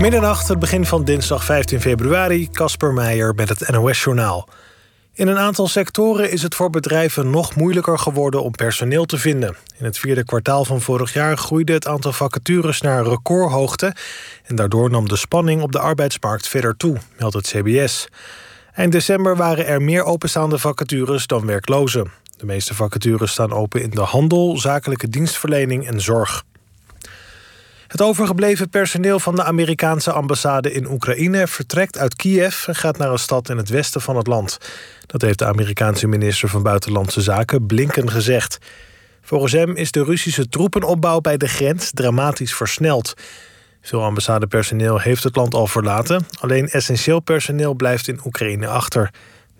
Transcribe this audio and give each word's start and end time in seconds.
Middernacht, 0.00 0.48
het 0.48 0.58
begin 0.58 0.86
van 0.86 1.04
dinsdag 1.04 1.44
15 1.44 1.80
februari, 1.80 2.50
Casper 2.50 2.92
Meijer 2.92 3.34
met 3.34 3.48
het 3.48 3.68
NOS-journaal. 3.68 4.48
In 5.12 5.28
een 5.28 5.38
aantal 5.38 5.68
sectoren 5.68 6.30
is 6.30 6.42
het 6.42 6.54
voor 6.54 6.70
bedrijven 6.70 7.30
nog 7.30 7.56
moeilijker 7.56 7.98
geworden 7.98 8.42
om 8.42 8.50
personeel 8.50 9.04
te 9.04 9.18
vinden. 9.18 9.56
In 9.78 9.84
het 9.84 9.98
vierde 9.98 10.24
kwartaal 10.24 10.64
van 10.64 10.80
vorig 10.80 11.12
jaar 11.12 11.36
groeide 11.36 11.72
het 11.72 11.86
aantal 11.86 12.12
vacatures 12.12 12.80
naar 12.80 13.06
recordhoogte. 13.06 13.94
En 14.44 14.56
daardoor 14.56 14.90
nam 14.90 15.08
de 15.08 15.16
spanning 15.16 15.62
op 15.62 15.72
de 15.72 15.78
arbeidsmarkt 15.78 16.48
verder 16.48 16.76
toe, 16.76 16.96
meldt 17.18 17.34
het 17.34 17.46
CBS. 17.46 18.08
Eind 18.74 18.92
december 18.92 19.36
waren 19.36 19.66
er 19.66 19.82
meer 19.82 20.04
openstaande 20.04 20.58
vacatures 20.58 21.26
dan 21.26 21.46
werklozen. 21.46 22.10
De 22.36 22.46
meeste 22.46 22.74
vacatures 22.74 23.32
staan 23.32 23.52
open 23.52 23.82
in 23.82 23.90
de 23.90 24.00
handel, 24.00 24.58
zakelijke 24.58 25.08
dienstverlening 25.08 25.86
en 25.86 26.00
zorg. 26.00 26.44
Het 27.90 28.02
overgebleven 28.02 28.68
personeel 28.68 29.18
van 29.18 29.34
de 29.34 29.44
Amerikaanse 29.44 30.12
ambassade 30.12 30.72
in 30.72 30.90
Oekraïne 30.90 31.46
vertrekt 31.46 31.98
uit 31.98 32.16
Kiev 32.16 32.66
en 32.66 32.74
gaat 32.74 32.98
naar 32.98 33.10
een 33.10 33.18
stad 33.18 33.48
in 33.48 33.56
het 33.56 33.68
westen 33.68 34.00
van 34.00 34.16
het 34.16 34.26
land. 34.26 34.58
Dat 35.06 35.22
heeft 35.22 35.38
de 35.38 35.46
Amerikaanse 35.46 36.06
minister 36.06 36.48
van 36.48 36.62
Buitenlandse 36.62 37.20
Zaken 37.20 37.66
Blinken 37.66 38.10
gezegd. 38.10 38.58
Volgens 39.22 39.52
hem 39.52 39.76
is 39.76 39.90
de 39.90 40.04
Russische 40.04 40.48
troepenopbouw 40.48 41.20
bij 41.20 41.36
de 41.36 41.48
grens 41.48 41.90
dramatisch 41.90 42.54
versneld. 42.54 43.14
Veel 43.80 44.02
ambassadepersoneel 44.02 45.00
heeft 45.00 45.24
het 45.24 45.36
land 45.36 45.54
al 45.54 45.66
verlaten, 45.66 46.26
alleen 46.40 46.68
essentieel 46.68 47.20
personeel 47.20 47.74
blijft 47.74 48.08
in 48.08 48.20
Oekraïne 48.24 48.66
achter. 48.66 49.10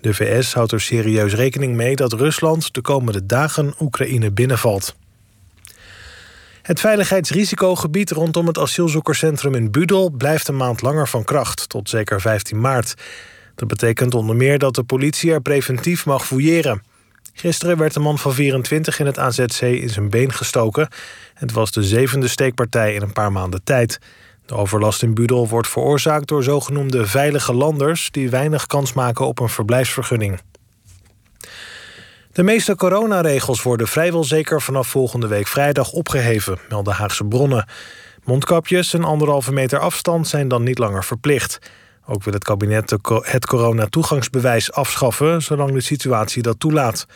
De 0.00 0.14
VS 0.14 0.54
houdt 0.54 0.72
er 0.72 0.80
serieus 0.80 1.34
rekening 1.34 1.76
mee 1.76 1.96
dat 1.96 2.12
Rusland 2.12 2.74
de 2.74 2.80
komende 2.80 3.26
dagen 3.26 3.74
Oekraïne 3.80 4.32
binnenvalt. 4.32 4.94
Het 6.70 6.80
veiligheidsrisicogebied 6.80 8.10
rondom 8.10 8.46
het 8.46 8.58
asielzoekerscentrum 8.58 9.54
in 9.54 9.70
Budel 9.70 10.10
blijft 10.10 10.48
een 10.48 10.56
maand 10.56 10.82
langer 10.82 11.08
van 11.08 11.24
kracht, 11.24 11.68
tot 11.68 11.88
zeker 11.88 12.20
15 12.20 12.60
maart. 12.60 12.94
Dat 13.54 13.68
betekent 13.68 14.14
onder 14.14 14.36
meer 14.36 14.58
dat 14.58 14.74
de 14.74 14.82
politie 14.82 15.32
er 15.32 15.40
preventief 15.40 16.06
mag 16.06 16.26
fouilleren. 16.26 16.82
Gisteren 17.32 17.76
werd 17.76 17.94
een 17.94 18.02
man 18.02 18.18
van 18.18 18.32
24 18.34 18.98
in 18.98 19.06
het 19.06 19.18
AZC 19.18 19.60
in 19.60 19.88
zijn 19.88 20.10
been 20.10 20.32
gestoken. 20.32 20.88
Het 21.34 21.52
was 21.52 21.70
de 21.70 21.82
zevende 21.82 22.28
steekpartij 22.28 22.94
in 22.94 23.02
een 23.02 23.12
paar 23.12 23.32
maanden 23.32 23.64
tijd. 23.64 23.98
De 24.46 24.54
overlast 24.54 25.02
in 25.02 25.14
Budel 25.14 25.48
wordt 25.48 25.68
veroorzaakt 25.68 26.28
door 26.28 26.42
zogenoemde 26.42 27.06
veilige 27.06 27.54
landers... 27.54 28.10
die 28.10 28.30
weinig 28.30 28.66
kans 28.66 28.92
maken 28.92 29.26
op 29.26 29.40
een 29.40 29.48
verblijfsvergunning. 29.48 30.40
De 32.32 32.42
meeste 32.42 32.74
coronaregels 32.74 33.62
worden 33.62 33.88
vrijwel 33.88 34.24
zeker 34.24 34.62
vanaf 34.62 34.88
volgende 34.88 35.26
week 35.26 35.46
vrijdag 35.46 35.92
opgeheven, 35.92 36.58
melden 36.68 36.94
Haagse 36.94 37.24
bronnen. 37.24 37.68
Mondkapjes 38.24 38.94
en 38.94 39.04
anderhalve 39.04 39.52
meter 39.52 39.78
afstand 39.78 40.28
zijn 40.28 40.48
dan 40.48 40.62
niet 40.62 40.78
langer 40.78 41.04
verplicht. 41.04 41.58
Ook 42.06 42.24
wil 42.24 42.32
het 42.32 42.44
kabinet 42.44 42.90
het 43.22 43.46
coronatoegangsbewijs 43.46 44.72
afschaffen, 44.72 45.42
zolang 45.42 45.72
de 45.72 45.80
situatie 45.80 46.42
dat 46.42 46.60
toelaat. 46.60 47.06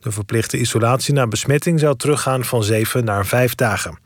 De 0.00 0.12
verplichte 0.12 0.58
isolatie 0.58 1.14
na 1.14 1.26
besmetting 1.26 1.80
zou 1.80 1.96
teruggaan 1.96 2.44
van 2.44 2.64
zeven 2.64 3.04
naar 3.04 3.26
vijf 3.26 3.54
dagen. 3.54 3.98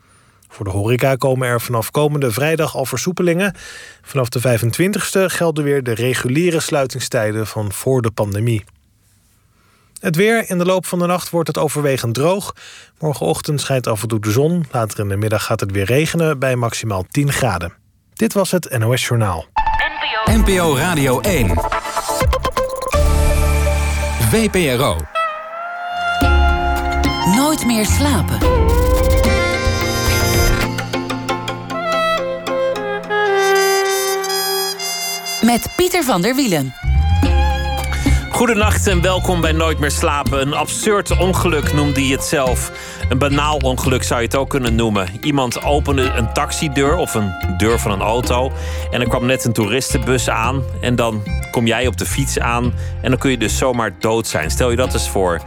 Voor 0.49 0.65
de 0.65 0.71
horeca 0.71 1.15
komen 1.17 1.49
er 1.49 1.61
vanaf 1.61 1.91
komende 1.91 2.33
vrijdag 2.33 2.77
al 2.77 2.85
versoepelingen. 2.85 3.55
Vanaf 4.03 4.29
de 4.29 4.41
25e 4.41 5.25
gelden 5.25 5.65
weer 5.65 5.83
de 5.83 5.95
reguliere 5.95 6.61
sluitingstijden 6.61 7.47
van 7.47 7.73
voor 7.73 8.03
de 8.03 8.11
pandemie. 8.11 8.65
Het 10.01 10.17
weer. 10.17 10.51
In 10.51 10.59
de 10.59 10.65
loop 10.65 10.87
van 10.87 10.99
de 10.99 11.07
nacht 11.07 11.31
wordt 11.31 11.49
het 11.49 11.59
overwegend 11.59 12.15
droog. 12.15 12.55
Morgenochtend 12.99 13.61
schijnt 13.61 13.87
af 13.87 14.03
en 14.03 14.09
toe 14.09 14.21
de 14.21 14.31
zon. 14.31 14.65
Later 14.71 14.99
in 14.99 15.09
de 15.09 15.17
middag 15.17 15.45
gaat 15.45 15.61
het 15.61 15.71
weer 15.71 15.85
regenen 15.85 16.39
bij 16.39 16.57
maximaal 16.57 17.05
10 17.11 17.33
graden. 17.33 17.73
Dit 18.15 18.33
was 18.33 18.51
het 18.51 18.79
NOS 18.79 19.07
Journaal. 19.07 19.47
NPO 20.25 20.77
Radio 20.77 21.21
1. 21.21 21.51
VPRO. 24.31 24.97
Nooit 27.37 27.67
meer 27.67 27.87
slapen. 27.87 28.39
Met 35.41 35.73
Pieter 35.77 36.05
van 36.05 36.23
der 36.23 36.35
Wielen. 36.35 36.75
Goedenacht 38.41 38.87
en 38.87 39.01
welkom 39.01 39.41
bij 39.41 39.53
Nooit 39.53 39.79
meer 39.79 39.91
slapen. 39.91 40.41
Een 40.41 40.55
absurd 40.55 41.19
ongeluk 41.19 41.73
noemde 41.73 42.01
hij 42.01 42.11
het 42.11 42.25
zelf. 42.25 42.73
Een 43.09 43.19
banaal 43.19 43.57
ongeluk 43.57 44.03
zou 44.03 44.21
je 44.21 44.27
het 44.27 44.37
ook 44.37 44.51
kunnen 44.51 44.75
noemen. 44.75 45.09
Iemand 45.21 45.63
opende 45.63 46.03
een 46.03 46.33
taxideur 46.33 46.97
of 46.97 47.15
een 47.15 47.33
deur 47.57 47.79
van 47.79 47.91
een 47.91 48.01
auto. 48.01 48.53
En 48.91 49.01
er 49.01 49.09
kwam 49.09 49.27
net 49.27 49.45
een 49.45 49.53
toeristenbus 49.53 50.29
aan. 50.29 50.63
En 50.81 50.97
dan 50.97 51.23
kom 51.51 51.67
jij 51.67 51.87
op 51.87 51.97
de 51.97 52.07
fiets 52.07 52.39
aan. 52.39 52.75
En 53.03 53.11
dan 53.11 53.19
kun 53.19 53.31
je 53.31 53.39
dus 53.39 53.59
zomaar 53.59 53.99
dood 53.99 54.27
zijn. 54.27 54.51
Stel 54.51 54.71
je 54.71 54.77
dat 54.77 54.93
eens 54.93 55.09
voor. 55.09 55.41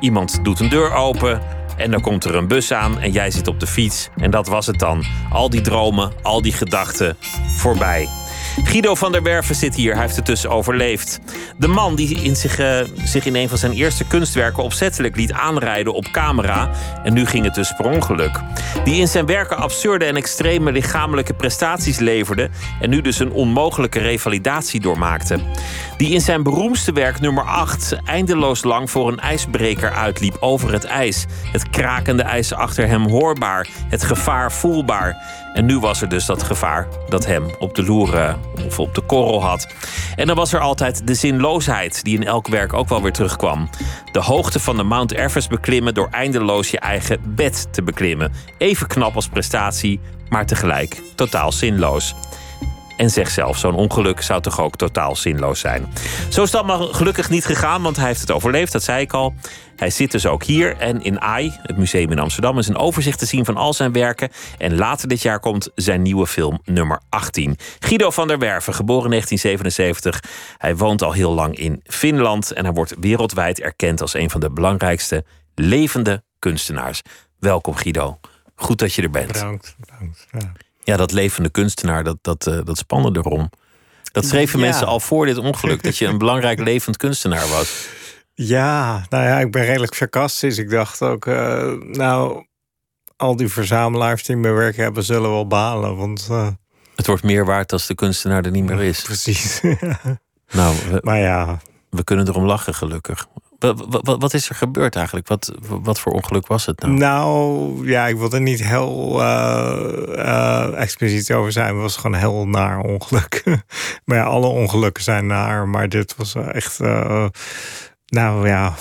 Iemand 0.00 0.44
doet 0.44 0.60
een 0.60 0.68
deur 0.68 0.92
open. 0.92 1.40
En 1.76 1.90
dan 1.90 2.00
komt 2.00 2.24
er 2.24 2.34
een 2.34 2.48
bus 2.48 2.72
aan 2.72 2.98
en 2.98 3.12
jij 3.12 3.30
zit 3.30 3.48
op 3.48 3.60
de 3.60 3.66
fiets. 3.66 4.08
En 4.16 4.30
dat 4.30 4.46
was 4.46 4.66
het 4.66 4.78
dan. 4.78 5.04
Al 5.32 5.50
die 5.50 5.60
dromen, 5.60 6.12
al 6.22 6.42
die 6.42 6.52
gedachten 6.52 7.16
voorbij. 7.56 8.19
Guido 8.64 8.94
van 8.94 9.12
der 9.12 9.22
Werven 9.22 9.54
zit 9.54 9.74
hier, 9.74 9.92
hij 9.92 10.02
heeft 10.02 10.16
het 10.16 10.26
dus 10.26 10.46
overleefd. 10.46 11.20
De 11.56 11.68
man 11.68 11.94
die 11.94 12.22
in 12.22 12.36
zich, 12.36 12.58
uh, 12.58 12.80
zich 13.04 13.26
in 13.26 13.34
een 13.34 13.48
van 13.48 13.58
zijn 13.58 13.72
eerste 13.72 14.04
kunstwerken 14.04 14.62
opzettelijk 14.62 15.16
liet 15.16 15.32
aanrijden 15.32 15.94
op 15.94 16.08
camera. 16.12 16.70
En 17.04 17.12
nu 17.12 17.26
ging 17.26 17.44
het 17.44 17.54
dus 17.54 17.72
per 17.76 17.84
ongeluk. 17.84 18.40
Die 18.84 19.00
in 19.00 19.08
zijn 19.08 19.26
werken 19.26 19.56
absurde 19.56 20.04
en 20.04 20.16
extreme 20.16 20.72
lichamelijke 20.72 21.34
prestaties 21.34 21.98
leverde. 21.98 22.50
En 22.80 22.90
nu 22.90 23.00
dus 23.00 23.18
een 23.18 23.32
onmogelijke 23.32 23.98
revalidatie 23.98 24.80
doormaakte. 24.80 25.38
Die 25.96 26.12
in 26.12 26.20
zijn 26.20 26.42
beroemdste 26.42 26.92
werk 26.92 27.20
nummer 27.20 27.44
8 27.44 27.96
eindeloos 28.04 28.64
lang 28.64 28.90
voor 28.90 29.08
een 29.08 29.20
ijsbreker 29.20 29.92
uitliep 29.92 30.36
over 30.40 30.72
het 30.72 30.84
ijs. 30.84 31.26
Het 31.52 31.70
krakende 31.70 32.22
ijs 32.22 32.52
achter 32.52 32.86
hem 32.86 33.08
hoorbaar, 33.08 33.68
het 33.88 34.02
gevaar 34.02 34.52
voelbaar. 34.52 35.16
En 35.52 35.66
nu 35.66 35.78
was 35.78 36.02
er 36.02 36.08
dus 36.08 36.26
dat 36.26 36.42
gevaar 36.42 36.88
dat 37.08 37.26
hem 37.26 37.44
op 37.58 37.74
de 37.74 37.82
loer 37.82 38.14
eh, 38.14 38.34
of 38.66 38.78
op 38.78 38.94
de 38.94 39.00
korrel 39.00 39.42
had. 39.42 39.68
En 40.16 40.26
dan 40.26 40.36
was 40.36 40.52
er 40.52 40.60
altijd 40.60 41.06
de 41.06 41.14
zinloosheid, 41.14 42.04
die 42.04 42.16
in 42.16 42.26
elk 42.26 42.48
werk 42.48 42.72
ook 42.72 42.88
wel 42.88 43.02
weer 43.02 43.12
terugkwam. 43.12 43.68
De 44.12 44.20
hoogte 44.20 44.60
van 44.60 44.76
de 44.76 44.82
Mount 44.82 45.12
Everest 45.12 45.48
beklimmen 45.48 45.94
door 45.94 46.08
eindeloos 46.10 46.70
je 46.70 46.78
eigen 46.78 47.20
bed 47.24 47.68
te 47.72 47.82
beklimmen. 47.82 48.32
Even 48.58 48.86
knap 48.86 49.14
als 49.14 49.28
prestatie, 49.28 50.00
maar 50.28 50.46
tegelijk 50.46 51.02
totaal 51.14 51.52
zinloos. 51.52 52.14
En 53.00 53.10
zeg 53.10 53.30
zelf, 53.30 53.58
zo'n 53.58 53.74
ongeluk 53.74 54.22
zou 54.22 54.42
toch 54.42 54.60
ook 54.60 54.76
totaal 54.76 55.16
zinloos 55.16 55.60
zijn. 55.60 55.86
Zo 56.28 56.42
is 56.42 56.50
dat 56.50 56.66
maar 56.66 56.78
gelukkig 56.78 57.30
niet 57.30 57.44
gegaan, 57.44 57.82
want 57.82 57.96
hij 57.96 58.06
heeft 58.06 58.20
het 58.20 58.30
overleefd, 58.30 58.72
dat 58.72 58.82
zei 58.82 59.02
ik 59.02 59.12
al. 59.12 59.34
Hij 59.76 59.90
zit 59.90 60.10
dus 60.10 60.26
ook 60.26 60.44
hier 60.44 60.76
en 60.76 61.02
in 61.02 61.20
AI, 61.20 61.52
het 61.62 61.76
museum 61.76 62.10
in 62.10 62.18
Amsterdam, 62.18 62.58
is 62.58 62.68
een 62.68 62.76
overzicht 62.76 63.18
te 63.18 63.26
zien 63.26 63.44
van 63.44 63.56
al 63.56 63.74
zijn 63.74 63.92
werken. 63.92 64.28
En 64.58 64.76
later 64.76 65.08
dit 65.08 65.22
jaar 65.22 65.40
komt 65.40 65.70
zijn 65.74 66.02
nieuwe 66.02 66.26
film 66.26 66.60
nummer 66.64 67.00
18. 67.08 67.56
Guido 67.78 68.10
van 68.10 68.28
der 68.28 68.38
Werven, 68.38 68.74
geboren 68.74 69.04
in 69.04 69.10
1977. 69.10 70.56
Hij 70.58 70.76
woont 70.76 71.02
al 71.02 71.12
heel 71.12 71.34
lang 71.34 71.56
in 71.56 71.80
Finland 71.84 72.52
en 72.52 72.64
hij 72.64 72.74
wordt 72.74 72.94
wereldwijd 73.00 73.60
erkend 73.60 74.00
als 74.00 74.14
een 74.14 74.30
van 74.30 74.40
de 74.40 74.50
belangrijkste 74.50 75.24
levende 75.54 76.22
kunstenaars. 76.38 77.02
Welkom 77.38 77.74
Guido. 77.74 78.20
Goed 78.54 78.78
dat 78.78 78.94
je 78.94 79.02
er 79.02 79.10
bent. 79.10 79.32
Bedankt. 79.32 79.76
bedankt 79.78 80.26
ja. 80.30 80.52
Ja, 80.82 80.96
dat 80.96 81.12
levende 81.12 81.48
kunstenaar, 81.50 82.04
dat, 82.04 82.16
dat, 82.22 82.46
uh, 82.46 82.60
dat 82.64 82.78
spannende 82.78 83.18
erom. 83.18 83.50
Dat 84.12 84.24
schreven 84.26 84.58
Ja. 84.58 84.64
mensen 84.64 84.86
al 84.86 85.00
voor 85.00 85.26
dit 85.26 85.38
ongeluk, 85.38 85.82
dat 85.82 85.96
je 85.98 86.06
een 86.06 86.18
belangrijk 86.18 86.58
levend 86.70 86.96
kunstenaar 86.96 87.48
was. 87.48 87.86
Ja, 88.34 89.04
nou 89.08 89.24
ja, 89.24 89.38
ik 89.40 89.52
ben 89.52 89.64
redelijk 89.64 89.94
sarcastisch. 89.94 90.58
Ik 90.58 90.70
dacht 90.70 91.02
ook, 91.02 91.26
eh, 91.26 91.72
nou, 91.80 92.46
al 93.16 93.36
die 93.36 93.48
verzamelaars 93.48 94.24
die 94.24 94.36
mijn 94.36 94.54
werk 94.54 94.76
hebben, 94.76 95.04
zullen 95.04 95.30
wel 95.30 95.46
balen. 95.46 95.96
Want 95.96 96.26
eh, 96.30 96.48
Het 96.96 97.06
wordt 97.06 97.22
meer 97.22 97.44
waard 97.44 97.72
als 97.72 97.86
de 97.86 97.94
kunstenaar 97.94 98.44
er 98.44 98.50
niet 98.50 98.64
meer 98.64 98.80
is. 98.82 99.02
precies. 99.12 99.60
Nou, 100.52 100.76
we, 100.90 100.98
maar 101.02 101.18
ja, 101.18 101.60
we 101.90 102.04
kunnen 102.04 102.28
erom 102.28 102.44
lachen, 102.44 102.74
gelukkig. 102.74 103.26
Wat, 103.60 104.34
is 104.34 104.48
er 104.48 104.54
gebeurd 104.54 104.96
eigenlijk? 104.96 105.28
Wat, 105.28 105.52
wat 105.60 106.00
voor 106.00 106.12
ongeluk 106.12 106.46
was 106.46 106.66
het 106.66 106.80
nou? 106.80 106.92
nou 106.92 107.88
ja, 107.88 108.06
ik 108.06 108.16
wil 108.16 108.32
er 108.32 108.40
niet 108.40 108.64
heel 108.64 109.22
eh, 109.22 110.80
expliciet 110.80 111.32
over 111.32 111.52
zijn. 111.52 111.72
Het 111.72 111.82
was 111.82 111.96
gewoon 111.96 112.12
een 112.12 112.18
heel 112.18 112.46
naar 112.48 112.78
ongeluk. 112.80 113.42
maar 114.04 114.16
ja, 114.16 114.24
alle 114.24 114.46
ongelukken 114.46 115.02
zijn 115.02 115.26
naar. 115.26 115.68
Maar 115.68 115.88
dit 115.88 116.16
was 116.16 116.34
echt, 116.34 116.80
eh, 116.80 117.26
nou 118.06 118.48
ja, 118.48 118.74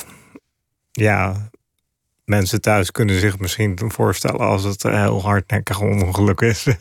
ja. 0.91 1.49
Mensen 2.25 2.61
thuis 2.61 2.91
kunnen 2.91 3.19
zich 3.19 3.39
misschien 3.39 3.79
voorstellen 3.87 4.39
als 4.39 4.63
het 4.63 4.83
een 4.83 5.01
heel 5.01 5.21
hardnekkig 5.21 5.79
ongeluk 5.79 6.41
is. 6.41 6.65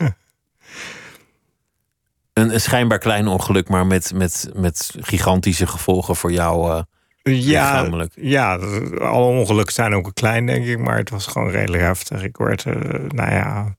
Een, 2.33 2.53
een 2.53 2.61
schijnbaar 2.61 2.97
klein 2.97 3.27
ongeluk, 3.27 3.69
maar 3.69 3.87
met, 3.87 4.13
met, 4.13 4.49
met 4.53 4.95
gigantische 4.99 5.67
gevolgen 5.67 6.15
voor 6.15 6.31
jou. 6.31 6.83
Eh, 7.21 7.41
Ja, 7.45 7.89
ja, 8.15 8.55
alle 8.99 9.25
ongelukken 9.25 9.73
zijn 9.73 9.93
ook 9.93 10.11
klein, 10.13 10.45
denk 10.45 10.65
ik. 10.65 10.79
Maar 10.79 10.97
het 10.97 11.09
was 11.09 11.27
gewoon 11.27 11.49
redelijk 11.49 11.83
heftig. 11.83 12.23
Ik 12.23 12.37
werd, 12.37 12.65
eh, 12.65 12.73
nou 13.07 13.31
ja, 13.31 13.75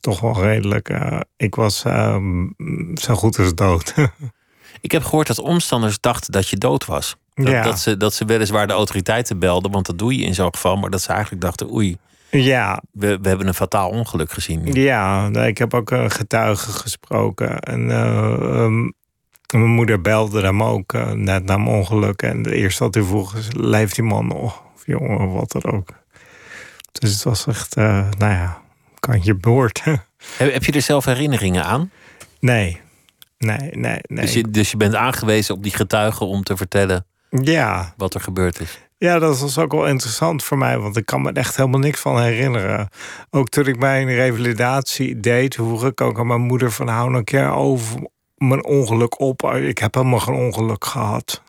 toch 0.00 0.20
wel 0.20 0.42
redelijk. 0.42 0.88
Uh, 0.88 1.20
ik 1.36 1.54
was 1.54 1.84
ehm, 1.84 2.46
zo 2.94 3.14
goed 3.14 3.38
als 3.38 3.54
dood. 3.54 3.94
ik 4.80 4.92
heb 4.92 5.04
gehoord 5.04 5.26
dat 5.26 5.38
omstanders 5.38 6.00
dachten 6.00 6.32
dat 6.32 6.48
je 6.48 6.56
dood 6.56 6.84
was. 6.84 7.16
Dat, 7.34 7.46
Ja. 7.48 7.62
dat, 7.62 7.78
ze, 7.78 7.96
dat 7.96 8.14
ze 8.14 8.24
weliswaar 8.24 8.66
de 8.66 8.72
autoriteiten 8.72 9.38
belden, 9.38 9.70
want 9.70 9.86
dat 9.86 9.98
doe 9.98 10.16
je 10.18 10.24
in 10.24 10.34
zo'n 10.34 10.54
geval. 10.54 10.76
Maar 10.76 10.90
dat 10.90 11.02
ze 11.02 11.12
eigenlijk 11.12 11.42
dachten, 11.42 11.72
oei, 11.74 11.96
ja, 12.30 12.82
we, 12.92 13.18
we 13.22 13.28
hebben 13.28 13.46
een 13.46 13.54
fataal 13.54 13.90
ongeluk 13.90 14.32
gezien. 14.32 14.72
ja 14.72 15.28
nee, 15.28 15.48
ik 15.48 15.58
heb 15.58 15.74
ook 15.74 15.90
een 15.90 16.10
getuige 16.10 16.72
gesproken. 16.72 17.58
En 17.58 17.90
eh, 17.90 18.32
ehm, 18.32 18.90
mijn 19.52 19.70
moeder 19.70 20.00
belde 20.00 20.42
hem 20.42 20.62
ook 20.62 20.92
eh, 20.92 21.10
net 21.10 21.44
na 21.44 21.56
mijn 21.56 21.76
ongeluk. 21.76 22.22
En 22.22 22.42
de 22.42 22.54
eerste 22.54 22.84
wat 22.84 22.94
hij 22.94 23.02
vroeg 23.02 23.34
is, 23.34 23.48
leeft 23.52 23.94
die 23.94 24.04
man 24.04 24.26
nog? 24.26 24.62
Of 24.74 24.86
jongen, 24.86 25.32
wat 25.32 25.52
dan 25.52 25.72
ook. 25.72 25.88
Dus 26.92 27.12
het 27.12 27.22
was 27.22 27.46
echt, 27.46 27.76
eh, 27.76 28.08
nou 28.18 28.32
ja, 28.32 28.62
kantje 29.00 29.34
boord. 29.34 29.82
Heb, 30.36 30.52
heb 30.52 30.64
je 30.64 30.72
er 30.72 30.82
zelf 30.82 31.04
herinneringen 31.04 31.64
aan? 31.64 31.90
nee, 32.40 32.80
nee, 33.38 33.58
nee, 33.58 33.98
nee. 34.02 34.24
Dus, 34.24 34.32
je, 34.32 34.50
dus 34.50 34.70
je 34.70 34.76
bent 34.76 34.94
aangewezen 34.94 35.54
op 35.54 35.62
die 35.62 35.72
getuigen 35.72 36.26
om 36.26 36.42
te 36.42 36.56
vertellen 36.56 37.06
Ja, 37.30 37.94
wat 37.96 38.14
er 38.14 38.20
gebeurd 38.20 38.60
is. 38.60 38.78
Ja, 38.96 39.18
dat 39.18 39.40
was 39.40 39.58
ook 39.58 39.72
wel 39.72 39.86
interessant 39.86 40.44
voor 40.44 40.58
mij, 40.58 40.78
want 40.78 40.96
ik 40.96 41.06
kan 41.06 41.22
me 41.22 41.32
echt 41.32 41.56
helemaal 41.56 41.80
niks 41.80 42.00
van 42.00 42.20
herinneren. 42.20 42.88
Ook 43.30 43.48
toen 43.48 43.66
ik 43.66 43.78
mijn 43.78 44.06
revalidatie 44.06 45.20
deed, 45.20 45.54
vroeg 45.54 45.84
ik 45.84 46.00
ook 46.00 46.18
aan 46.18 46.26
mijn 46.26 46.40
moeder 46.40 46.72
van 46.72 46.88
hou 46.88 47.14
een 47.14 47.24
keer 47.24 47.50
over 47.50 48.08
mijn 48.38 48.64
ongeluk 48.64 49.20
op. 49.20 49.42
Ik 49.54 49.78
heb 49.78 49.94
helemaal 49.94 50.20
geen 50.20 50.34
ongeluk 50.34 50.84
gehad. 50.84 51.42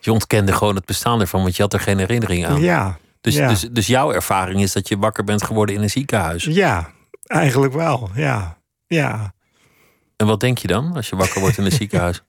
Je 0.00 0.12
ontkende 0.12 0.52
gewoon 0.52 0.74
het 0.74 0.84
bestaan 0.84 1.20
ervan, 1.20 1.42
want 1.42 1.56
je 1.56 1.62
had 1.62 1.72
er 1.72 1.80
geen 1.80 1.98
herinnering 1.98 2.46
aan. 2.46 2.60
Ja, 2.60 2.98
Dus, 3.20 3.34
ja. 3.34 3.48
dus, 3.48 3.60
dus 3.60 3.86
jouw 3.86 4.12
ervaring 4.12 4.60
is 4.62 4.72
dat 4.72 4.88
je 4.88 4.98
wakker 4.98 5.24
bent 5.24 5.42
geworden 5.44 5.74
in 5.74 5.82
een 5.82 5.90
ziekenhuis. 5.90 6.44
ja, 6.44 6.90
eigenlijk 7.26 7.72
wel, 7.72 8.10
ja. 8.14 8.56
Ja, 8.86 9.34
En 10.16 10.26
wat 10.26 10.40
denk 10.40 10.58
je 10.58 10.66
dan 10.68 10.92
als 10.96 11.08
je 11.08 11.16
wakker 11.16 11.40
wordt 11.40 11.58
in 11.58 11.64
een 11.64 11.72
ziekenhuis? 11.82 12.22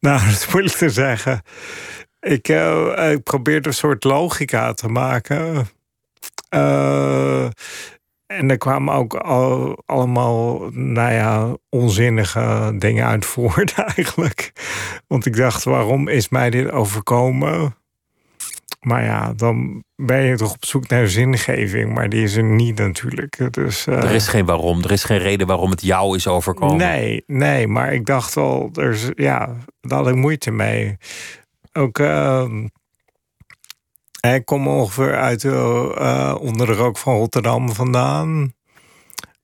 nou, 0.00 0.20
dat 0.24 0.28
is 0.30 0.46
moeilijk 0.46 0.76
te 0.76 0.90
zeggen. 0.90 1.42
Ik, 2.20 2.48
eh, 2.48 3.10
ik 3.12 3.22
probeerde 3.22 3.68
een 3.68 3.74
soort 3.74 4.04
logica 4.04 4.72
te 4.72 4.88
maken. 4.88 5.68
Eh, 6.48 7.46
en 8.28 8.50
er 8.50 8.58
kwamen 8.58 8.94
ook 8.94 9.14
al, 9.14 9.78
allemaal, 9.86 10.68
nou 10.70 11.12
ja, 11.12 11.56
onzinnige 11.68 12.74
dingen 12.78 13.06
uit 13.06 13.26
voort 13.34 13.74
eigenlijk. 13.74 14.52
Want 15.06 15.26
ik 15.26 15.36
dacht, 15.36 15.64
waarom 15.64 16.08
is 16.08 16.28
mij 16.28 16.50
dit 16.50 16.70
overkomen? 16.70 17.76
Maar 18.80 19.04
ja, 19.04 19.32
dan 19.32 19.84
ben 19.96 20.22
je 20.22 20.36
toch 20.36 20.52
op 20.52 20.64
zoek 20.64 20.88
naar 20.88 21.08
zingeving. 21.08 21.94
Maar 21.94 22.08
die 22.08 22.22
is 22.22 22.36
er 22.36 22.44
niet 22.44 22.78
natuurlijk. 22.78 23.54
Dus, 23.54 23.86
eh, 23.86 24.02
Er 24.02 24.10
is 24.10 24.28
geen 24.28 24.44
waarom, 24.44 24.82
er 24.82 24.92
is 24.92 25.04
geen 25.04 25.18
reden 25.18 25.46
waarom 25.46 25.70
het 25.70 25.82
jou 25.82 26.16
is 26.16 26.26
overkomen. 26.26 26.76
Nee, 26.76 27.22
nee, 27.26 27.66
maar 27.66 27.92
ik 27.92 28.06
dacht 28.06 28.34
wel, 28.34 28.70
er 28.74 28.90
is, 28.90 29.10
ja, 29.14 29.56
daar 29.80 29.98
had 29.98 30.08
ik 30.08 30.14
moeite 30.14 30.50
mee. 30.50 30.96
Ook, 31.72 31.98
ehm, 31.98 32.66
ik 34.20 34.44
kom 34.44 34.68
ongeveer 34.68 35.16
uit 35.16 35.40
de, 35.40 35.94
eh, 35.98 36.34
onder 36.40 36.66
de 36.66 36.72
rook 36.72 36.98
van 36.98 37.14
Rotterdam 37.16 37.72
vandaan. 37.72 38.52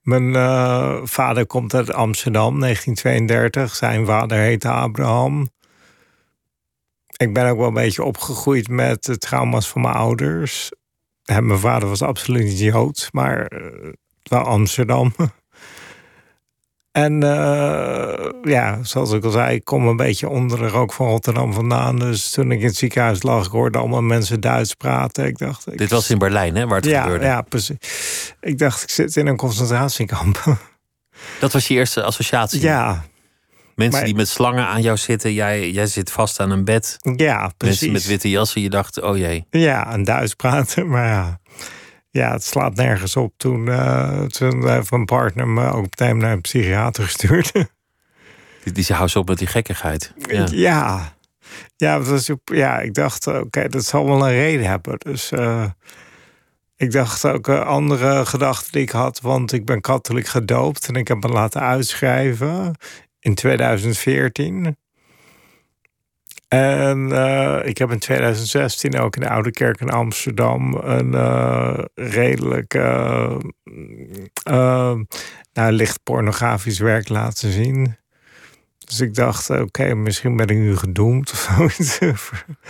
Mijn 0.01 0.35
eh, 0.35 0.99
vader 1.03 1.45
komt 1.45 1.73
uit 1.73 1.93
Amsterdam, 1.93 2.59
1932. 2.59 3.75
Zijn 3.75 4.05
vader 4.05 4.37
heette 4.37 4.69
Abraham. 4.69 5.47
Ik 7.17 7.33
ben 7.33 7.49
ook 7.49 7.57
wel 7.57 7.67
een 7.67 7.73
beetje 7.73 8.03
opgegroeid 8.03 8.67
met 8.67 9.03
de 9.03 9.17
trauma's 9.17 9.67
van 9.67 9.81
mijn 9.81 9.93
ouders. 9.93 10.71
Mijn 11.25 11.59
vader 11.59 11.89
was 11.89 12.01
absoluut 12.01 12.43
niet 12.43 12.59
Joods, 12.59 13.11
maar 13.11 13.45
eh, 13.45 13.93
wel 14.23 14.41
Amsterdam. 14.41 15.13
En 16.95 17.23
eh, 17.23 18.29
ja, 18.43 18.79
zoals 18.83 19.11
ik 19.11 19.23
al 19.23 19.31
zei, 19.31 19.55
ik 19.55 19.65
kom 19.65 19.87
een 19.87 19.95
beetje 19.97 20.29
onder 20.29 20.57
de 20.59 20.67
rook 20.67 20.93
van 20.93 21.07
Rotterdam 21.07 21.53
vandaan. 21.53 21.99
Dus 21.99 22.29
toen 22.29 22.51
ik 22.51 22.59
in 22.59 22.65
het 22.65 22.75
ziekenhuis 22.75 23.23
lag, 23.23 23.45
ik 23.45 23.51
hoorde 23.51 23.77
allemaal 23.77 24.01
mensen 24.01 24.39
Duits 24.41 24.73
praten. 24.73 25.25
Ik 25.25 25.37
dacht, 25.37 25.71
ik, 25.71 25.77
Dit 25.77 25.89
was 25.89 26.09
in 26.09 26.17
Berlijn, 26.17 26.55
hè, 26.55 26.67
waar 26.67 26.75
het 26.75 26.85
ja, 26.85 27.01
gebeurde. 27.01 27.25
ja, 27.25 27.41
precies. 27.41 27.75
Ik 28.41 28.57
dacht, 28.57 28.83
ik 28.83 28.89
zit 28.89 29.15
in 29.15 29.27
een 29.27 29.35
concentratiekamp. 29.37 30.43
Dat 31.39 31.53
was 31.53 31.67
je 31.67 31.73
eerste 31.73 32.03
associatie. 32.03 32.61
ja, 32.61 33.03
Mensen 33.75 33.97
maar- 33.99 34.05
die 34.07 34.15
met 34.15 34.27
slangen 34.27 34.65
aan 34.67 34.81
jou 34.81 34.97
zitten, 34.97 35.33
jij, 35.33 35.71
jij 35.71 35.85
zit 35.87 36.11
vast 36.11 36.39
aan 36.39 36.51
een 36.51 36.63
bed. 36.65 36.97
ja, 37.15 37.51
precies. 37.57 37.79
Mensen 37.79 37.91
met 37.91 38.05
witte 38.05 38.29
jassen, 38.29 38.61
je 38.61 38.69
dacht, 38.69 39.01
oh 39.01 39.17
jee. 39.17 39.45
Ja, 39.49 39.91
en 39.91 40.03
Duits 40.03 40.33
praten, 40.33 40.87
maar 40.91 41.07
ja. 41.07 41.39
Ja, 42.15 42.31
het 42.31 42.43
slaat 42.43 42.75
nergens 42.75 43.15
op. 43.15 43.33
Toen, 43.37 43.67
eh 43.67 44.23
toen 44.23 44.69
heeft 44.69 44.91
mijn 44.91 45.05
partner 45.05 45.47
me 45.47 45.71
ook 45.71 45.81
meteen 45.81 46.17
naar 46.17 46.31
een 46.31 46.41
psychiater 46.41 47.03
gestuurd. 47.09 47.51
Die, 48.63 48.73
die 48.73 48.83
zei, 48.83 48.97
hou 48.97 49.01
eens 49.01 49.15
op 49.15 49.27
met 49.27 49.37
die 49.37 49.47
gekkigheid. 49.47 50.13
Ja. 50.17 50.47
Ja, 50.51 51.13
ja, 51.75 51.97
dat 51.97 52.07
was, 52.07 52.31
ja 52.43 52.79
ik 52.79 52.93
dacht, 52.93 53.27
oké, 53.27 53.67
dat 53.67 53.85
zal 53.85 54.05
wel 54.05 54.27
een 54.27 54.33
reden 54.33 54.67
hebben. 54.67 54.97
Dus 54.97 55.31
eh, 55.31 55.65
ik 56.75 56.91
dacht 56.91 57.25
ook 57.25 57.47
eh, 57.47 57.65
andere 57.65 58.25
gedachten 58.25 58.71
die 58.71 58.81
ik 58.81 58.89
had, 58.89 59.21
want 59.21 59.51
ik 59.51 59.65
ben 59.65 59.81
katholiek 59.81 60.27
gedoopt 60.27 60.87
en 60.87 60.95
ik 60.95 61.07
heb 61.07 61.23
me 61.23 61.29
laten 61.29 61.61
uitschrijven 61.61 62.75
in 63.19 63.35
2014. 63.35 64.77
En 66.47 67.11
eh, 67.11 67.67
ik 67.67 67.77
heb 67.77 67.91
in 67.91 67.99
2016 67.99 68.99
ook 68.99 69.15
in 69.15 69.21
de 69.21 69.29
Oude 69.29 69.51
Kerk 69.51 69.79
in 69.81 69.89
Amsterdam 69.89 70.73
een 70.75 71.13
eh, 71.13 71.79
redelijk 71.95 72.73
eh, 72.73 73.35
eh, 74.43 74.95
nou, 75.53 75.71
licht 75.71 75.99
pornografisch 76.03 76.79
werk 76.79 77.09
laten 77.09 77.51
zien. 77.51 77.95
Dus 78.85 78.99
ik 78.99 79.13
dacht, 79.15 79.49
oké, 79.49 79.93
misschien 79.95 80.35
ben 80.35 80.47
ik 80.47 80.57
nu 80.57 80.77
gedoemd 80.77 81.31
of 81.31 81.39
zoiets. 81.57 81.99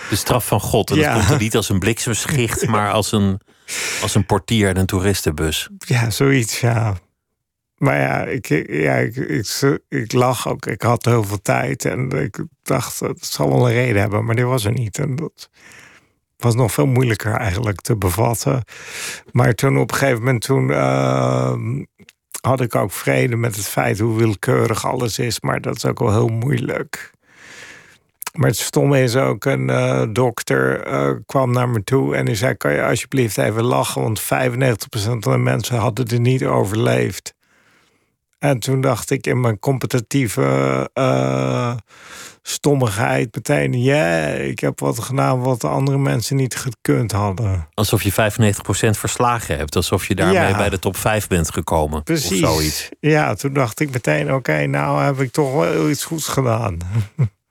De 0.10 0.16
straf 0.16 0.48
van 0.48 0.60
God. 0.60 0.92
En 0.92 0.98
Ja. 0.98 1.07
dat 1.13 1.18
komt 1.19 1.30
er 1.31 1.39
niet 1.44 1.56
als 1.56 1.69
een 1.69 1.80
bliksemschicht, 1.80 2.68
maar 2.68 2.92
als 2.92 3.12
een, 3.12 3.39
als 4.01 4.16
een 4.16 4.25
portier 4.25 4.69
in 4.69 4.78
een 4.78 4.86
toeristenbus. 4.86 5.69
ja, 5.78 6.10
zoiets, 6.10 6.60
ja. 6.60 6.95
Maar 7.77 8.00
ja, 8.00 8.24
ik, 8.24 8.48
ja 8.69 8.94
ik, 8.94 9.16
ik, 9.16 9.80
ik 9.89 10.13
lag 10.13 10.48
ook. 10.48 10.66
Ik 10.66 10.81
had 10.81 11.06
heel 11.06 11.24
veel 11.24 11.42
tijd 11.42 11.86
en 11.86 12.10
ik 12.10 12.44
dacht, 12.63 13.00
het 13.00 13.25
zal 13.25 13.50
wel 13.50 13.68
een 13.68 13.74
reden 13.74 14.01
hebben. 14.01 14.25
Maar 14.25 14.36
die 14.36 14.45
was 14.45 14.66
er 14.66 14.72
niet. 14.72 14.98
En 14.98 15.16
dat 15.16 15.50
was 16.38 16.56
nog 16.56 16.72
veel 16.72 16.88
moeilijker 16.88 17.33
eigenlijk 17.33 17.81
te 17.81 17.95
bevatten. 17.95 18.63
Maar 19.31 19.54
toen 19.54 19.77
op 19.77 19.92
een 19.92 19.98
gegeven 19.98 20.19
moment, 20.19 20.42
toen 20.42 20.72
eh, 20.72 21.56
had 22.42 22.62
ik 22.62 22.75
ook 22.75 22.92
vrede 22.92 23.36
met 23.36 23.56
het 23.56 23.68
feit 23.68 24.00
hoe 24.00 24.18
willekeurig 24.18 24.86
alles 24.86 25.19
is. 25.19 25.42
Maar 25.42 25.62
dat 25.62 25.75
is 25.75 25.86
ook 25.86 26.00
wel 26.00 26.12
heel 26.12 26.28
moeilijk. 26.28 27.14
Maar 28.33 28.49
het 28.49 28.57
stomme 28.57 29.02
is 29.02 29.16
ook, 29.16 29.45
een 29.45 29.69
eh, 29.69 30.04
dokter 30.09 30.81
eh, 30.81 31.11
kwam 31.26 31.52
naar 31.52 31.69
me 31.69 31.83
toe 31.83 32.16
en 32.16 32.26
die 32.26 32.35
zei: 32.35 32.56
Kan 32.56 32.73
je 32.73 32.83
alsjeblieft 32.83 33.38
even 33.38 33.64
lachen? 33.64 34.02
Want 34.02 34.21
95% 34.21 34.26
van 34.95 35.19
de 35.19 35.38
mensen 35.38 35.78
hadden 35.78 36.07
het 36.09 36.21
niet 36.21 36.45
overleefd. 36.45 37.34
En 38.49 38.59
toen 38.59 38.81
dacht 38.81 39.09
ik 39.09 39.28
in 39.28 39.40
mijn 39.40 39.59
competitieve 39.59 40.90
eh, 40.94 41.75
stommigheid 42.42 43.35
meteen: 43.35 43.81
Ja, 43.81 44.25
ik 44.28 44.59
heb 44.59 44.80
wat 44.80 44.99
gedaan 44.99 45.40
wat 45.40 45.61
de 45.61 45.68
andere 45.68 45.97
mensen 45.97 46.35
niet 46.35 46.56
gekund 46.56 47.11
hadden. 47.11 47.68
Alsof 47.73 48.04
je 48.04 48.11
95% 48.11 48.16
verslagen 48.90 49.57
hebt. 49.57 49.75
Alsof 49.75 50.07
je 50.07 50.16
daarmee 50.16 50.49
Ja. 50.49 50.57
bij 50.57 50.69
de 50.69 50.80
top 50.80 50.97
5 50.97 51.28
bent 51.28 51.52
gekomen. 51.52 52.04
Precies. 52.04 52.44
Of 52.44 52.49
zoiets. 52.49 52.90
Ja, 52.99 53.33
toen 53.33 53.54
dacht 53.54 53.80
ik 53.80 53.92
meteen: 53.92 54.33
Oké, 54.33 54.66
nou 54.66 55.04
heb 55.04 55.19
ik 55.19 55.31
toch 55.31 55.54
wel 55.54 55.90
iets 55.90 56.04
goeds 56.04 56.28
gedaan. 56.28 56.78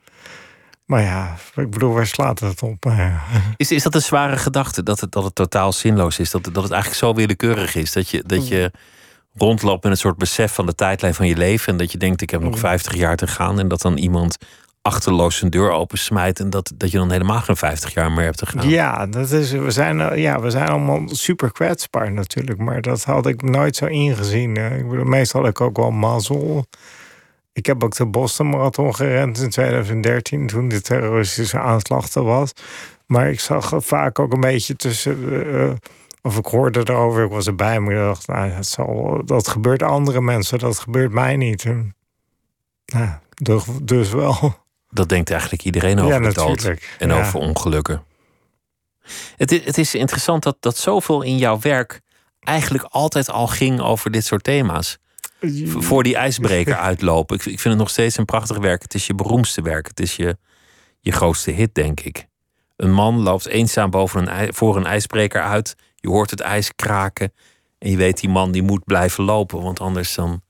maar 0.90 1.02
ja, 1.02 1.36
ik 1.54 1.70
bedoel, 1.70 1.92
waar 1.92 2.06
slaat 2.06 2.40
het 2.40 2.62
op? 2.62 2.84
Ja. 2.84 3.22
Is, 3.56 3.72
is 3.72 3.82
dat 3.82 3.94
een 3.94 4.00
zware 4.02 4.36
gedachte? 4.36 4.82
Dat 4.82 5.00
het, 5.00 5.12
dat 5.12 5.24
het 5.24 5.34
totaal 5.34 5.72
zinloos 5.72 6.18
is? 6.18 6.30
Dat, 6.30 6.44
dat 6.44 6.62
het 6.62 6.72
eigenlijk 6.72 7.02
zo 7.02 7.14
willekeurig 7.14 7.74
is? 7.74 7.92
Dat 7.92 8.08
je, 8.08 8.22
dat 8.26 8.48
je 8.48 8.70
rondloopt 9.34 9.82
met 9.82 9.92
een 9.92 9.98
soort 9.98 10.16
besef 10.16 10.52
van 10.54 10.66
de 10.66 10.74
tijdlijn 10.74 11.14
van 11.14 11.26
je 11.26 11.36
leven. 11.36 11.72
En 11.72 11.78
dat 11.78 11.92
je 11.92 11.98
denkt, 11.98 12.20
ik 12.22 12.30
heb 12.30 12.40
nog 12.42 12.58
50 12.58 12.94
jaar 12.94 13.16
te 13.16 13.26
gaan. 13.26 13.58
En 13.58 13.68
dat 13.68 13.80
dan 13.80 13.96
iemand 13.96 14.36
achterloos 14.82 15.36
zijn 15.36 15.50
deur 15.50 15.70
opensmijt. 15.70 16.40
En 16.40 16.50
dat, 16.50 16.72
dat 16.74 16.90
je 16.90 16.98
dan 16.98 17.10
helemaal 17.10 17.40
geen 17.40 17.56
50 17.56 17.94
jaar 17.94 18.12
meer 18.12 18.24
hebt 18.24 18.38
te 18.38 18.46
gaan. 18.46 18.68
Ja, 18.68 19.06
dat 19.06 19.30
is, 19.30 19.50
we, 19.52 19.70
zijn, 19.70 20.00
eh, 20.00 20.22
ja, 20.22 20.40
we 20.40 20.50
zijn 20.50 20.68
allemaal 20.68 21.02
super 21.06 21.52
kwetsbaar 21.52 22.12
natuurlijk. 22.12 22.58
Maar 22.58 22.80
dat 22.80 23.04
had 23.04 23.26
ik 23.26 23.42
nooit 23.42 23.76
zo 23.76 23.86
ingezien. 23.86 24.56
eh. 24.56 24.78
Ik 24.78 24.88
bedoel, 24.88 25.04
meestal 25.04 25.40
had 25.40 25.50
ik 25.50 25.60
ook 25.60 25.76
wel 25.76 25.90
mazzel. 25.90 26.66
Ik 27.52 27.66
heb 27.66 27.84
ook 27.84 27.96
de 27.96 28.06
Boston 28.06 28.48
Marathon 28.48 28.94
gerend 28.94 29.38
in 29.40 29.50
2013... 29.50 30.46
toen 30.46 30.68
de 30.68 30.80
terroristische 30.80 31.58
aanslag 31.58 32.14
er 32.14 32.24
was. 32.24 32.52
Maar 33.06 33.30
ik 33.30 33.40
zag 33.40 33.72
vaak 33.76 34.18
ook 34.18 34.32
een 34.32 34.40
beetje 34.40 34.76
tussen... 34.76 35.16
eh, 35.54 35.70
of 36.26 36.38
ik 36.38 36.46
hoorde 36.46 36.80
erover, 36.80 37.24
ik 37.24 37.30
was 37.30 37.46
erbij... 37.46 37.80
maar 37.80 37.92
ik 37.92 37.98
dacht, 37.98 38.26
nou, 38.26 38.54
dat, 38.54 38.66
zal, 38.66 39.22
dat 39.24 39.48
gebeurt 39.48 39.82
andere 39.82 40.20
mensen. 40.20 40.58
Dat 40.58 40.78
gebeurt 40.78 41.12
mij 41.12 41.36
niet. 41.36 41.64
En, 41.64 41.94
nou, 42.84 43.08
dus, 43.34 43.64
dus 43.82 44.10
wel. 44.10 44.56
Dat 44.90 45.08
denkt 45.08 45.30
eigenlijk 45.30 45.62
iedereen 45.62 45.98
over 46.00 46.22
Ja, 46.22 46.30
dood. 46.30 46.64
En 46.98 47.08
Ja. 47.08 47.18
over 47.20 47.40
ongelukken. 47.40 48.02
Het 49.36 49.52
is, 49.52 49.64
het 49.64 49.78
is 49.78 49.94
interessant 49.94 50.42
dat, 50.42 50.56
dat 50.60 50.76
zoveel 50.76 51.22
in 51.22 51.38
jouw 51.38 51.58
werk 51.60 52.00
eigenlijk 52.40 52.84
altijd 52.84 53.30
al 53.30 53.46
ging 53.46 53.80
over 53.80 54.10
dit 54.10 54.24
soort 54.24 54.44
thema's. 54.44 54.98
Voor 55.66 56.02
die 56.02 56.16
ijsbreker 56.16 56.76
uitlopen. 56.90 57.36
Ik, 57.36 57.40
ik 57.44 57.60
vind 57.60 57.74
het 57.74 57.78
nog 57.78 57.90
steeds 57.90 58.16
een 58.16 58.24
prachtig 58.24 58.58
werk. 58.58 58.82
Het 58.82 58.94
is 58.94 59.06
je 59.06 59.14
beroemdste 59.14 59.62
werk. 59.62 59.86
Het 59.86 60.00
is 60.00 60.16
je, 60.16 60.36
je 61.00 61.12
grootste 61.12 61.50
hit, 61.50 61.74
denk 61.74 62.00
ik. 62.00 62.26
Een 62.76 62.92
man 62.92 63.18
loopt 63.18 63.46
eenzaam 63.46 63.90
boven 63.90 64.40
een, 64.40 64.54
voor 64.54 64.76
een 64.76 64.86
ijsbreker 64.86 65.42
uit. 65.42 65.74
Je 66.04 66.10
hoort 66.10 66.30
het 66.30 66.40
ijs 66.40 66.74
kraken. 66.74 67.32
En 67.78 67.90
je 67.90 67.96
weet, 67.96 68.20
die 68.20 68.28
man 68.28 68.52
die 68.52 68.62
moet 68.62 68.84
blijven 68.84 69.24
lopen. 69.24 69.62
Want 69.62 69.80
anders 69.80 70.14
dan 70.14 70.42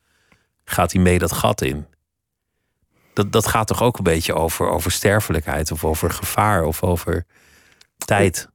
gaat 0.65 0.93
hij 0.93 1.03
mee 1.03 1.19
dat 1.19 1.33
gat 1.33 1.63
in. 1.63 1.87
Dat, 3.13 3.33
dat 3.33 3.47
gaat 3.47 3.67
toch 3.67 3.83
ook 3.83 3.99
een 3.99 4.05
beetje 4.05 4.35
over, 4.35 4.69
over 4.69 4.91
sterfelijkheid. 4.91 5.71
Of 5.71 5.85
over 5.85 6.11
gevaar. 6.11 6.65
Of 6.65 6.83
over 6.83 7.27
tijd. 7.97 8.49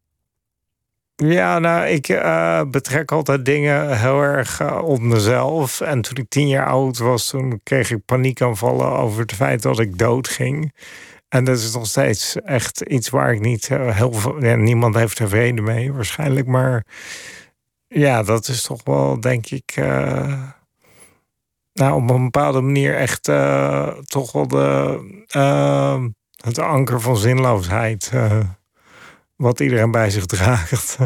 Ja, 1.16 1.60
nou, 1.60 1.88
ik 1.88 2.10
uh, 2.10 2.62
betrek 2.64 3.12
altijd 3.12 3.46
dingen 3.46 4.00
heel 4.00 4.22
erg 4.22 4.60
uh, 4.60 4.82
op 4.84 5.00
mezelf. 5.00 5.82
En 5.82 6.02
toen 6.02 6.18
ik 6.18 6.30
tien 6.30 6.48
jaar 6.48 6.68
oud 6.68 6.98
was, 6.98 7.30
toen 7.30 7.60
kreeg 7.64 7.92
ik 7.92 8.06
paniekaanvallen 8.06 8.92
over 8.92 9.22
het 9.22 9.34
feit 9.34 9.62
dat 9.62 9.80
ik 9.80 9.98
dood 9.98 10.28
ging. 10.28 10.74
En 11.30 11.44
dat 11.44 11.58
is 11.58 11.74
nog 11.74 11.88
steeds 11.88 12.42
echt 12.42 12.82
iets 12.82 13.10
waar 13.10 13.34
ik 13.34 13.40
niet 13.40 13.70
uh, 13.70 13.96
heel 13.96 14.14
veel. 14.14 14.44
Ja, 14.44 14.56
niemand 14.56 14.96
heeft 14.96 15.20
er 15.20 15.30
vrede 15.30 15.62
mee, 15.62 15.94
waarschijnlijk. 15.94 16.48
Maar 16.48 16.86
ja, 17.88 18.24
dat 18.24 18.48
is 18.48 18.62
toch 18.62 18.82
wel, 18.84 19.20
denk 19.20 19.50
ik. 19.50 19.74
nou, 21.74 22.02
op 22.02 22.10
een 22.10 22.24
bepaalde 22.24 22.62
manier 22.62 22.96
echt 22.96 23.24
toch 24.04 24.32
wel 24.32 24.48
de, 24.48 25.00
het 26.44 26.60
anker 26.60 27.02
van 27.02 27.18
zinloosheid 27.18 28.12
wat 29.36 29.60
iedereen 29.60 29.92
bij 29.92 30.10
zich 30.10 30.26
draagt. 30.26 30.98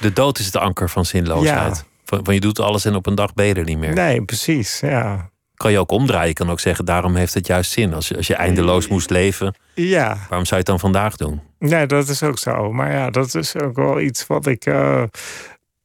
De 0.00 0.12
dood 0.12 0.38
is 0.38 0.46
het 0.46 0.56
anker 0.56 0.90
van 0.90 1.04
zinloosheid. 1.04 1.84
Ja. 2.04 2.20
Van, 2.22 2.34
je 2.34 2.40
doet 2.40 2.58
alles 2.60 2.84
en 2.84 2.94
op 2.94 3.06
een 3.06 3.14
dag 3.14 3.34
ben 3.34 3.46
je 3.46 3.54
er 3.54 3.64
niet 3.64 3.78
meer. 3.78 3.94
Nee, 3.94 4.22
precies. 4.22 4.80
Ja. 4.80 5.30
Kan 5.62 5.72
je 5.72 5.78
ook 5.78 5.90
omdraaien. 5.90 6.28
Je 6.28 6.34
kan 6.34 6.50
ook 6.50 6.60
zeggen, 6.60 6.84
daarom 6.84 7.14
heeft 7.14 7.34
het 7.34 7.46
juist 7.46 7.70
zin. 7.70 7.94
Als 7.94 8.08
je, 8.08 8.16
als 8.16 8.26
je 8.26 8.34
eindeloos 8.34 8.88
moest 8.88 9.10
leven, 9.10 9.54
ja. 9.74 10.08
waarom 10.08 10.28
zou 10.28 10.48
je 10.48 10.56
het 10.56 10.66
dan 10.66 10.80
vandaag 10.80 11.16
doen? 11.16 11.40
Nee, 11.58 11.86
dat 11.86 12.08
is 12.08 12.22
ook 12.22 12.38
zo. 12.38 12.72
Maar 12.72 12.92
ja, 12.92 13.10
dat 13.10 13.34
is 13.34 13.56
ook 13.56 13.76
wel 13.76 14.00
iets 14.00 14.26
wat 14.26 14.46
ik 14.46 14.66
uh, 14.66 15.00
een 15.00 15.10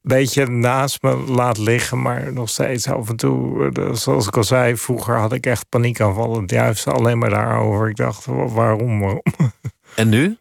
beetje 0.02 0.46
naast 0.46 1.02
me 1.02 1.16
laat 1.16 1.58
liggen. 1.58 2.02
Maar 2.02 2.32
nog 2.32 2.48
steeds 2.48 2.88
af 2.88 3.08
en 3.08 3.16
toe, 3.16 3.70
eh, 3.72 3.94
zoals 3.94 4.26
ik 4.26 4.36
al 4.36 4.44
zei, 4.44 4.76
vroeger 4.76 5.16
had 5.16 5.32
ik 5.32 5.46
echt 5.46 5.68
paniekaanvallen. 5.68 6.44
Juist 6.46 6.86
alleen 6.86 7.18
maar 7.18 7.30
daarover. 7.30 7.88
Ik 7.88 7.96
dacht, 7.96 8.26
waarom? 8.26 9.00
waarom? 9.00 9.22
En 9.96 10.08
nu? 10.08 10.36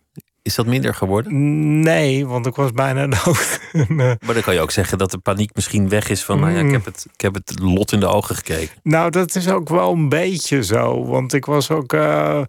Is 0.47 0.55
dat 0.55 0.65
minder 0.65 0.93
geworden? 0.93 1.79
Nee, 1.79 2.27
want 2.27 2.45
ik 2.45 2.55
was 2.55 2.71
bijna 2.71 3.07
dood. 3.23 3.59
Eh, 3.71 3.89
maar 3.89 4.17
dan 4.33 4.41
kan 4.41 4.53
je 4.53 4.59
ook 4.59 4.71
zeggen 4.71 4.97
dat 4.97 5.11
de 5.11 5.17
paniek 5.17 5.55
misschien 5.55 5.89
weg 5.89 6.09
is 6.09 6.23
van... 6.23 6.39
nou 6.39 6.51
ja, 6.51 6.59
ik 6.59 6.65
mm. 6.65 6.73
heb, 6.73 6.85
het, 6.85 7.05
ik 7.13 7.21
heb 7.21 7.33
het 7.33 7.59
lot 7.59 7.91
in 7.91 7.99
de 7.99 8.07
ogen 8.07 8.35
gekeken. 8.35 8.75
Nou, 8.83 9.09
dat 9.09 9.35
is 9.35 9.49
ook 9.49 9.69
wel 9.69 9.91
een 9.91 10.09
beetje 10.09 10.63
zo. 10.63 11.05
Want 11.05 11.33
ik 11.33 11.45
was 11.45 11.71
ook 11.71 11.93
uh, 11.93 12.41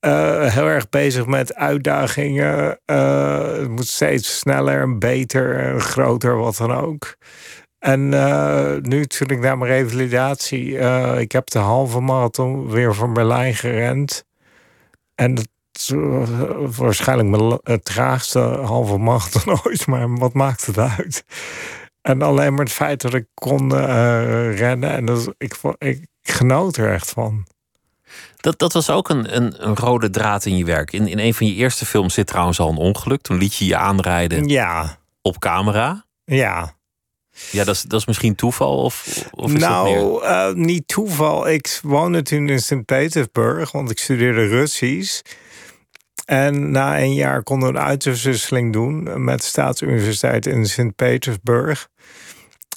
uh, 0.00 0.52
heel 0.52 0.66
erg 0.66 0.88
bezig 0.88 1.26
met 1.26 1.54
uitdagingen. 1.54 2.78
het 2.86 3.68
moet 3.68 3.88
steeds 3.88 4.38
sneller 4.38 4.80
en 4.80 4.98
beter 4.98 5.58
en 5.58 5.80
groter, 5.80 6.36
wat 6.36 6.56
dan 6.56 6.74
ook. 6.74 7.16
En 7.78 8.08
nu 8.88 9.04
toen 9.04 9.28
ik 9.28 9.38
naar 9.38 9.58
mijn 9.58 9.70
revalidatie... 9.70 10.78
ik 11.18 11.32
heb 11.32 11.50
de 11.50 11.58
halve 11.58 12.00
marathon 12.00 12.70
weer 12.70 12.94
van 12.94 13.12
Berlijn 13.12 13.54
gerend... 13.54 14.26
En 15.14 15.34
dat 15.34 15.48
waarschijnlijk 16.76 17.28
mijn 17.28 17.82
traagste 17.82 18.38
halve 18.38 18.96
dan 18.98 19.60
ooit, 19.64 19.86
maar 19.86 20.16
wat 20.16 20.32
maakt 20.32 20.66
het 20.66 20.78
uit? 20.78 21.24
En 22.02 22.22
alleen 22.22 22.54
maar 22.54 22.64
het 22.64 22.74
feit 22.74 23.00
dat 23.00 23.14
ik 23.14 23.26
kon 23.34 23.72
uh, 23.72 24.58
rennen, 24.58 24.90
en 24.90 25.04
dat, 25.04 25.34
ik, 25.38 25.56
ik 25.78 26.06
genoot 26.22 26.76
er 26.76 26.92
echt 26.92 27.10
van. 27.10 27.46
Dat, 28.36 28.58
dat 28.58 28.72
was 28.72 28.90
ook 28.90 29.08
een, 29.08 29.36
een, 29.36 29.66
een, 29.66 29.76
rode 29.76 30.10
draad 30.10 30.44
in 30.44 30.56
je 30.56 30.64
werk. 30.64 30.92
In, 30.92 31.06
in 31.06 31.18
een 31.18 31.34
van 31.34 31.46
je 31.46 31.54
eerste 31.54 31.86
films 31.86 32.14
zit 32.14 32.26
trouwens 32.26 32.60
al 32.60 32.68
een 32.68 32.76
ongeluk. 32.76 33.20
Toen 33.20 33.38
liet 33.38 33.56
je 33.56 33.64
je 33.64 33.76
aanrijden 33.76 34.48
ja. 34.48 34.98
op 35.22 35.38
camera. 35.38 36.04
Ja. 36.24 36.76
Ja, 37.50 37.64
dat 37.64 37.74
is, 37.74 37.82
dat 37.82 38.00
is 38.00 38.06
misschien 38.06 38.34
toeval? 38.34 38.82
Of, 38.82 39.24
of 39.30 39.52
is 39.52 39.60
nou, 39.60 39.88
meer... 39.88 40.30
uh, 40.30 40.52
niet 40.52 40.88
toeval. 40.88 41.48
Ik 41.48 41.78
woonde 41.82 42.22
toen 42.22 42.48
in 42.48 42.60
Sint-Petersburg, 42.60 43.72
want 43.72 43.90
ik 43.90 43.98
studeerde 43.98 44.46
Russisch. 44.46 45.20
En 46.28 46.70
na 46.70 47.00
een 47.00 47.14
jaar 47.14 47.42
konden 47.42 47.72
we 47.72 47.78
een 47.78 47.84
uitwisseling 47.84 48.72
doen 48.72 49.24
met 49.24 49.40
de 49.40 49.46
Staatsuniversiteit 49.46 50.46
in 50.46 50.66
Sint-Petersburg. 50.66 51.88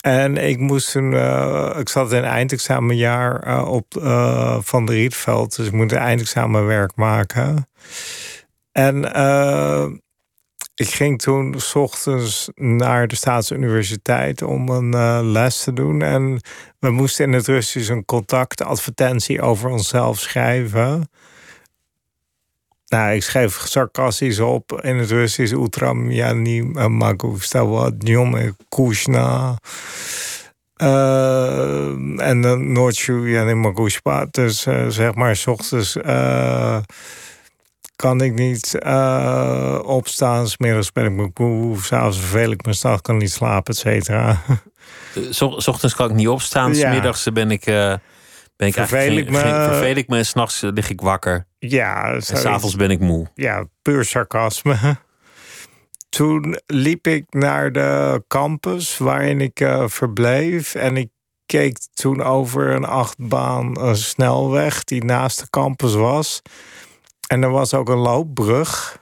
En 0.01 0.38
ik 0.38 0.58
moest 0.60 0.91
toen, 0.91 1.12
uh, 1.12 1.75
ik 1.79 1.89
zat 1.89 2.13
in 2.13 2.24
eindexamenjaar 2.24 3.48
uh, 3.48 3.72
op 3.72 3.96
uh, 3.98 4.58
Van 4.62 4.86
de 4.86 4.91
Rietveld, 4.91 5.55
dus 5.55 5.67
ik 5.67 5.72
moet 5.72 5.91
een 5.91 5.98
eindexamenwerk 5.98 6.96
maken. 6.96 7.67
En 8.72 9.03
ik 10.75 10.89
ging 10.89 11.22
toen 11.22 11.60
s 11.60 11.75
ochtends 11.75 12.50
naar 12.55 13.08
de 13.08 13.15
Staatsuniversiteit 13.15 14.41
om 14.41 14.70
een 14.70 15.31
les 15.31 15.63
te 15.63 15.74
doen. 15.74 16.01
En 16.01 16.41
we 16.79 16.91
moesten 16.91 17.25
in 17.25 17.34
het 17.34 17.48
Russisch 17.48 17.89
een 17.89 18.05
contactadvertentie 18.05 19.41
over 19.41 19.70
onszelf 19.70 20.20
schrijven. 20.20 21.10
Nou, 22.91 23.13
ik 23.13 23.24
schrijf 23.24 23.57
sarcastisch 23.65 24.39
op 24.39 24.81
in 24.81 24.98
het 24.98 25.10
Russisch. 25.10 25.53
Utram, 25.53 26.12
Jani, 26.12 26.71
stel 26.71 27.00
eh, 27.00 27.39
Stawad, 27.39 28.00
Djom, 28.00 28.36
eh, 28.36 28.50
Kushna. 28.69 29.57
Eh, 30.75 31.88
en 32.17 32.41
dan 32.41 32.71
Noordshu, 32.71 33.31
Jani, 33.31 33.53
Makushpa. 33.53 34.27
Dus 34.31 34.67
zeg 34.88 35.15
maar, 35.15 35.36
s 35.36 35.48
ochtends 35.48 35.98
kan 37.95 38.21
ik 38.21 38.33
niet 38.33 38.77
uh, 38.86 39.79
opstaan. 39.83 40.48
Smiddags 40.48 40.91
ben 40.91 41.05
ik 41.05 41.12
me 41.12 41.31
koe. 41.31 41.77
S'avonds 41.81 42.19
vervel 42.19 42.51
ik 42.51 42.65
me. 42.65 42.74
S'nachts 42.74 43.01
kan 43.01 43.17
niet 43.17 43.31
slapen, 43.31 43.74
et 43.74 43.79
cetera. 43.79 44.41
S 45.29 45.41
ochtends 45.41 45.95
kan 45.95 46.10
ik 46.10 46.15
niet 46.15 46.27
opstaan. 46.27 46.75
Smiddags 46.75 47.27
ben 47.33 47.51
ik 47.51 47.65
ben 48.61 48.69
ik 48.69 48.75
vervel 48.75 49.17
ik 49.17 49.29
me. 49.29 49.39
vervel 49.39 49.95
ik 49.95 50.07
me 50.07 50.17
en 50.17 50.25
s'nachts 50.25 50.61
lig 50.61 50.89
ik 50.89 51.01
wakker. 51.01 51.45
Ja. 51.59 52.13
En 52.13 52.21
s'avonds 52.21 52.75
ben 52.75 52.89
ik 52.89 52.99
moe. 52.99 53.27
Ja, 53.35 53.65
puur 53.81 54.05
sarcasme. 54.05 54.77
Toen 56.09 56.59
liep 56.65 57.07
ik 57.07 57.25
naar 57.29 57.71
de 57.71 58.23
campus 58.27 58.97
waarin 58.97 59.41
ik 59.41 59.59
uh, 59.59 59.87
verbleef. 59.87 60.75
En 60.75 60.97
ik 60.97 61.09
keek 61.45 61.77
toen 61.93 62.23
over 62.23 62.69
een 62.69 62.85
achtbaan 62.85 63.79
een 63.79 63.95
snelweg 63.95 64.83
die 64.83 65.03
naast 65.03 65.39
de 65.39 65.49
campus 65.49 65.93
was. 65.93 66.41
En 67.27 67.43
er 67.43 67.51
was 67.51 67.73
ook 67.73 67.89
een 67.89 67.97
loopbrug. 67.97 69.01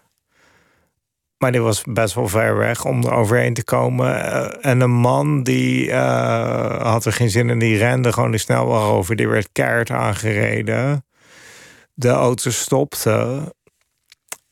Maar 1.40 1.52
die 1.52 1.62
was 1.62 1.84
best 1.90 2.14
wel 2.14 2.28
ver 2.28 2.58
weg 2.58 2.86
om 2.86 3.04
er 3.04 3.14
overheen 3.14 3.54
te 3.54 3.64
komen. 3.64 4.24
Eh, 4.24 4.72
en 4.72 4.82
een 4.82 4.92
man 4.92 5.44
die 5.44 5.88
uh, 5.88 6.92
had 6.92 7.06
er 7.06 7.14
geen 7.14 7.30
zin 7.30 7.50
in, 7.50 7.60
die 7.60 7.78
rende 7.78 8.14
gewoon 8.14 8.32
de 8.32 8.38
snelweg 8.38 8.82
over. 8.82 9.16
Die 9.16 9.28
werd 9.28 9.50
keihard 9.52 9.92
aangereden. 9.92 11.06
De 11.94 12.10
auto 12.10 12.50
stopte. 12.50 13.42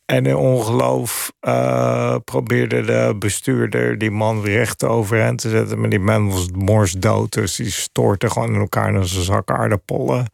En 0.04 0.26
in 0.26 0.36
ongeloof 0.36 1.32
uh, 1.40 2.16
probeerde 2.24 2.82
de 2.82 3.14
bestuurder 3.18 3.98
die 3.98 4.10
man 4.10 4.44
recht 4.44 4.84
overheen 4.84 5.36
te 5.36 5.48
zetten. 5.48 5.80
Maar 5.80 5.88
die 5.88 6.00
man 6.00 6.30
was 6.30 6.48
morsdood, 6.50 7.32
dus 7.32 7.56
die 7.56 7.70
stoorte 7.70 8.30
gewoon 8.30 8.54
in 8.54 8.60
elkaar 8.60 8.92
naar 8.92 9.06
zijn 9.06 9.24
zak 9.24 9.50
aardappelen. 9.50 10.26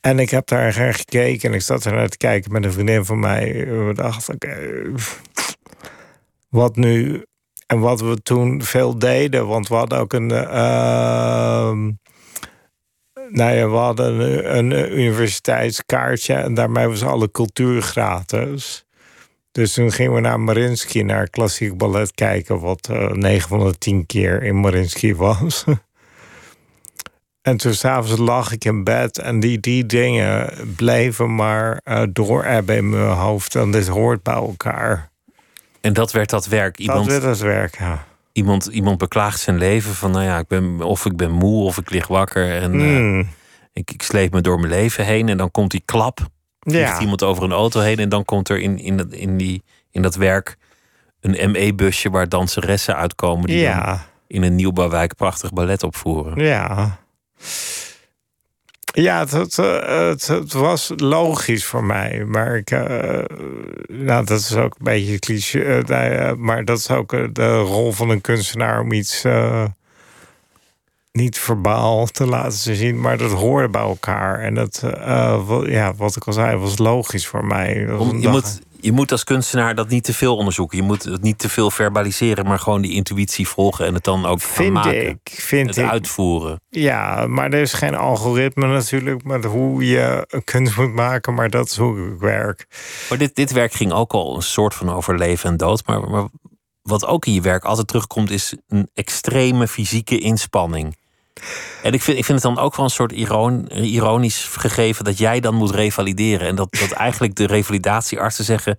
En 0.00 0.18
ik 0.18 0.30
heb 0.30 0.46
daar 0.46 0.78
naar 0.78 0.94
gekeken 0.94 1.48
en 1.48 1.54
ik 1.54 1.62
zat 1.62 1.84
er 1.84 1.92
naar 1.92 2.08
te 2.08 2.16
kijken 2.16 2.52
met 2.52 2.64
een 2.64 2.72
vriendin 2.72 3.04
van 3.04 3.20
mij. 3.20 3.66
We 3.66 3.92
dachten, 3.94 4.34
oké, 4.34 4.56
wat 6.52 6.76
nu? 6.76 7.24
En 7.66 7.80
wat 7.80 8.00
we 8.00 8.22
toen 8.22 8.62
veel 8.62 8.98
deden, 8.98 9.46
want 9.46 9.68
we 9.68 9.74
hadden 9.74 9.98
ook 9.98 10.12
een. 10.12 10.30
Uh, 10.30 11.72
nou 13.28 13.54
ja, 13.54 13.68
we 13.68 13.76
hadden 13.76 14.56
een, 14.56 14.98
universiteitskaartje 14.98 16.34
en 16.34 16.54
daarmee 16.54 16.86
was 16.86 17.04
alle 17.04 17.30
cultuur 17.30 17.82
gratis. 17.82 18.84
Dus 19.52 19.72
toen 19.72 19.92
gingen 19.92 20.14
we 20.14 20.20
naar 20.20 20.40
Marinsky, 20.40 21.00
naar 21.00 21.30
klassiek 21.30 21.76
ballet 21.76 22.12
kijken, 22.14 22.60
wat 22.60 22.88
uh, 22.90 23.10
9 23.10 23.48
van 23.48 23.58
de 23.58 23.78
10 23.78 24.06
keer 24.06 24.42
in 24.42 24.60
Marinsky 24.60 25.14
was. 25.14 25.64
En 27.42 27.56
toen 27.56 27.74
s'avonds 27.74 28.20
lag 28.20 28.52
ik 28.52 28.64
in 28.64 28.84
bed 28.84 29.18
en 29.18 29.40
die, 29.40 29.60
die 29.60 29.86
dingen 29.86 30.52
bleven 30.76 31.34
maar 31.34 31.80
uh, 31.84 32.02
doorebben 32.12 32.76
in 32.76 32.90
mijn 32.90 33.16
hoofd. 33.16 33.54
En 33.54 33.70
dit 33.70 33.88
hoort 33.88 34.22
bij 34.22 34.34
elkaar. 34.34 35.11
En 35.82 35.92
dat 35.92 36.12
werd 36.12 36.30
dat 36.30 36.46
werk? 36.46 36.78
Iemand, 36.78 36.98
dat 36.98 37.06
werd 37.06 37.22
dat 37.22 37.38
werk, 37.38 37.78
ja. 37.78 38.04
Iemand, 38.32 38.66
iemand 38.66 38.98
beklaagt 38.98 39.40
zijn 39.40 39.58
leven 39.58 39.94
van, 39.94 40.10
nou 40.10 40.24
ja, 40.24 40.38
ik 40.38 40.46
ben, 40.46 40.80
of 40.80 41.04
ik 41.04 41.16
ben 41.16 41.30
moe 41.30 41.64
of 41.64 41.78
ik 41.78 41.90
lig 41.90 42.06
wakker. 42.06 42.60
En 42.60 42.72
mm. 42.72 43.18
uh, 43.18 43.26
ik, 43.72 43.90
ik 43.90 44.02
sleep 44.02 44.32
me 44.32 44.40
door 44.40 44.60
mijn 44.60 44.72
leven 44.72 45.04
heen. 45.04 45.28
En 45.28 45.36
dan 45.36 45.50
komt 45.50 45.70
die 45.70 45.82
klap. 45.84 46.20
Ja. 46.58 47.00
iemand 47.00 47.22
over 47.22 47.42
een 47.42 47.52
auto 47.52 47.80
heen. 47.80 47.98
En 47.98 48.08
dan 48.08 48.24
komt 48.24 48.48
er 48.48 48.58
in, 48.58 48.78
in, 48.78 49.10
in, 49.10 49.36
die, 49.36 49.62
in 49.90 50.02
dat 50.02 50.14
werk 50.14 50.56
een 51.20 51.50
ME-busje 51.50 52.10
waar 52.10 52.28
danseressen 52.28 52.96
uitkomen. 52.96 53.46
Die 53.46 53.58
ja 53.58 54.10
in 54.32 54.42
een 54.42 54.54
nieuwbouwwijk 54.54 55.14
prachtig 55.14 55.52
ballet 55.52 55.82
opvoeren. 55.82 56.44
Ja. 56.44 56.98
Ja, 58.92 59.18
het, 59.18 59.30
het, 59.30 59.58
eh, 59.58 60.08
het, 60.08 60.26
het 60.26 60.52
was 60.52 60.92
logisch 60.96 61.64
voor 61.64 61.84
mij. 61.84 62.24
Maar 62.24 62.56
ik, 62.56 62.70
uh, 62.70 62.80
nou, 63.88 64.24
dat 64.24 64.38
is 64.38 64.56
ook 64.56 64.74
een 64.78 64.84
beetje 64.84 65.18
cliché. 65.18 65.82
Uh, 65.88 66.32
maar 66.32 66.64
dat 66.64 66.78
is 66.78 66.90
ook 66.90 67.34
de 67.34 67.58
rol 67.58 67.92
van 67.92 68.10
een 68.10 68.20
kunstenaar 68.20 68.80
om 68.80 68.92
iets 68.92 69.24
niet 71.12 71.38
verbaal 71.38 72.06
te 72.06 72.26
laten 72.26 72.76
zien, 72.76 73.00
maar 73.00 73.18
dat 73.18 73.32
hoorde 73.32 73.68
bij 73.68 73.82
elkaar. 73.82 74.40
En 74.40 74.54
dat, 74.54 74.82
ja, 75.64 75.94
wat 75.94 76.16
ik 76.16 76.24
al 76.24 76.32
zei, 76.32 76.56
was 76.56 76.78
logisch 76.78 77.26
voor 77.26 77.44
mij. 77.44 77.92
Om, 77.92 78.18
je, 78.18 78.28
moet, 78.28 78.60
je 78.82 78.92
moet 78.92 79.12
als 79.12 79.24
kunstenaar 79.24 79.74
dat 79.74 79.88
niet 79.88 80.04
te 80.04 80.14
veel 80.14 80.36
onderzoeken. 80.36 80.76
Je 80.76 80.82
moet 80.82 81.02
het 81.02 81.22
niet 81.22 81.38
te 81.38 81.48
veel 81.48 81.70
verbaliseren, 81.70 82.46
maar 82.46 82.58
gewoon 82.58 82.82
die 82.82 82.92
intuïtie 82.92 83.48
volgen 83.48 83.86
en 83.86 83.94
het 83.94 84.04
dan 84.04 84.26
ook 84.26 84.40
vind 84.40 84.72
maken. 84.72 85.08
Ik, 85.08 85.18
vind 85.24 85.68
het 85.68 85.76
ik. 85.76 85.90
uitvoeren. 85.90 86.60
Ja, 86.68 87.26
maar 87.26 87.52
er 87.52 87.60
is 87.60 87.72
geen 87.72 87.94
algoritme 87.94 88.66
natuurlijk 88.66 89.24
met 89.24 89.44
hoe 89.44 89.86
je 89.86 90.24
een 90.28 90.44
kunst 90.44 90.76
moet 90.76 90.94
maken, 90.94 91.34
maar 91.34 91.50
dat 91.50 91.66
is 91.66 91.76
hoe 91.76 92.12
ik 92.12 92.20
werk. 92.20 92.66
Maar 93.08 93.18
dit, 93.18 93.34
dit 93.34 93.52
werk 93.52 93.72
ging 93.72 93.92
ook 93.92 94.12
al 94.12 94.36
een 94.36 94.42
soort 94.42 94.74
van 94.74 94.90
over 94.90 95.18
leven 95.18 95.50
en 95.50 95.56
dood. 95.56 95.86
Maar, 95.86 96.00
maar 96.10 96.28
wat 96.82 97.06
ook 97.06 97.26
in 97.26 97.32
je 97.32 97.40
werk 97.40 97.64
altijd 97.64 97.86
terugkomt, 97.86 98.30
is 98.30 98.54
een 98.68 98.90
extreme 98.94 99.68
fysieke 99.68 100.18
inspanning. 100.18 100.96
En 101.82 101.92
ik 101.92 102.02
vind, 102.02 102.18
ik 102.18 102.24
vind 102.24 102.42
het 102.42 102.54
dan 102.54 102.64
ook 102.64 102.76
wel 102.76 102.84
een 102.84 102.90
soort 102.90 103.12
iron, 103.12 103.68
ironisch 103.72 104.44
gegeven 104.44 105.04
dat 105.04 105.18
jij 105.18 105.40
dan 105.40 105.54
moet 105.54 105.70
revalideren. 105.70 106.48
En 106.48 106.54
dat, 106.54 106.72
dat 106.80 106.90
eigenlijk 106.90 107.34
de 107.34 107.46
revalidatieartsen 107.46 108.44
zeggen: 108.44 108.78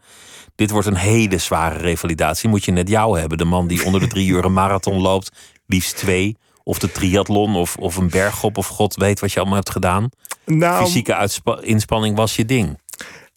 Dit 0.55 0.71
wordt 0.71 0.87
een 0.87 0.95
hele 0.95 1.37
zware 1.37 1.77
revalidatie. 1.77 2.49
Moet 2.49 2.65
je 2.65 2.71
net 2.71 2.89
jou 2.89 3.19
hebben. 3.19 3.37
De 3.37 3.45
man 3.45 3.67
die 3.67 3.83
onder 3.83 4.01
de 4.01 4.07
drie 4.07 4.27
uur 4.27 4.45
een 4.45 4.53
marathon 4.53 5.01
loopt, 5.01 5.31
liefst 5.65 5.97
twee. 5.97 6.37
Of 6.63 6.79
de 6.79 6.91
triathlon 6.91 7.55
of, 7.55 7.75
of 7.75 7.95
een 7.95 8.09
bergop 8.09 8.57
of 8.57 8.67
god 8.67 8.95
weet 8.95 9.19
wat 9.19 9.31
je 9.31 9.39
allemaal 9.39 9.57
hebt 9.57 9.69
gedaan. 9.69 10.09
Nou, 10.45 10.85
Fysieke 10.85 11.29
inspanning 11.61 12.15
was 12.15 12.35
je 12.35 12.45
ding. 12.45 12.79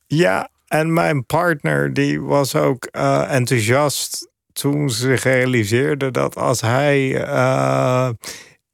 Ja, 0.06 0.49
en 0.66 0.92
mijn 0.92 1.26
partner 1.26 1.92
die 1.92 2.21
was 2.21 2.54
ook 2.54 2.88
uh, 2.92 3.33
enthousiast 3.33 4.28
toen 4.52 4.90
ze 4.90 5.14
realiseerde 5.14 6.11
dat 6.11 6.37
als 6.37 6.61
hij. 6.61 7.26
Uh, 7.28 8.09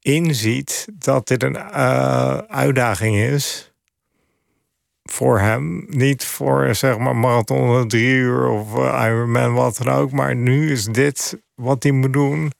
inziet 0.03 0.87
dat 0.93 1.27
dit 1.27 1.43
een 1.43 1.55
uh, 1.55 2.37
uitdaging 2.37 3.17
is 3.17 3.73
voor 5.03 5.39
hem. 5.39 5.85
Niet 5.89 6.25
voor 6.25 6.75
zeg 6.75 6.97
maar 6.97 7.15
marathon 7.15 7.87
drie 7.87 8.07
uur 8.07 8.47
of 8.47 8.73
uh, 8.75 9.03
Ironman, 9.05 9.53
wat 9.53 9.77
dan 9.77 9.93
ook. 9.93 10.11
Maar 10.11 10.35
nu 10.35 10.71
is 10.71 10.85
dit 10.85 11.41
wat 11.55 11.83
hij 11.83 11.91
moet 11.91 12.13
doen. 12.13 12.51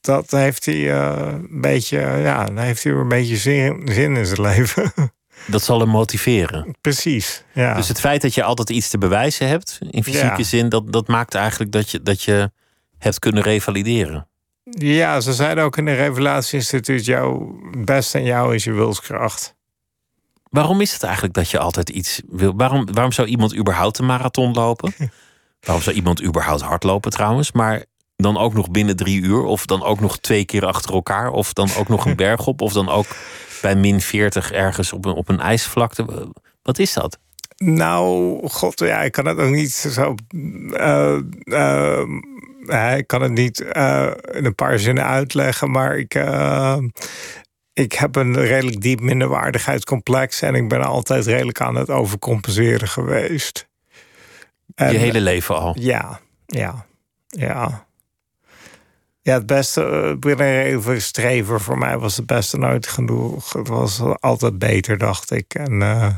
Dat 0.00 0.30
heeft 0.30 0.64
hij 0.64 0.74
uh, 0.74 1.26
een 1.26 1.60
beetje, 1.60 1.98
ja, 1.98 2.44
dan 2.44 2.58
heeft 2.58 2.84
hij 2.84 2.92
een 2.92 3.08
beetje 3.08 3.36
zin, 3.36 3.88
zin 3.92 4.16
in 4.16 4.26
zijn 4.26 4.40
leven. 4.40 4.92
Dat 5.46 5.62
zal 5.62 5.80
hem 5.80 5.88
motiveren. 5.88 6.74
Precies. 6.80 7.44
Ja. 7.54 7.74
Dus 7.74 7.88
het 7.88 8.00
feit 8.00 8.22
dat 8.22 8.34
je 8.34 8.42
altijd 8.42 8.70
iets 8.70 8.88
te 8.88 8.98
bewijzen 8.98 9.48
hebt, 9.48 9.78
in 9.90 10.02
fysieke 10.04 10.36
Ja. 10.38 10.42
zin, 10.42 10.68
dat, 10.68 10.92
dat 10.92 11.08
maakt 11.08 11.34
eigenlijk 11.34 11.72
dat 11.72 11.90
je, 11.90 12.02
dat 12.02 12.22
je 12.22 12.50
hebt 12.98 13.18
kunnen 13.18 13.42
revalideren. 13.42 14.28
Ja, 14.70 15.20
ze 15.20 15.32
zeiden 15.32 15.64
ook 15.64 15.76
in 15.76 15.86
het 15.86 15.98
Revelatieinstituut: 15.98 17.04
jouw 17.04 17.60
best 17.78 18.14
en 18.14 18.24
jou 18.24 18.54
is 18.54 18.64
je 18.64 18.72
wilskracht. 18.72 19.54
Waarom 20.50 20.80
is 20.80 20.92
het 20.92 21.02
eigenlijk 21.02 21.34
dat 21.34 21.50
je 21.50 21.58
altijd 21.58 21.88
iets 21.88 22.22
wil? 22.28 22.56
Waarom, 22.56 22.92
waarom 22.92 23.12
zou 23.12 23.28
iemand 23.28 23.56
überhaupt 23.56 23.98
een 23.98 24.06
marathon 24.06 24.52
lopen? 24.52 24.94
waarom 25.66 25.82
zou 25.82 25.96
iemand 25.96 26.22
überhaupt 26.22 26.60
hardlopen 26.60 27.10
trouwens? 27.10 27.52
Maar 27.52 27.84
dan 28.16 28.36
ook 28.36 28.54
nog 28.54 28.70
binnen 28.70 28.96
drie 28.96 29.20
uur, 29.20 29.42
of 29.42 29.66
dan 29.66 29.82
ook 29.82 30.00
nog 30.00 30.18
twee 30.18 30.44
keer 30.44 30.66
achter 30.66 30.94
elkaar, 30.94 31.30
of 31.30 31.52
dan 31.52 31.68
ook 31.78 31.88
nog 31.88 32.04
een 32.04 32.16
berg 32.26 32.46
op, 32.46 32.60
of 32.60 32.72
dan 32.72 32.88
ook 32.88 33.06
bij 33.62 33.76
min 33.76 34.00
40 34.00 34.52
ergens 34.52 34.92
op 34.92 35.04
een, 35.04 35.14
op 35.14 35.28
een 35.28 35.40
ijsvlakte. 35.40 36.32
Wat 36.62 36.78
is 36.78 36.92
dat? 36.92 37.18
Nou, 37.56 38.48
god, 38.48 38.78
ja, 38.78 39.02
ik 39.02 39.12
kan 39.12 39.26
het 39.26 39.38
ook 39.38 39.50
niet 39.50 39.72
zo. 39.72 40.14
Uh, 40.34 41.18
uh, 41.44 42.02
ik 42.96 43.06
kan 43.06 43.22
het 43.22 43.32
niet 43.32 43.60
uh, 43.60 44.10
in 44.32 44.44
een 44.44 44.54
paar 44.54 44.78
zinnen 44.78 45.04
uitleggen, 45.04 45.70
maar 45.70 45.98
ik, 45.98 46.14
uh, 46.14 46.78
ik 47.72 47.92
heb 47.92 48.16
een 48.16 48.34
redelijk 48.34 48.80
diep 48.80 49.00
minderwaardigheidscomplex 49.00 50.42
en 50.42 50.54
ik 50.54 50.68
ben 50.68 50.82
altijd 50.82 51.26
redelijk 51.26 51.60
aan 51.60 51.74
het 51.74 51.90
overcompenseren 51.90 52.88
geweest. 52.88 53.68
En, 54.74 54.92
Je 54.92 54.98
hele 54.98 55.20
leven 55.20 55.56
al? 55.56 55.74
Ja, 55.78 56.20
ja, 56.46 56.86
ja. 57.26 57.85
Ja, 59.26 59.34
het 59.34 59.46
beste, 59.46 60.16
binnen 60.20 60.60
even 60.62 61.02
streven 61.02 61.60
voor 61.60 61.78
mij 61.78 61.98
was 61.98 62.16
het 62.16 62.26
beste 62.26 62.58
nooit 62.58 62.86
genoeg. 62.86 63.52
Het 63.52 63.68
was 63.68 64.00
altijd 64.20 64.58
beter, 64.58 64.98
dacht 64.98 65.30
ik. 65.30 65.54
En 65.54 65.72
uh, 65.72 66.08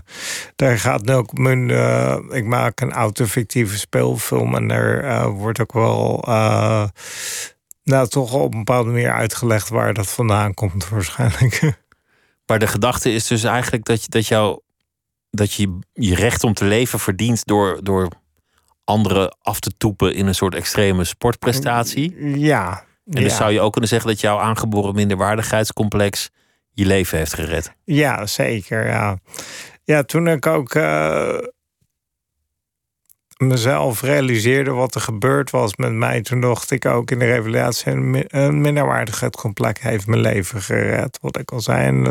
daar 0.57 0.79
gaat 0.79 1.05
nu 1.05 1.13
ook 1.13 1.39
mijn. 1.39 1.69
Uh, 1.69 2.17
ik 2.31 2.45
maak 2.45 2.81
een 2.81 2.93
autofictieve 2.93 3.79
speelfilm 3.79 4.55
en 4.55 4.69
daar 4.69 5.05
uh, 5.05 5.27
wordt 5.27 5.61
ook 5.61 5.73
wel. 5.73 6.23
nou, 7.83 8.09
toch 8.09 8.33
op 8.33 8.53
een 8.53 8.59
bepaalde 8.59 8.91
manier 8.91 9.13
uitgelegd 9.13 9.69
waar 9.69 9.95
dat 9.95 10.09
vandaan 10.11 10.55
komt, 10.55 10.89
waarschijnlijk. 10.89 11.63
Maar 12.47 12.59
de 12.59 12.67
gedachte 12.67 13.13
is 13.13 13.27
dus 13.27 13.45
eigenlijk 13.45 13.85
dat 13.85 14.03
je, 14.03 14.09
dat 14.09 14.27
jou, 14.27 14.61
dat 15.31 15.53
je 15.53 15.79
je 15.93 16.15
recht 16.15 16.45
om 16.45 16.55
te 16.55 16.65
leven 16.65 16.99
verdient 16.99 17.47
door. 17.47 17.79
door 17.83 18.09
anderen 18.85 19.37
af 19.43 19.61
te 19.61 19.73
toepen 19.79 20.15
in 20.15 20.27
een 20.27 20.35
soort 20.35 20.55
extreme 20.55 21.05
sportprestatie. 21.05 22.39
Ja, 22.39 22.87
en 23.11 23.23
dus 23.23 23.37
zou 23.37 23.53
je 23.53 23.61
ook 23.61 23.73
kunnen 23.73 23.91
zeggen 23.91 24.09
dat 24.09 24.21
jouw 24.21 24.39
aangeboren 24.39 24.95
minderwaardigheidscomplex 24.95 26.31
je 26.73 26.87
leven 26.87 27.19
heeft 27.19 27.35
gered. 27.35 27.73
Ja, 27.85 28.27
zeker. 28.27 28.87
Ja, 28.87 29.19
ja 29.85 30.03
toen 30.03 30.29
ik 30.29 30.47
ook 30.47 30.75
uh, 30.75 31.39
mezelf 33.37 34.03
realiseerde 34.03 34.71
wat 34.71 34.95
er 34.95 35.01
gebeurd 35.01 35.51
was 35.51 35.77
met 35.77 35.93
mij, 35.93 36.23
toen 36.23 36.41
dacht 36.41 36.71
ik 36.71 36.87
ook 36.87 37.11
in 37.11 37.19
de 37.19 37.25
revelatie: 37.25 37.93
een 38.29 38.61
minderwaardigheidscomplex 38.61 39.81
heeft 39.81 40.07
mijn 40.07 40.21
leven 40.21 40.63
gered. 40.63 41.19
Wat 41.21 41.39
ik 41.39 41.51
al 41.51 41.61
zei. 41.61 41.87
En 41.87 42.07
uh, 42.07 42.11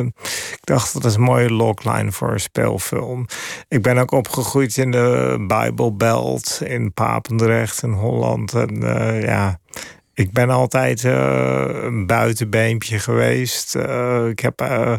ik 0.52 0.60
dacht 0.64 0.94
dat 0.94 1.06
is 1.06 1.16
een 1.16 1.22
mooie 1.22 1.52
logline 1.52 2.12
voor 2.12 2.32
een 2.32 2.40
speelfilm. 2.40 3.26
Ik 3.68 3.82
ben 3.82 3.98
ook 3.98 4.12
opgegroeid 4.12 4.78
in 4.78 4.92
de 4.92 5.36
Bijbelbelt 5.48 6.62
in 6.64 6.94
Papendrecht 6.94 7.84
in 7.84 7.92
Holland. 7.92 8.54
En 8.54 8.84
uh, 8.84 9.24
ja 9.24 9.60
ik 10.18 10.32
ben 10.32 10.50
altijd 10.50 11.04
uh, 11.04 11.66
een 11.70 12.06
buitenbeempje 12.06 13.00
geweest. 13.00 13.76
Uh, 13.76 14.28
ik 14.28 14.40
heb 14.40 14.62
uh, 14.62 14.94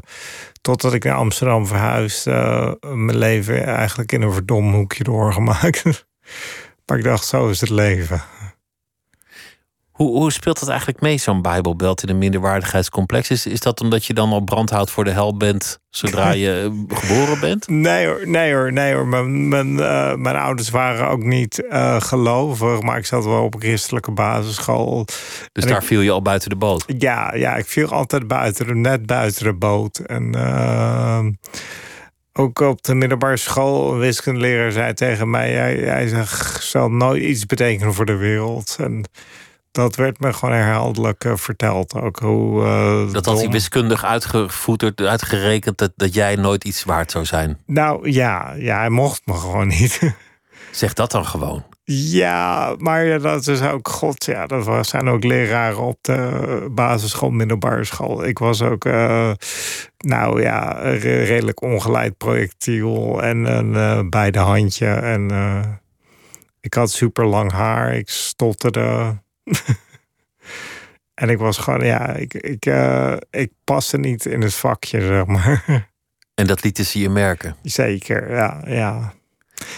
totdat 0.60 0.94
ik 0.94 1.04
naar 1.04 1.14
Amsterdam 1.14 1.66
verhuisde, 1.66 2.78
mijn 2.80 3.18
leven 3.18 3.64
eigenlijk 3.64 4.12
in 4.12 4.22
een 4.22 4.32
verdomd 4.32 4.74
hoekje 4.74 5.04
doorgemaakt. 5.04 5.84
maar 6.86 6.98
ik 6.98 7.04
dacht, 7.04 7.26
zo 7.26 7.48
is 7.48 7.60
het 7.60 7.70
leven. 7.70 8.22
Hoe, 9.98 10.10
hoe 10.10 10.32
speelt 10.32 10.60
dat 10.60 10.68
eigenlijk 10.68 11.00
mee, 11.00 11.18
zo'n 11.18 11.42
Bijbelbelt 11.42 12.02
in 12.02 12.08
een 12.08 12.18
minderwaardigheidscomplex? 12.18 13.30
Is, 13.30 13.46
is 13.46 13.60
dat 13.60 13.80
omdat 13.80 14.04
je 14.04 14.14
dan 14.14 14.32
al 14.32 14.40
brandhout 14.40 14.90
voor 14.90 15.04
de 15.04 15.10
hel 15.10 15.36
bent 15.36 15.78
zodra 15.90 16.30
je 16.44 16.84
geboren 16.88 17.40
bent? 17.40 17.68
Nee 17.68 18.06
hoor, 18.06 18.28
nee 18.28 18.54
hoor, 18.54 18.72
nee 18.72 18.94
hoor. 18.94 19.06
Mijn, 19.06 19.48
mijn, 19.48 19.70
uh, 19.70 20.14
mijn 20.14 20.36
ouders 20.36 20.70
waren 20.70 21.08
ook 21.08 21.22
niet 21.22 21.64
uh, 21.70 22.00
gelovig, 22.00 22.82
maar 22.82 22.98
ik 22.98 23.06
zat 23.06 23.24
wel 23.24 23.42
op 23.42 23.54
een 23.54 23.60
christelijke 23.60 24.10
basisschool. 24.10 25.04
Dus 25.52 25.64
en 25.64 25.70
daar 25.70 25.80
ik, 25.80 25.86
viel 25.86 26.00
je 26.00 26.10
al 26.10 26.22
buiten 26.22 26.48
de 26.50 26.56
boot? 26.56 26.84
Ja, 26.98 27.34
ja, 27.34 27.56
ik 27.56 27.66
viel 27.66 27.88
altijd 27.88 28.26
buiten, 28.26 28.80
net 28.80 29.06
buiten 29.06 29.44
de 29.44 29.54
boot. 29.54 29.98
En 29.98 30.36
uh, 30.36 31.26
ook 32.32 32.60
op 32.60 32.82
de 32.82 32.94
middelbare 32.94 33.36
school, 33.36 33.92
een 33.92 33.98
wiskundeleraar 33.98 34.72
zei 34.72 34.94
tegen 34.94 35.30
mij: 35.30 35.52
Jij, 35.52 35.78
jij 35.78 36.08
zegt, 36.08 36.64
zal 36.64 36.90
nooit 36.90 37.22
iets 37.22 37.46
betekenen 37.46 37.94
voor 37.94 38.06
de 38.06 38.16
wereld. 38.16 38.76
En 38.80 39.04
dat 39.78 39.96
werd 39.96 40.20
me 40.20 40.32
gewoon 40.32 40.54
herhaaldelijk 40.54 41.24
uh, 41.24 41.36
verteld. 41.36 41.94
Ook 41.94 42.18
hoe, 42.18 42.64
uh, 42.64 43.12
dat 43.12 43.26
had 43.26 43.38
hij 43.38 43.48
wiskundig 43.48 44.04
uitgevoerd, 44.04 45.00
uitgerekend 45.00 45.78
dat, 45.78 45.92
dat 45.96 46.14
jij 46.14 46.36
nooit 46.36 46.64
iets 46.64 46.84
waard 46.84 47.10
zou 47.10 47.24
zijn. 47.24 47.58
Nou 47.66 48.10
ja, 48.10 48.52
ja 48.56 48.78
hij 48.78 48.90
mocht 48.90 49.22
me 49.24 49.34
gewoon 49.34 49.68
niet. 49.68 50.00
zeg 50.70 50.92
dat 50.92 51.10
dan 51.10 51.26
gewoon. 51.26 51.64
Ja, 51.90 52.74
maar 52.78 53.20
dat 53.20 53.46
is 53.46 53.62
ook 53.62 53.88
god. 53.88 54.24
Ja, 54.24 54.46
dat 54.46 54.86
zijn 54.86 55.08
ook 55.08 55.24
leraren 55.24 55.82
op 55.82 55.98
de 56.00 56.68
basisschool, 56.70 57.30
middelbare 57.30 57.84
school. 57.84 58.24
Ik 58.24 58.38
was 58.38 58.62
ook, 58.62 58.84
uh, 58.84 59.30
nou 59.98 60.42
ja, 60.42 60.72
redelijk 61.00 61.62
ongeleid 61.62 62.16
projectiel 62.16 63.22
en 63.22 63.44
een 63.44 63.72
uh, 63.72 64.08
beide 64.08 64.38
handje. 64.38 64.86
En 64.86 65.32
uh, 65.32 65.60
ik 66.60 66.74
had 66.74 66.90
super 66.90 67.26
lang 67.26 67.52
haar. 67.52 67.94
Ik 67.94 68.08
stotterde. 68.08 69.16
en 71.22 71.28
ik 71.28 71.38
was 71.38 71.58
gewoon, 71.58 71.84
ja, 71.84 72.08
ik, 72.08 72.34
ik, 72.34 72.66
uh, 72.66 73.16
ik 73.30 73.52
paste 73.64 73.98
niet 73.98 74.24
in 74.26 74.40
het 74.42 74.54
vakje, 74.54 75.00
zeg 75.00 75.26
maar. 75.26 75.64
En 76.34 76.46
dat 76.46 76.62
lieten 76.62 76.84
ze 76.84 77.00
je 77.00 77.08
merken? 77.08 77.56
Zeker, 77.62 78.34
ja. 78.34 78.62
ja. 78.66 79.12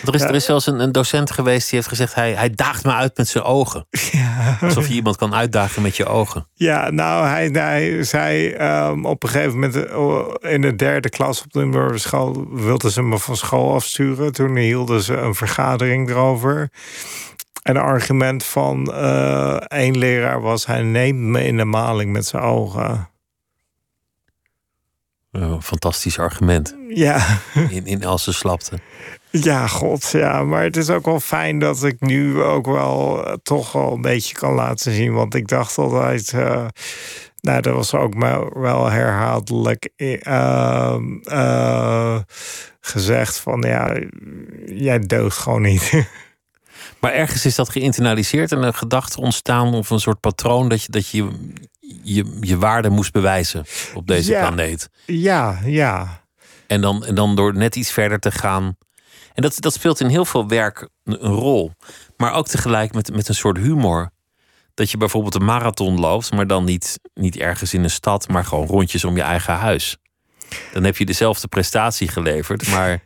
Er 0.06 0.14
is, 0.14 0.22
er 0.22 0.34
is 0.34 0.44
zelfs 0.44 0.66
een, 0.66 0.80
een, 0.80 0.92
docent 0.92 1.30
geweest 1.30 1.68
die 1.68 1.78
heeft 1.78 1.88
gezegd: 1.88 2.14
hij, 2.14 2.32
hij 2.32 2.50
daagt 2.50 2.84
me 2.84 2.92
uit 2.92 3.16
met 3.16 3.28
zijn 3.28 3.44
ogen. 3.44 3.86
Ja. 4.12 4.58
Alsof 4.60 4.88
je 4.88 4.94
iemand 4.94 5.16
kan 5.16 5.34
uitdagen 5.34 5.82
met 5.82 5.96
je 5.96 6.06
ogen. 6.06 6.46
Ja, 6.54 6.90
nou, 6.90 7.26
hij, 7.26 7.48
hij 7.48 8.04
zei 8.04 8.54
um, 8.54 9.06
op 9.06 9.22
een 9.22 9.28
gegeven 9.28 9.52
moment 9.58 9.92
oh, 9.94 10.34
in 10.40 10.60
de 10.60 10.76
derde 10.76 11.08
klas 11.08 11.42
op 11.42 11.52
de 11.52 11.92
school 11.94 12.46
wilden 12.50 12.90
ze 12.90 13.02
me 13.02 13.18
van 13.18 13.36
school 13.36 13.74
afsturen. 13.74 14.32
Toen 14.32 14.56
hielden 14.56 15.02
ze 15.02 15.16
een 15.16 15.34
vergadering 15.34 16.10
erover. 16.10 16.70
En 17.62 17.74
het 17.74 17.84
argument 17.84 18.44
van 18.44 18.90
uh, 18.90 19.56
één 19.56 19.98
leraar 19.98 20.40
was: 20.40 20.66
hij 20.66 20.82
neemt 20.82 21.18
me 21.18 21.44
in 21.44 21.56
de 21.56 21.64
maling 21.64 22.12
met 22.12 22.26
zijn 22.26 22.42
ogen. 22.42 23.08
Fantastisch 25.60 26.18
argument. 26.18 26.76
Ja. 26.88 27.26
In, 27.68 27.86
in 27.86 28.04
al 28.04 28.18
zijn 28.18 28.34
slapte. 28.34 28.78
Ja, 29.30 29.66
god, 29.66 30.10
ja. 30.10 30.44
Maar 30.44 30.62
het 30.62 30.76
is 30.76 30.90
ook 30.90 31.04
wel 31.04 31.20
fijn 31.20 31.58
dat 31.58 31.84
ik 31.84 32.00
nu 32.00 32.42
ook 32.42 32.66
wel 32.66 33.26
uh, 33.26 33.32
toch 33.42 33.72
wel 33.72 33.92
een 33.92 34.00
beetje 34.00 34.34
kan 34.34 34.54
laten 34.54 34.92
zien. 34.92 35.12
Want 35.12 35.34
ik 35.34 35.48
dacht 35.48 35.78
altijd... 35.78 36.32
Uh, 36.32 36.66
nou, 37.40 37.60
dat 37.60 37.74
was 37.74 37.94
ook 37.94 38.14
wel 38.54 38.90
herhaaldelijk 38.90 39.90
uh, 39.96 40.96
gezegd 42.80 43.38
van... 43.38 43.60
Ja, 43.60 43.96
jij 44.66 44.98
deugt 44.98 45.38
gewoon 45.38 45.62
niet. 45.62 45.92
Maar 47.00 47.12
ergens 47.12 47.44
is 47.44 47.54
dat 47.54 47.68
geïnternaliseerd 47.68 48.52
en 48.52 48.62
een 48.62 48.74
gedachte 48.74 49.20
ontstaan... 49.20 49.74
of 49.74 49.90
een 49.90 50.00
soort 50.00 50.20
patroon 50.20 50.68
dat 50.68 50.82
je 50.82 50.92
dat 50.92 51.08
je, 51.08 51.28
je, 52.02 52.36
je 52.40 52.58
waarde 52.58 52.90
moest 52.90 53.12
bewijzen 53.12 53.64
op 53.94 54.06
deze 54.06 54.32
planeet. 54.32 54.88
Ja, 55.06 55.60
ja. 55.64 56.24
En 56.66 56.80
dan, 56.80 57.04
en 57.04 57.14
dan 57.14 57.36
door 57.36 57.54
net 57.54 57.76
iets 57.76 57.92
verder 57.92 58.18
te 58.18 58.30
gaan 58.30 58.76
en 59.34 59.42
dat, 59.42 59.56
dat 59.60 59.72
speelt 59.72 60.00
in 60.00 60.08
heel 60.08 60.24
veel 60.24 60.48
werk 60.48 60.88
een, 61.04 61.16
rol. 61.16 61.72
Maar 62.16 62.32
ook 62.32 62.48
tegelijk 62.48 62.94
met, 62.94 63.14
met 63.14 63.28
een 63.28 63.34
soort 63.34 63.56
humor. 63.56 64.10
Dat 64.74 64.90
je 64.90 64.96
bijvoorbeeld 64.96 65.34
een 65.34 65.44
marathon 65.44 66.00
loopt, 66.00 66.32
maar 66.32 66.46
dan 66.46 66.64
niet, 66.64 67.00
niet 67.14 67.36
ergens 67.36 67.74
in 67.74 67.82
een 67.82 67.90
stad, 67.90 68.28
maar 68.28 68.44
gewoon 68.44 68.66
rondjes 68.66 69.04
om 69.04 69.16
je 69.16 69.22
eigen 69.22 69.54
huis. 69.54 69.96
Dan 70.72 70.84
heb 70.84 70.96
je 70.96 71.04
dezelfde 71.04 71.48
prestatie 71.48 72.08
geleverd, 72.08 72.68
maar 72.68 73.02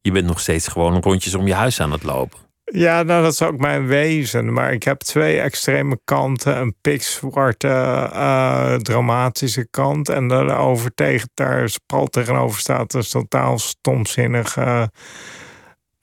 je 0.00 0.12
bent 0.12 0.26
nog 0.26 0.40
steeds 0.40 0.68
gewoon 0.68 1.00
rondjes 1.00 1.34
om 1.34 1.46
je 1.46 1.54
huis 1.54 1.80
aan 1.80 1.92
het 1.92 2.02
lopen. 2.02 2.38
Ja, 2.70 3.02
nou, 3.02 3.22
dat 3.22 3.32
is 3.32 3.42
ook 3.42 3.58
mijn 3.58 3.86
wezen. 3.86 4.52
Maar 4.52 4.72
ik 4.72 4.82
heb 4.82 4.98
twee 5.00 5.40
extreme 5.40 6.00
kanten. 6.04 6.56
Een 6.56 6.74
pikzwarte, 6.80 7.68
uh, 7.68 8.74
dramatische 8.74 9.68
kant. 9.70 10.08
En 10.08 10.28
daarover 10.28 10.94
tegen, 10.94 11.30
daar 11.34 11.70
pal 11.86 12.06
tegenover 12.06 12.60
staat 12.60 12.94
een 12.94 13.02
totaal 13.02 13.58
stomzinnige 13.58 14.90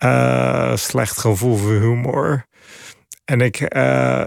uh, 0.04 0.76
slecht 0.76 1.18
gevoel 1.18 1.56
voor 1.56 1.72
humor. 1.72 2.46
En 3.26 3.42
ik, 3.42 3.76
uh, 3.76 4.26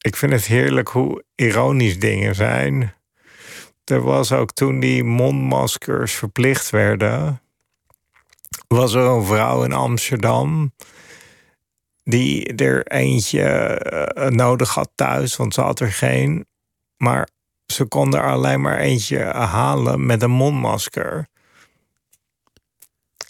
ik 0.00 0.16
vind 0.16 0.32
het 0.32 0.46
heerlijk 0.46 0.88
hoe 0.88 1.24
ironisch 1.34 1.98
dingen 1.98 2.34
zijn. 2.34 2.94
Er 3.84 4.00
was 4.00 4.32
ook 4.32 4.52
toen 4.52 4.80
die 4.80 5.04
mondmaskers 5.04 6.14
verplicht 6.14 6.70
werden, 6.70 7.40
was 8.68 8.94
er 8.94 9.04
een 9.04 9.24
vrouw 9.24 9.64
in 9.64 9.72
Amsterdam 9.72 10.72
die 12.08 12.54
er 12.54 12.86
eentje 12.86 13.42
eh, 13.42 14.28
nodig 14.28 14.74
had 14.74 14.90
thuis, 14.94 15.36
want 15.36 15.54
ze 15.54 15.60
had 15.60 15.80
er 15.80 15.92
geen. 15.92 16.46
Maar 16.96 17.28
ze 17.66 17.84
kon 17.84 18.14
er 18.14 18.30
alleen 18.30 18.60
maar 18.60 18.78
eentje 18.78 19.24
halen 19.24 20.06
met 20.06 20.22
een 20.22 20.30
mondmasker. 20.30 21.26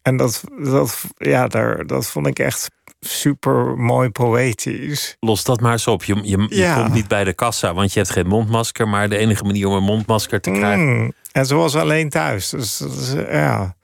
En 0.02 0.16
dat, 0.16 0.44
dat, 0.62 1.04
ja, 1.16 1.46
daar, 1.46 1.86
dat 1.86 2.06
vond 2.06 2.26
ik 2.26 2.38
echt 2.38 2.70
super 3.00 3.78
mooi 3.78 4.10
poëtisch. 4.10 5.16
Los 5.20 5.44
dat 5.44 5.60
maar 5.60 5.72
eens 5.72 5.86
op. 5.86 6.04
Je, 6.04 6.14
je, 6.22 6.46
je 6.48 6.72
komt 6.74 6.92
niet 6.92 7.08
bij 7.08 7.24
de 7.24 7.34
kassa, 7.34 7.74
want 7.74 7.92
je 7.92 7.98
hebt 7.98 8.10
geen 8.10 8.26
mondmasker. 8.26 8.88
Maar 8.88 9.08
de 9.08 9.16
enige 9.16 9.44
manier 9.44 9.66
om 9.66 9.74
een 9.74 9.82
mondmasker 9.82 10.40
te 10.40 10.50
krijgen. 10.50 10.96
Mm, 10.96 11.12
en 11.32 11.46
ze 11.46 11.54
was 11.54 11.76
alleen 11.76 12.08
thuis. 12.08 12.48
Dus, 12.48 12.82
ja. 13.30 13.76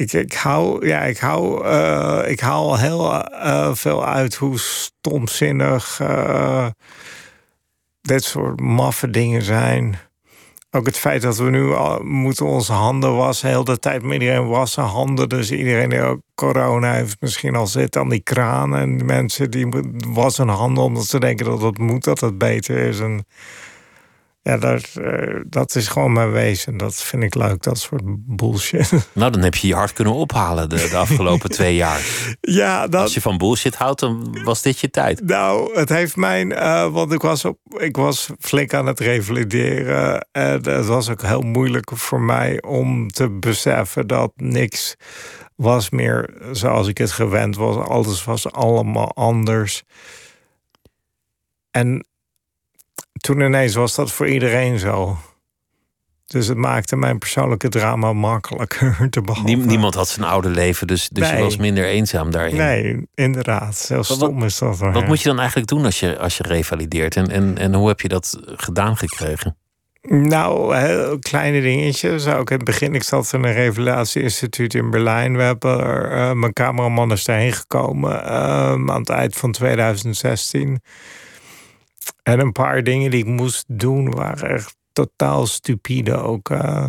Ik, 0.00 0.12
ik 0.12 0.32
hou, 0.32 0.86
ja, 0.86 1.00
ik 1.00 1.18
hou, 1.18 1.64
uh, 1.64 2.22
ik 2.26 2.40
haal 2.40 2.78
heel 2.78 3.14
uh, 3.14 3.74
veel 3.74 4.06
uit 4.06 4.34
hoe 4.34 4.58
stomzinnig 4.58 5.98
uh, 6.02 6.66
dit 8.00 8.24
soort 8.24 8.60
maffe 8.60 9.10
dingen 9.10 9.42
zijn 9.42 9.98
ook 10.70 10.86
het 10.86 10.98
feit 10.98 11.22
dat 11.22 11.36
we 11.36 11.50
nu 11.50 11.74
al 11.74 12.02
moeten 12.02 12.46
onze 12.46 12.72
handen 12.72 13.16
wassen, 13.16 13.48
heel 13.48 13.64
de 13.64 13.78
tijd 13.78 14.02
met 14.02 14.12
iedereen 14.12 14.48
wassen 14.48 14.82
handen. 14.82 15.28
Dus 15.28 15.50
iedereen 15.50 15.88
die 15.88 16.02
ook 16.02 16.20
corona 16.34 16.92
heeft 16.92 17.16
misschien 17.20 17.56
al 17.56 17.66
zit 17.66 17.96
aan 17.96 18.08
die 18.08 18.20
kraan. 18.20 18.76
En 18.76 19.04
mensen 19.04 19.50
die 19.50 19.68
wassen 20.08 20.48
handen 20.48 20.84
omdat 20.84 21.06
ze 21.06 21.20
denken 21.20 21.46
dat 21.46 21.62
het 21.62 21.78
moet, 21.78 22.04
dat 22.04 22.20
het 22.20 22.38
beter 22.38 22.76
is. 22.76 23.00
En 23.00 23.26
ja, 24.42 24.56
dat, 24.56 24.90
eh, 25.02 25.40
dat 25.46 25.74
is 25.74 25.88
gewoon 25.88 26.12
mijn 26.12 26.30
wezen. 26.30 26.76
Dat 26.76 26.94
vind 26.94 27.22
ik 27.22 27.34
leuk, 27.34 27.62
dat 27.62 27.78
soort 27.78 28.02
bullshit. 28.06 28.92
Nou, 29.12 29.32
dan 29.32 29.42
heb 29.42 29.54
je 29.54 29.66
je 29.66 29.74
hard 29.74 29.92
kunnen 29.92 30.14
ophalen 30.14 30.68
de, 30.68 30.88
de 30.90 30.96
afgelopen 30.96 31.50
twee 31.58 31.74
jaar. 31.74 32.00
Ja, 32.40 32.86
dat... 32.86 33.02
Als 33.02 33.14
je 33.14 33.20
van 33.20 33.38
bullshit 33.38 33.74
houdt, 33.74 34.00
dan 34.00 34.42
was 34.44 34.62
dit 34.62 34.78
je 34.78 34.90
tijd. 34.90 35.24
Nou, 35.24 35.78
het 35.78 35.88
heeft 35.88 36.16
mijn... 36.16 36.50
Uh, 36.50 36.92
want 36.92 37.12
ik 37.12 37.22
was, 37.22 37.44
op, 37.44 37.58
ik 37.76 37.96
was 37.96 38.28
flink 38.38 38.74
aan 38.74 38.86
het 38.86 39.00
revalideren. 39.00 40.28
En 40.32 40.62
het 40.62 40.86
was 40.86 41.08
ook 41.08 41.22
heel 41.22 41.40
moeilijk 41.42 41.90
voor 41.94 42.20
mij 42.20 42.62
om 42.62 43.08
te 43.08 43.30
beseffen 43.30 44.06
dat 44.06 44.32
niks 44.36 44.96
was 45.56 45.90
meer 45.90 46.34
zoals 46.52 46.88
ik 46.88 46.98
het 46.98 47.12
gewend 47.12 47.56
was. 47.56 47.76
Alles 47.76 48.24
was 48.24 48.52
allemaal 48.52 49.14
anders. 49.14 49.82
En 51.70 52.04
toen 53.20 53.40
ineens 53.40 53.74
was 53.74 53.94
dat 53.94 54.12
voor 54.12 54.28
iedereen 54.28 54.78
zo. 54.78 55.18
Dus 56.26 56.46
het 56.46 56.56
maakte 56.56 56.96
mijn 56.96 57.18
persoonlijke 57.18 57.68
drama 57.68 58.12
makkelijker 58.12 58.96
te 59.10 59.20
behandelen. 59.20 59.66
Niemand 59.66 59.94
had 59.94 60.08
zijn 60.08 60.26
oude 60.26 60.48
leven, 60.48 60.86
dus, 60.86 61.08
dus 61.08 61.30
je 61.30 61.38
was 61.38 61.56
minder 61.56 61.84
eenzaam 61.84 62.30
daarin. 62.30 62.56
Nee, 62.56 63.08
inderdaad. 63.14 63.84
Heel 63.88 64.04
stom 64.04 64.34
wat, 64.34 64.44
is 64.44 64.58
dat. 64.58 64.78
Wat 64.78 65.06
moet 65.06 65.22
je 65.22 65.28
dan 65.28 65.38
eigenlijk 65.38 65.68
doen 65.68 65.84
als 65.84 66.00
je, 66.00 66.18
als 66.18 66.36
je 66.36 66.42
revalideert? 66.42 67.16
En, 67.16 67.30
en, 67.30 67.58
en 67.58 67.74
hoe 67.74 67.88
heb 67.88 68.00
je 68.00 68.08
dat 68.08 68.40
gedaan 68.44 68.96
gekregen? 68.96 69.56
Nou, 70.02 70.76
heel 70.76 71.18
kleine 71.18 71.60
dingetjes. 71.60 72.26
Ook 72.26 72.50
in 72.50 72.56
het 72.56 72.64
begin, 72.64 72.94
ik 72.94 73.02
zat 73.02 73.32
in 73.32 73.44
een 73.44 73.52
revalidatieinstituut 73.52 74.74
in 74.74 74.90
Berlijn. 74.90 75.36
We 75.36 75.42
hebben 75.42 75.80
er, 75.80 76.12
uh, 76.12 76.32
mijn 76.32 76.52
cameraman 76.52 77.12
is 77.12 77.24
daarheen 77.24 77.52
gekomen 77.52 78.10
uh, 78.10 78.70
aan 78.70 78.98
het 78.98 79.08
eind 79.08 79.36
van 79.36 79.52
2016. 79.52 80.80
En 82.30 82.40
een 82.40 82.52
paar 82.52 82.82
dingen 82.82 83.10
die 83.10 83.20
ik 83.20 83.26
moest 83.26 83.64
doen 83.68 84.10
waren 84.10 84.50
echt 84.50 84.76
totaal 84.92 85.46
stupide 85.46 86.16
ook. 86.16 86.50
Uh, 86.50 86.86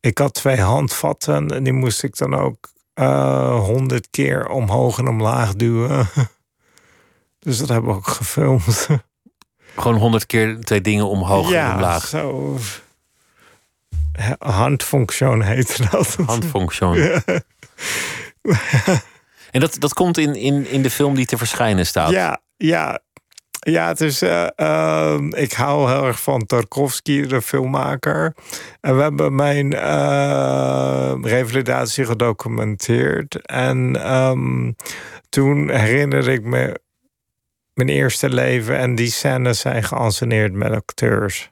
ik 0.00 0.18
had 0.18 0.34
twee 0.34 0.60
handvatten 0.60 1.50
en 1.50 1.62
die 1.62 1.72
moest 1.72 2.02
ik 2.02 2.16
dan 2.16 2.34
ook 2.34 2.72
eh, 2.94 3.60
honderd 3.60 4.08
keer 4.10 4.48
omhoog 4.48 4.98
en 4.98 5.08
omlaag 5.08 5.54
duwen. 5.54 6.08
dus 7.44 7.58
dat 7.58 7.68
hebben 7.68 7.90
we 7.90 7.96
ook 7.96 8.06
gefilmd. 8.06 8.88
Gewoon 9.76 9.98
honderd 9.98 10.26
keer 10.26 10.60
twee 10.60 10.80
dingen 10.80 11.08
omhoog 11.08 11.52
en 11.52 11.72
omlaag. 11.72 12.06
Zo. 12.06 12.58
Handfunctie 14.38 15.44
heette 15.44 15.88
dat. 15.90 16.16
Handfunctie. 16.26 17.10
en 19.50 19.60
dat, 19.60 19.76
dat 19.78 19.94
komt 19.94 20.18
in, 20.18 20.34
in, 20.34 20.68
in 20.68 20.82
de 20.82 20.90
film 20.90 21.14
die 21.14 21.26
te 21.26 21.38
verschijnen 21.38 21.86
staat. 21.86 22.10
Ja, 22.10 22.40
ja, 22.56 23.00
ja, 23.72 23.88
het. 23.88 24.22
Uh, 24.22 24.46
uh, 24.56 25.18
ik 25.30 25.52
hou 25.52 25.90
heel 25.90 26.06
erg 26.06 26.22
van 26.22 26.46
Tarkovsky, 26.46 27.26
de 27.26 27.42
filmmaker. 27.42 28.34
En 28.80 28.96
we 28.96 29.02
hebben 29.02 29.34
mijn 29.34 29.72
uh, 29.72 31.14
revalidatie 31.22 32.04
gedocumenteerd. 32.04 33.46
En 33.46 34.12
um, 34.16 34.76
toen 35.28 35.70
herinnerde 35.70 36.32
ik 36.32 36.44
me 36.44 36.80
mijn 37.74 37.88
eerste 37.88 38.28
leven. 38.28 38.78
En 38.78 38.94
die 38.94 39.10
scènes 39.10 39.60
zijn 39.60 39.82
geanceneerd 39.82 40.52
met 40.52 40.70
acteurs. 40.70 41.50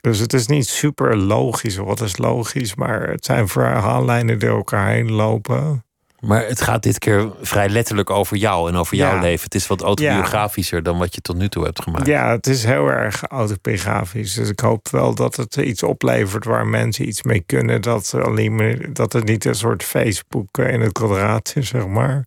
Dus 0.00 0.18
het 0.18 0.32
is 0.32 0.46
niet 0.46 0.66
super 0.66 1.16
logisch. 1.16 1.76
Wat 1.76 2.00
is 2.00 2.16
logisch? 2.16 2.74
Maar 2.74 3.08
het 3.08 3.24
zijn 3.24 3.48
verhaallijnen 3.48 4.38
die 4.38 4.48
elkaar 4.48 4.88
heen 4.88 5.12
lopen. 5.12 5.84
Maar 6.24 6.46
het 6.46 6.60
gaat 6.60 6.82
dit 6.82 6.98
keer 6.98 7.32
vrij 7.40 7.68
letterlijk 7.68 8.10
over 8.10 8.36
jou 8.36 8.68
en 8.68 8.76
over 8.76 8.96
jouw 8.96 9.20
leven. 9.20 9.44
Het 9.44 9.54
is 9.54 9.66
wat 9.66 9.82
autobiografischer 9.82 10.82
dan 10.82 10.98
wat 10.98 11.14
je 11.14 11.20
tot 11.20 11.36
nu 11.36 11.48
toe 11.48 11.64
hebt 11.64 11.82
gemaakt. 11.82 12.06
Ja, 12.06 12.30
het 12.30 12.46
is 12.46 12.64
heel 12.64 12.88
erg 12.88 13.22
autobiografisch. 13.22 14.34
Dus 14.34 14.48
ik 14.48 14.60
hoop 14.60 14.88
wel 14.88 15.14
dat 15.14 15.36
het 15.36 15.56
iets 15.56 15.82
oplevert 15.82 16.44
waar 16.44 16.66
mensen 16.66 17.08
iets 17.08 17.22
mee 17.22 17.42
kunnen. 17.46 17.82
Dat, 17.82 18.14
alleen, 18.14 18.80
dat 18.92 19.12
het 19.12 19.24
niet 19.24 19.44
een 19.44 19.54
soort 19.54 19.82
Facebook 19.82 20.58
in 20.58 20.80
het 20.80 20.92
kwadraat 20.92 21.52
is, 21.56 21.68
zeg 21.68 21.86
maar. 21.86 22.26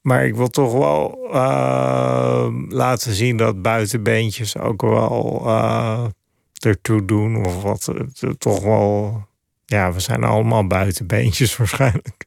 Maar 0.00 0.24
ik 0.24 0.34
wil 0.34 0.48
toch 0.48 0.72
wel 0.72 1.28
uh, 1.32 2.46
laten 2.68 3.14
zien 3.14 3.36
dat 3.36 3.62
buitenbeentjes 3.62 4.58
ook 4.58 4.82
wel 4.82 5.42
uh, 5.46 6.04
ertoe 6.58 7.04
doen. 7.04 7.46
Of 7.46 7.62
wat, 7.62 7.92
toch 8.38 8.62
wel... 8.62 9.22
Ja, 9.64 9.92
we 9.92 10.00
zijn 10.00 10.24
allemaal 10.24 10.66
buitenbeentjes 10.66 11.56
waarschijnlijk. 11.56 12.19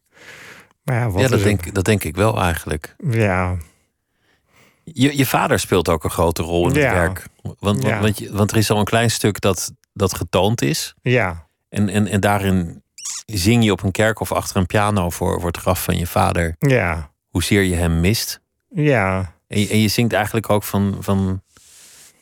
Maar 0.83 0.95
ja, 0.95 1.09
wat 1.09 1.21
Ja, 1.21 1.27
dat 1.27 1.43
denk, 1.43 1.73
dat 1.73 1.85
denk 1.85 2.03
ik 2.03 2.15
wel 2.15 2.41
eigenlijk. 2.41 2.95
Ja, 3.09 3.55
Je, 4.83 5.17
je 5.17 5.25
vader 5.25 5.59
speelt 5.59 5.89
ook 5.89 6.03
een 6.03 6.09
grote 6.09 6.41
rol 6.43 6.69
in 6.69 6.75
het 6.81 6.91
werk. 6.93 7.27
Want, 7.41 7.55
want, 7.59 7.83
Ja. 7.83 7.99
want, 7.99 8.17
je- 8.17 8.31
want 8.33 8.51
er 8.51 8.57
is 8.57 8.69
al 8.71 8.77
een 8.79 8.85
klein 8.85 9.11
stuk 9.11 9.41
dat, 9.41 9.73
dat 9.93 10.15
getoond 10.15 10.61
is. 10.61 10.93
ja, 11.01 11.47
En, 11.69 11.89
en, 11.89 12.07
en 12.07 12.19
daarin 12.19 12.83
zing 13.25 13.63
je 13.63 13.71
op 13.71 13.83
een 13.83 13.91
kerkhof 13.91 14.31
achter 14.31 14.57
een 14.57 14.65
piano 14.65 15.09
voor, 15.09 15.39
voor 15.39 15.47
het 15.47 15.57
graf 15.57 15.83
van 15.83 15.97
je 15.97 16.07
vader. 16.07 16.55
ja, 16.59 17.11
Hoezeer 17.29 17.61
je 17.61 17.75
hem 17.75 17.99
mist. 17.99 18.39
ja. 18.69 19.31
En 19.47 19.59
je, 19.59 19.67
en 19.69 19.79
je 19.79 19.87
zingt 19.87 20.13
eigenlijk 20.13 20.49
ook 20.49 20.63
van, 20.63 20.97
van... 20.99 21.41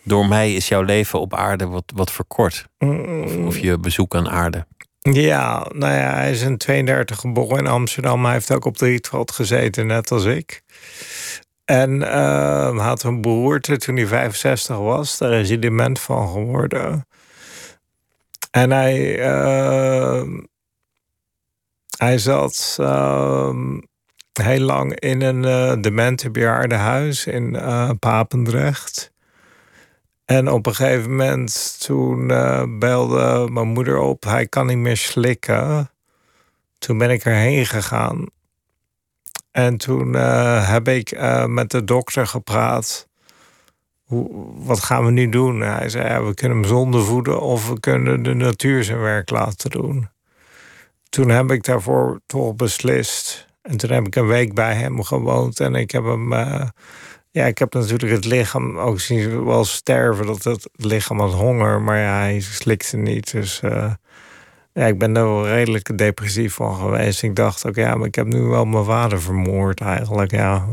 Door 0.03 0.27
mij 0.27 0.53
is 0.53 0.67
jouw 0.67 0.81
leven 0.81 1.19
op 1.19 1.33
aarde 1.35 1.65
wat, 1.67 1.83
wat 1.95 2.11
verkort. 2.11 2.67
Of, 2.79 3.35
of 3.37 3.57
je 3.57 3.77
bezoek 3.79 4.15
aan 4.15 4.29
aarde. 4.29 4.65
Ja, 5.09 5.67
nou 5.73 5.93
ja, 5.93 6.13
hij 6.13 6.31
is 6.31 6.41
in 6.41 6.57
32 6.57 7.19
geboren 7.19 7.57
in 7.57 7.67
Amsterdam. 7.67 8.23
Hij 8.23 8.33
heeft 8.33 8.51
ook 8.51 8.65
op 8.65 8.77
de 8.77 8.85
Rietveld 8.85 9.31
gezeten, 9.31 9.87
net 9.87 10.11
als 10.11 10.25
ik. 10.25 10.63
En 11.65 12.03
eh, 12.03 12.75
hij 12.75 12.85
had 12.85 13.03
een 13.03 13.21
beroerte 13.21 13.77
toen 13.77 13.95
hij 13.95 14.07
65 14.07 14.77
was. 14.77 15.17
Daar 15.17 15.33
is 15.33 15.49
hij 15.49 15.59
dement 15.59 15.99
van 15.99 16.27
geworden. 16.27 17.07
En 18.51 18.71
hij, 18.71 19.19
eh, 19.19 20.23
hij 21.97 22.17
zat 22.17 22.77
eh, 22.79 23.55
heel 24.33 24.59
lang 24.59 24.99
in 24.99 25.21
een 25.21 25.43
uh, 25.43 27.25
in 27.25 27.53
uh, 27.53 27.89
Papendrecht. 27.99 29.11
En 30.31 30.49
op 30.49 30.65
een 30.65 30.75
gegeven 30.75 31.09
moment 31.09 31.79
toen 31.79 32.29
uh, 32.29 32.63
belde 32.79 33.47
mijn 33.51 33.67
moeder 33.67 33.97
op, 33.97 34.23
hij 34.23 34.47
kan 34.47 34.65
niet 34.65 34.77
meer 34.77 34.97
slikken. 34.97 35.89
Toen 36.77 36.97
ben 36.97 37.09
ik 37.09 37.23
erheen 37.23 37.65
gegaan. 37.65 38.25
En 39.51 39.77
toen 39.77 40.13
uh, 40.13 40.69
heb 40.69 40.87
ik 40.87 41.11
uh, 41.11 41.45
met 41.45 41.71
de 41.71 41.83
dokter 41.83 42.27
gepraat. 42.27 43.07
Hoe, 44.03 44.29
wat 44.55 44.79
gaan 44.83 45.05
we 45.05 45.11
nu 45.11 45.29
doen? 45.29 45.61
Hij 45.61 45.89
zei, 45.89 46.07
ja, 46.07 46.23
we 46.23 46.33
kunnen 46.33 46.57
hem 46.57 46.67
zonder 46.67 47.03
voeden 47.03 47.41
of 47.41 47.69
we 47.69 47.79
kunnen 47.79 48.23
de 48.23 48.33
natuur 48.33 48.83
zijn 48.83 48.99
werk 48.99 49.29
laten 49.29 49.69
doen. 49.69 50.09
Toen 51.09 51.29
heb 51.29 51.51
ik 51.51 51.63
daarvoor 51.63 52.19
toch 52.25 52.55
beslist. 52.55 53.47
En 53.61 53.77
toen 53.77 53.91
heb 53.91 54.07
ik 54.07 54.15
een 54.15 54.27
week 54.27 54.53
bij 54.53 54.73
hem 54.73 55.03
gewoond 55.03 55.59
en 55.59 55.75
ik 55.75 55.91
heb 55.91 56.03
hem... 56.03 56.33
Ja, 57.33 57.45
ik 57.45 57.57
heb 57.57 57.73
natuurlijk 57.73 58.11
het 58.11 58.25
lichaam 58.25 58.77
ook 58.77 58.99
zien 58.99 59.45
wel 59.45 59.65
sterven. 59.65 60.25
Dat 60.25 60.43
het 60.43 60.69
lichaam 60.71 61.19
had 61.19 61.33
honger, 61.33 61.81
maar 61.81 61.97
ja, 61.97 62.19
hij 62.19 62.39
slikte 62.39 62.97
niet. 62.97 63.31
Dus 63.31 63.61
uh, 63.65 63.91
ja, 64.73 64.85
ik 64.85 64.97
ben 64.97 65.15
er 65.15 65.23
wel 65.23 65.47
redelijk 65.47 65.97
depressief 65.97 66.53
van 66.53 66.75
geweest. 66.75 67.23
Ik 67.23 67.35
dacht 67.35 67.67
ook, 67.67 67.75
ja, 67.75 67.95
maar 67.95 68.07
ik 68.07 68.15
heb 68.15 68.25
nu 68.25 68.41
wel 68.41 68.65
mijn 68.65 68.85
vader 68.85 69.21
vermoord 69.21 69.81
eigenlijk, 69.81 70.31
ja. 70.31 70.65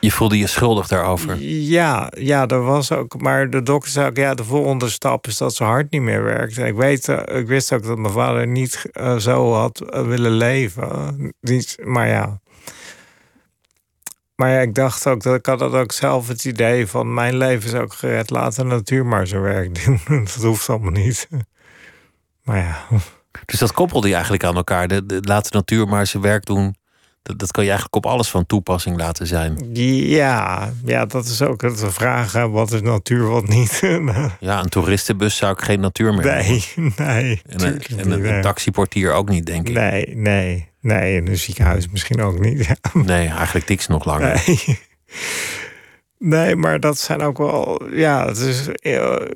Je 0.00 0.12
voelde 0.12 0.38
je 0.38 0.46
schuldig 0.46 0.88
daarover? 0.88 1.36
Ja, 1.42 2.12
ja, 2.16 2.46
dat 2.46 2.64
was 2.64 2.92
ook. 2.92 3.20
Maar 3.20 3.50
de 3.50 3.62
dokter 3.62 3.90
zei 3.90 4.08
ook, 4.08 4.16
ja, 4.16 4.34
de 4.34 4.44
volgende 4.44 4.88
stap 4.88 5.26
is 5.26 5.36
dat 5.36 5.54
zijn 5.54 5.68
hart 5.68 5.90
niet 5.90 6.02
meer 6.02 6.22
werkt. 6.22 6.58
Ik, 6.58 6.74
weet, 6.74 7.08
uh, 7.08 7.20
ik 7.26 7.46
wist 7.46 7.72
ook 7.72 7.82
dat 7.82 7.98
mijn 7.98 8.12
vader 8.12 8.46
niet 8.46 8.84
uh, 8.92 9.16
zo 9.16 9.52
had 9.52 9.82
willen 9.88 10.32
leven. 10.32 11.34
Niet, 11.40 11.76
maar 11.84 12.08
ja... 12.08 12.40
Maar 14.40 14.50
ja, 14.50 14.60
ik 14.60 14.74
dacht 14.74 15.06
ook 15.06 15.22
dat 15.22 15.34
ik 15.34 15.46
had 15.46 15.58
dat 15.58 15.72
ook 15.72 15.92
zelf 15.92 16.28
het 16.28 16.44
idee 16.44 16.86
van 16.86 17.14
mijn 17.14 17.36
leven 17.36 17.68
is 17.68 17.74
ook 17.74 17.94
gered. 17.94 18.30
Laat 18.30 18.56
de 18.56 18.64
natuur 18.64 19.06
maar 19.06 19.26
zijn 19.26 19.42
werk 19.42 19.84
doen. 19.84 20.00
dat 20.24 20.42
hoeft 20.42 20.68
allemaal 20.68 20.90
niet. 20.90 21.28
Maar 22.44 22.58
ja. 22.58 23.00
Dus 23.44 23.58
dat 23.58 23.72
koppelde 23.72 24.06
je 24.06 24.12
eigenlijk 24.12 24.44
aan 24.44 24.56
elkaar. 24.56 24.88
De, 24.88 25.06
de, 25.06 25.18
laat 25.22 25.44
de 25.44 25.56
natuur 25.56 25.88
maar 25.88 26.06
zijn 26.06 26.22
werk 26.22 26.46
doen. 26.46 26.74
Dat, 27.22 27.38
dat 27.38 27.50
kan 27.50 27.64
je 27.64 27.70
eigenlijk 27.70 28.04
op 28.04 28.12
alles 28.12 28.30
van 28.30 28.46
toepassing 28.46 28.96
laten 28.96 29.26
zijn. 29.26 29.70
Ja, 29.72 30.72
ja 30.84 31.06
dat 31.06 31.24
is 31.24 31.42
ook 31.42 31.60
de 31.60 31.90
vraag. 31.90 32.32
Wat 32.32 32.72
is 32.72 32.80
natuur, 32.80 33.28
wat 33.28 33.48
niet? 33.48 33.80
ja, 34.40 34.60
een 34.60 34.68
toeristenbus 34.68 35.36
zou 35.36 35.52
ik 35.52 35.62
geen 35.62 35.80
natuur 35.80 36.14
meer 36.14 36.24
Nee, 36.24 36.64
hebben. 36.74 36.92
nee. 36.96 37.42
En, 37.46 37.66
een, 37.66 37.82
en 37.98 38.10
een, 38.10 38.34
een 38.34 38.42
taxiportier 38.42 39.12
ook 39.12 39.28
niet, 39.28 39.46
denk 39.46 39.68
ik. 39.68 39.74
Nee, 39.74 40.16
nee. 40.16 40.69
Nee, 40.80 41.16
in 41.16 41.26
een 41.26 41.38
ziekenhuis 41.38 41.88
misschien 41.88 42.22
ook 42.22 42.38
niet. 42.38 42.64
Ja. 42.66 42.76
Nee, 42.92 43.28
eigenlijk 43.28 43.68
niks 43.68 43.86
nog 43.86 44.04
langer. 44.04 44.42
Nee. 44.46 44.78
nee, 46.18 46.56
maar 46.56 46.80
dat 46.80 46.98
zijn 46.98 47.22
ook 47.22 47.38
wel. 47.38 47.88
Ja, 47.92 48.26
het 48.26 48.38
is, 48.38 48.68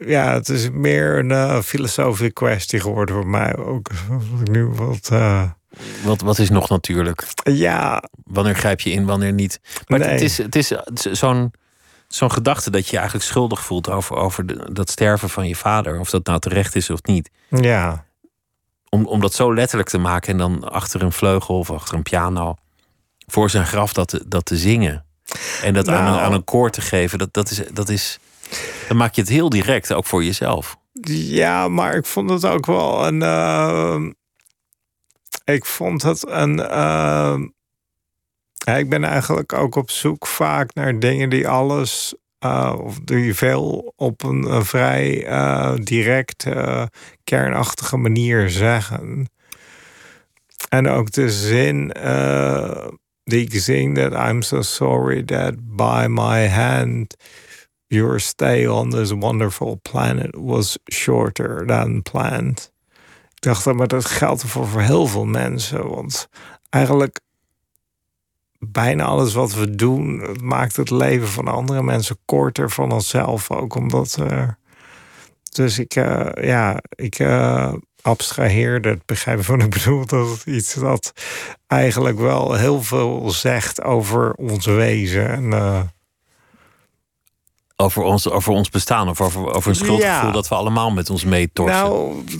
ja, 0.06 0.32
het 0.32 0.48
is 0.48 0.70
meer 0.70 1.18
een 1.18 1.30
uh, 1.30 1.60
filosofische 1.60 2.32
kwestie 2.32 2.80
geworden 2.80 3.14
voor 3.14 3.26
mij 3.26 3.56
ook. 3.56 3.90
Nu 4.44 4.64
wat. 4.64 5.08
Uh... 5.12 5.42
Wat, 6.04 6.20
wat 6.20 6.38
is 6.38 6.50
nog 6.50 6.68
natuurlijk? 6.68 7.26
Ja. 7.42 8.02
Wanneer 8.24 8.54
grijp 8.54 8.80
je 8.80 8.90
in, 8.90 9.04
wanneer 9.04 9.32
niet? 9.32 9.60
Maar 9.86 9.98
nee. 9.98 10.08
het 10.08 10.20
is, 10.20 10.38
het 10.38 10.54
is 10.54 10.68
zo'n 11.12 11.52
zo'n 12.08 12.32
gedachte 12.32 12.70
dat 12.70 12.84
je 12.84 12.90
je 12.90 12.96
eigenlijk 12.96 13.26
schuldig 13.26 13.64
voelt 13.64 13.90
over, 13.90 14.16
over 14.16 14.46
de, 14.46 14.72
dat 14.72 14.90
sterven 14.90 15.28
van 15.28 15.48
je 15.48 15.56
vader. 15.56 16.00
Of 16.00 16.10
dat 16.10 16.26
nou 16.26 16.38
terecht 16.38 16.76
is 16.76 16.90
of 16.90 17.02
niet. 17.02 17.30
Ja. 17.48 18.03
Om, 18.94 19.06
om 19.06 19.20
dat 19.20 19.34
zo 19.34 19.54
letterlijk 19.54 19.88
te 19.88 19.98
maken 19.98 20.32
en 20.32 20.38
dan 20.38 20.70
achter 20.70 21.02
een 21.02 21.12
vleugel 21.12 21.58
of 21.58 21.70
achter 21.70 21.94
een 21.94 22.02
piano 22.02 22.54
voor 23.26 23.50
zijn 23.50 23.66
graf 23.66 23.92
dat 23.92 24.08
te, 24.08 24.24
dat 24.26 24.44
te 24.44 24.56
zingen. 24.56 25.04
En 25.62 25.74
dat 25.74 25.86
nou, 25.86 25.98
aan, 25.98 26.12
een, 26.12 26.20
aan 26.20 26.32
een 26.32 26.44
koor 26.44 26.70
te 26.70 26.80
geven, 26.80 27.18
dat, 27.18 27.32
dat, 27.32 27.50
is, 27.50 27.62
dat 27.72 27.88
is. 27.88 28.18
Dan 28.88 28.96
maak 28.96 29.14
je 29.14 29.20
het 29.20 29.30
heel 29.30 29.48
direct, 29.48 29.92
ook 29.92 30.06
voor 30.06 30.24
jezelf. 30.24 30.76
Ja, 31.10 31.68
maar 31.68 31.94
ik 31.94 32.06
vond 32.06 32.30
het 32.30 32.44
ook 32.44 32.66
wel 32.66 33.06
een. 33.06 33.20
Uh, 33.20 34.10
ik 35.44 35.64
vond 35.64 36.02
het 36.02 36.28
een. 36.28 36.58
Uh, 36.58 37.36
ja, 38.52 38.74
ik 38.76 38.88
ben 38.88 39.04
eigenlijk 39.04 39.52
ook 39.52 39.74
op 39.74 39.90
zoek 39.90 40.26
vaak 40.26 40.74
naar 40.74 40.98
dingen 40.98 41.28
die 41.28 41.48
alles. 41.48 42.14
Uh, 42.44 42.74
of 42.78 42.98
die 42.98 43.34
veel 43.34 43.92
op 43.96 44.22
een, 44.22 44.64
vrij 44.64 45.28
uh, 45.28 45.74
direct, 45.76 46.46
uh, 46.46 46.82
kernachtige 47.24 47.96
manier 47.96 48.50
zeggen. 48.50 49.28
En 50.68 50.88
ook 50.88 51.10
de 51.10 51.30
zin 51.30 51.92
die 53.24 53.44
ik 53.44 53.60
zing: 53.60 53.96
that 53.96 54.12
I'm 54.12 54.42
so 54.42 54.62
sorry 54.62 55.22
that 55.22 55.54
by 55.76 56.06
my 56.08 56.48
hand 56.48 57.16
your 57.86 58.20
stay 58.20 58.66
on 58.66 58.90
this 58.90 59.12
wonderful 59.12 59.78
planet 59.82 60.34
was 60.34 60.78
shorter 60.92 61.66
than 61.66 62.02
planned. 62.02 62.72
Ik 63.34 63.40
dacht, 63.40 63.72
maar 63.72 63.88
dat 63.88 64.04
geldt 64.04 64.44
voor, 64.44 64.66
voor 64.66 64.80
heel 64.80 65.06
veel 65.06 65.24
mensen. 65.24 65.88
Want 65.88 66.28
eigenlijk 66.70 67.20
bijna 68.72 69.04
alles 69.04 69.34
wat 69.34 69.54
we 69.54 69.74
doen, 69.74 70.36
maakt 70.42 70.76
het 70.76 70.90
leven 70.90 71.28
van 71.28 71.48
andere 71.48 71.82
mensen 71.82 72.18
korter 72.24 72.70
van 72.70 72.92
onszelf 72.92 73.50
ook. 73.50 73.74
Omdat 73.74 74.16
uh, 74.20 74.48
dus 75.54 75.78
ik, 75.78 75.96
uh, 75.96 76.26
ja, 76.40 76.80
ik 76.94 77.18
uh, 77.18 77.72
abstraheerde 78.02 78.88
het 78.88 79.06
begrijpen 79.06 79.44
van 79.44 79.60
ik 79.60 79.70
bedoel. 79.76 80.06
Dat 80.06 80.30
het 80.30 80.46
iets 80.46 80.74
dat 80.74 81.12
eigenlijk 81.66 82.18
wel 82.18 82.54
heel 82.54 82.82
veel 82.82 83.30
zegt 83.30 83.82
over 83.82 84.32
ons 84.32 84.66
wezen. 84.66 85.28
En, 85.30 85.44
uh, 85.44 85.80
over 87.76 88.02
ons, 88.02 88.30
over 88.30 88.52
ons 88.52 88.70
bestaan 88.70 89.08
of 89.08 89.20
over, 89.20 89.54
over 89.54 89.68
een 89.68 89.76
schuldgevoel 89.76 90.26
ja. 90.26 90.30
dat 90.30 90.48
we 90.48 90.54
allemaal 90.54 90.90
met 90.90 91.10
ons 91.10 91.24
meetorsen. 91.24 91.88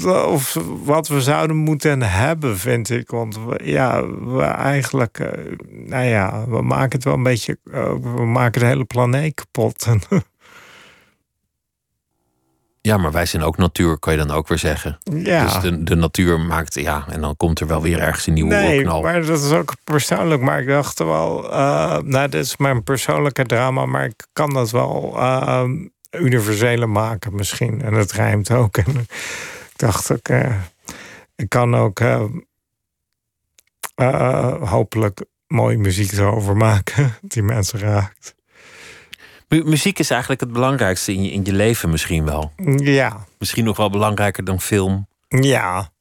Nou, 0.01 0.33
of 0.33 0.57
wat 0.85 1.09
we 1.09 1.21
zouden 1.21 1.57
moeten 1.57 2.03
hebben, 2.03 2.59
vind 2.59 2.91
ik. 2.91 3.11
Want 3.11 3.37
we, 3.37 3.61
ja, 3.65 4.07
we 4.07 4.43
eigenlijk, 4.43 5.19
uh, 5.19 5.29
nou 5.69 6.05
ja, 6.05 6.45
we 6.49 6.63
maken 6.63 6.93
het 6.93 7.05
wel 7.05 7.15
een 7.15 7.23
beetje, 7.23 7.59
uh, 7.65 7.93
we 8.03 8.25
maken 8.25 8.61
de 8.61 8.67
hele 8.67 8.85
planeet 8.85 9.35
kapot. 9.35 9.87
ja, 12.87 12.97
maar 12.97 13.13
wij 13.13 13.27
zijn 13.27 13.43
ook 13.43 13.57
natuur, 13.57 13.99
kan 13.99 14.13
je 14.13 14.19
dan 14.19 14.31
ook 14.31 14.49
weer 14.49 14.59
zeggen. 14.59 14.99
Ja. 15.03 15.45
Dus 15.45 15.61
de, 15.61 15.83
de 15.83 15.95
natuur 15.95 16.41
maakt, 16.41 16.75
ja, 16.75 17.05
en 17.09 17.21
dan 17.21 17.37
komt 17.37 17.61
er 17.61 17.67
wel 17.67 17.83
weer 17.83 17.99
ergens 17.99 18.27
een 18.27 18.33
nieuwe 18.33 18.55
nee, 18.55 18.77
oorknal. 18.77 19.03
maar 19.03 19.27
dat 19.27 19.43
is 19.43 19.51
ook 19.51 19.75
persoonlijk. 19.85 20.41
Maar 20.41 20.61
ik 20.61 20.69
dacht 20.69 20.99
wel, 20.99 21.45
uh, 21.45 21.99
nou, 21.99 22.29
dit 22.29 22.45
is 22.45 22.57
mijn 22.57 22.83
persoonlijke 22.83 23.45
drama, 23.47 23.87
maar 23.87 24.05
ik 24.05 24.27
kan 24.33 24.53
dat 24.53 24.71
wel 24.71 25.13
uh, 25.17 25.65
universele 26.11 26.87
maken 26.87 27.35
misschien. 27.35 27.83
En 27.83 27.93
het 27.93 28.13
rijmt 28.13 28.51
ook. 28.51 28.77
En 28.77 28.97
ik 28.97 29.73
dacht 29.77 30.13
ook, 30.13 30.29
uh, 30.29 30.55
ik 31.37 31.49
kan 31.49 31.77
ook 31.77 32.01
hopelijk 34.61 35.25
mooie 35.47 35.79
muziek 35.79 36.13
erover 36.13 36.57
maken 36.57 37.15
die 37.33 37.43
mensen 37.43 37.79
raakt. 37.79 38.35
Muziek 39.49 39.99
is 39.99 40.11
eigenlijk 40.11 40.41
het 40.41 40.53
belangrijkste 40.53 41.13
in 41.13 41.23
je, 41.23 41.31
in 41.31 41.45
je 41.45 41.53
leven 41.53 41.91
misschien 41.91 42.25
wel. 42.25 42.53
Ja. 42.77 43.27
Misschien 43.39 43.65
nog 43.65 43.77
wel 43.77 43.91
belangrijker 43.91 44.45
dan 44.45 44.61
film. 44.61 45.07
Ja. 45.29 45.93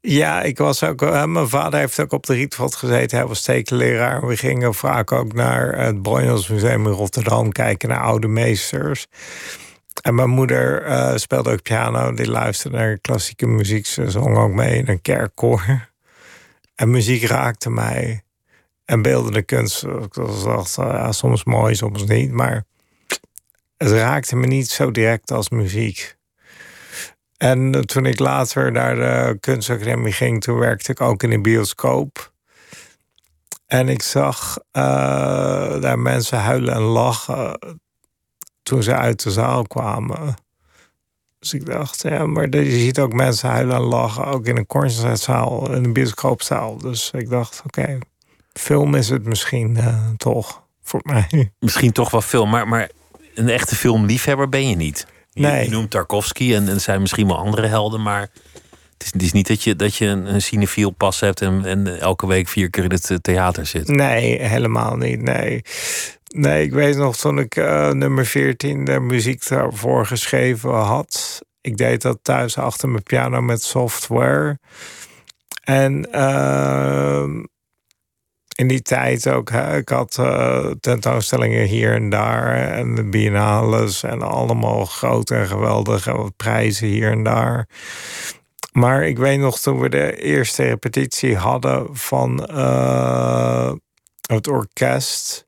Ja, 0.00 0.42
ik 0.42 0.58
was 0.58 0.82
ook. 0.82 1.02
Uh, 1.02 1.24
mijn 1.24 1.48
vader 1.48 1.80
heeft 1.80 2.00
ook 2.00 2.12
op 2.12 2.26
de 2.26 2.34
Rietveld 2.34 2.74
gezeten. 2.74 3.18
Hij 3.18 3.26
was 3.26 3.42
tekenleraar. 3.42 4.26
We 4.26 4.36
gingen 4.36 4.74
vaak 4.74 5.12
ook 5.12 5.32
naar 5.32 5.78
het 5.78 6.02
Brojans 6.02 6.48
Museum 6.48 6.86
in 6.86 6.92
Rotterdam 6.92 7.52
kijken 7.52 7.88
naar 7.88 8.00
oude 8.00 8.28
meesters. 8.28 9.06
En 10.02 10.14
mijn 10.14 10.30
moeder 10.30 10.86
uh, 10.86 11.16
speelde 11.16 11.52
ook 11.52 11.62
piano. 11.62 12.14
Die 12.14 12.30
luisterde 12.30 12.76
naar 12.76 12.98
klassieke 12.98 13.46
muziek. 13.46 13.86
Ze 13.86 14.10
zong 14.10 14.36
ook 14.36 14.52
mee 14.52 14.78
in 14.78 14.88
een 14.88 15.02
kerkkoor. 15.02 15.88
En 16.74 16.90
muziek 16.90 17.24
raakte 17.24 17.70
mij. 17.70 18.22
En 18.84 19.02
beeldende 19.02 19.42
kunst, 19.42 19.82
ik 19.82 20.14
dacht, 20.14 20.74
ja, 20.74 21.12
soms 21.12 21.44
mooi, 21.44 21.74
soms 21.74 22.04
niet. 22.04 22.30
Maar 22.30 22.64
het 23.76 23.90
raakte 23.90 24.36
me 24.36 24.46
niet 24.46 24.68
zo 24.68 24.90
direct 24.90 25.30
als 25.30 25.48
muziek. 25.48 26.16
En 27.36 27.86
toen 27.86 28.06
ik 28.06 28.18
later 28.18 28.72
naar 28.72 28.94
de 28.94 29.38
kunstacademie 29.40 30.12
ging, 30.12 30.42
toen 30.42 30.58
werkte 30.58 30.90
ik 30.90 31.00
ook 31.00 31.22
in 31.22 31.32
een 31.32 31.42
bioscoop. 31.42 32.32
En 33.66 33.88
ik 33.88 34.02
zag 34.02 34.58
uh, 34.58 35.80
daar 35.80 35.98
mensen 35.98 36.38
huilen 36.38 36.74
en 36.74 36.80
lachen 36.80 37.58
toen 38.62 38.82
ze 38.82 38.94
uit 38.94 39.22
de 39.22 39.30
zaal 39.30 39.66
kwamen. 39.66 40.34
Dus 41.38 41.54
ik 41.54 41.66
dacht, 41.66 42.02
ja, 42.02 42.26
maar 42.26 42.48
je 42.48 42.78
ziet 42.78 42.98
ook 42.98 43.12
mensen 43.12 43.48
huilen 43.48 43.76
en 43.76 43.82
lachen, 43.82 44.26
ook 44.26 44.46
in 44.46 44.56
een 44.56 44.66
concertzaal, 44.66 45.72
in 45.72 45.84
een 45.84 45.92
bioscoopzaal. 45.92 46.78
Dus 46.78 47.10
ik 47.10 47.28
dacht, 47.28 47.62
oké, 47.66 47.98
film 48.60 48.94
is 48.94 49.08
het 49.08 49.24
misschien 49.24 49.76
uh, 49.78 50.08
toch 50.16 50.62
voor 50.82 51.00
mij. 51.02 51.26
Misschien 51.58 51.92
toch 51.92 52.10
wel 52.10 52.20
film, 52.20 52.50
maar, 52.50 52.68
maar 52.68 52.90
een 53.34 53.48
echte 53.48 53.76
filmliefhebber 53.76 54.48
ben 54.48 54.68
je 54.68 54.76
niet. 54.76 55.06
Je, 55.30 55.40
nee. 55.40 55.64
je 55.64 55.70
noemt 55.70 55.90
Tarkovsky 55.90 56.54
en 56.54 56.68
er 56.68 56.80
zijn 56.80 57.00
misschien 57.00 57.26
wel 57.26 57.38
andere 57.38 57.66
helden, 57.66 58.02
maar 58.02 58.20
het 58.92 59.02
is, 59.02 59.12
het 59.12 59.22
is 59.22 59.32
niet 59.32 59.46
dat 59.46 59.62
je, 59.62 59.76
dat 59.76 59.96
je 59.96 60.06
een, 60.06 60.34
een 60.34 60.42
cinefiel 60.42 60.90
pas 60.90 61.20
hebt 61.20 61.40
en, 61.40 61.64
en 61.64 62.00
elke 62.00 62.26
week 62.26 62.48
vier 62.48 62.70
keer 62.70 62.84
in 62.84 62.90
het 62.90 63.18
theater 63.22 63.66
zit. 63.66 63.88
Nee, 63.88 64.42
helemaal 64.42 64.96
niet. 64.96 65.22
Nee. 65.22 65.62
Nee, 66.34 66.64
ik 66.64 66.72
weet 66.72 66.96
nog 66.96 67.16
toen 67.16 67.38
ik 67.38 67.56
uh, 67.56 67.90
nummer 67.90 68.26
14 68.26 68.84
de 68.84 69.00
muziek 69.00 69.48
daarvoor 69.48 70.06
geschreven 70.06 70.70
had. 70.70 71.42
Ik 71.60 71.76
deed 71.76 72.02
dat 72.02 72.18
thuis 72.22 72.58
achter 72.58 72.88
mijn 72.88 73.02
piano 73.02 73.40
met 73.40 73.62
software. 73.62 74.58
En 75.64 76.08
uh, 76.12 77.24
in 78.54 78.68
die 78.68 78.82
tijd 78.82 79.28
ook, 79.28 79.50
ik 79.50 79.88
had 79.88 80.16
uh, 80.20 80.70
tentoonstellingen 80.80 81.66
hier 81.66 81.94
en 81.94 82.10
daar. 82.10 82.72
En 82.72 82.94
de 82.94 83.04
biennales 83.04 84.02
en 84.02 84.22
allemaal 84.22 84.84
groot 84.84 85.30
en 85.30 85.46
geweldig. 85.46 86.06
En 86.06 86.16
wat 86.16 86.36
prijzen 86.36 86.86
hier 86.86 87.10
en 87.10 87.22
daar. 87.22 87.68
Maar 88.72 89.06
ik 89.06 89.18
weet 89.18 89.38
nog 89.38 89.58
toen 89.58 89.80
we 89.80 89.88
de 89.88 90.16
eerste 90.16 90.62
repetitie 90.62 91.36
hadden 91.36 91.96
van 91.96 92.38
het 94.26 94.48
orkest 94.48 95.46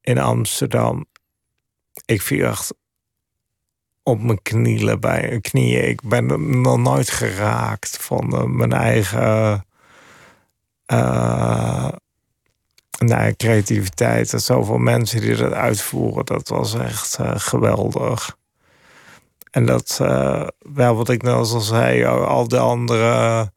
in 0.00 0.18
Amsterdam. 0.18 1.06
Ik 2.04 2.22
viel 2.22 2.46
echt 2.46 2.74
op 4.02 4.22
mijn 4.22 4.42
knieën 4.42 5.00
bij 5.00 5.38
knieën. 5.40 5.88
Ik 5.88 6.02
ben 6.02 6.60
nog 6.60 6.78
nooit 6.78 7.10
geraakt 7.10 7.96
van 8.00 8.34
uh, 8.34 8.42
mijn 8.42 8.72
eigen 8.72 9.66
nou, 12.98 13.34
creativiteit. 13.36 14.32
Er 14.32 14.40
zoveel 14.40 14.78
mensen 14.78 15.20
die 15.20 15.36
dat 15.36 15.52
uitvoeren, 15.52 16.24
dat 16.24 16.48
was 16.48 16.74
echt 16.74 17.18
uh, 17.20 17.30
geweldig. 17.34 18.36
En 19.50 19.66
dat, 19.66 19.96
wel 20.58 20.96
wat 20.96 21.08
ik 21.08 21.22
net 21.22 21.34
al 21.34 21.44
zei, 21.44 22.04
al 22.04 22.48
de 22.48 22.58
andere 22.58 23.52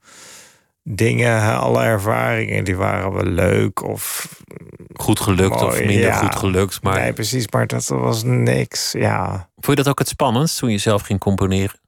dingen, 0.84 1.58
alle 1.60 1.84
ervaringen, 1.84 2.64
die 2.64 2.76
waren 2.76 3.14
wel 3.14 3.24
leuk 3.24 3.84
of 3.84 4.36
goed 4.94 5.20
gelukt 5.20 5.56
mooi, 5.62 5.66
of 5.66 5.80
minder 5.80 6.00
ja. 6.08 6.18
goed 6.18 6.36
gelukt. 6.36 6.82
Maar 6.84 7.00
Nee, 7.00 7.14
precies, 7.14 7.48
maar 7.52 7.68
dat 7.68 7.88
was 7.88 8.24
niks. 8.24 8.92
Ja, 8.92 9.50
vond 9.56 9.78
je 9.78 9.84
dat 9.84 9.88
ook 9.88 10.00
het 10.00 10.08
spannendst 10.08 10.58
toen 10.58 10.72
je 10.72 10.78
zelf 10.78 11.02
ging 11.02 11.20
componeren? 11.20 11.80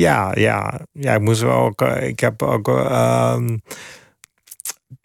ja, 0.00 0.30
ja. 0.34 0.80
ja 0.92 1.14
ik 1.14 1.20
moest 1.20 1.40
wel 1.40 1.52
ook. 1.58 1.82
eh, 1.82 2.08
Ik 2.08 2.20
heb 2.20 2.42
ook. 2.42 2.68
ehm, 2.68 3.56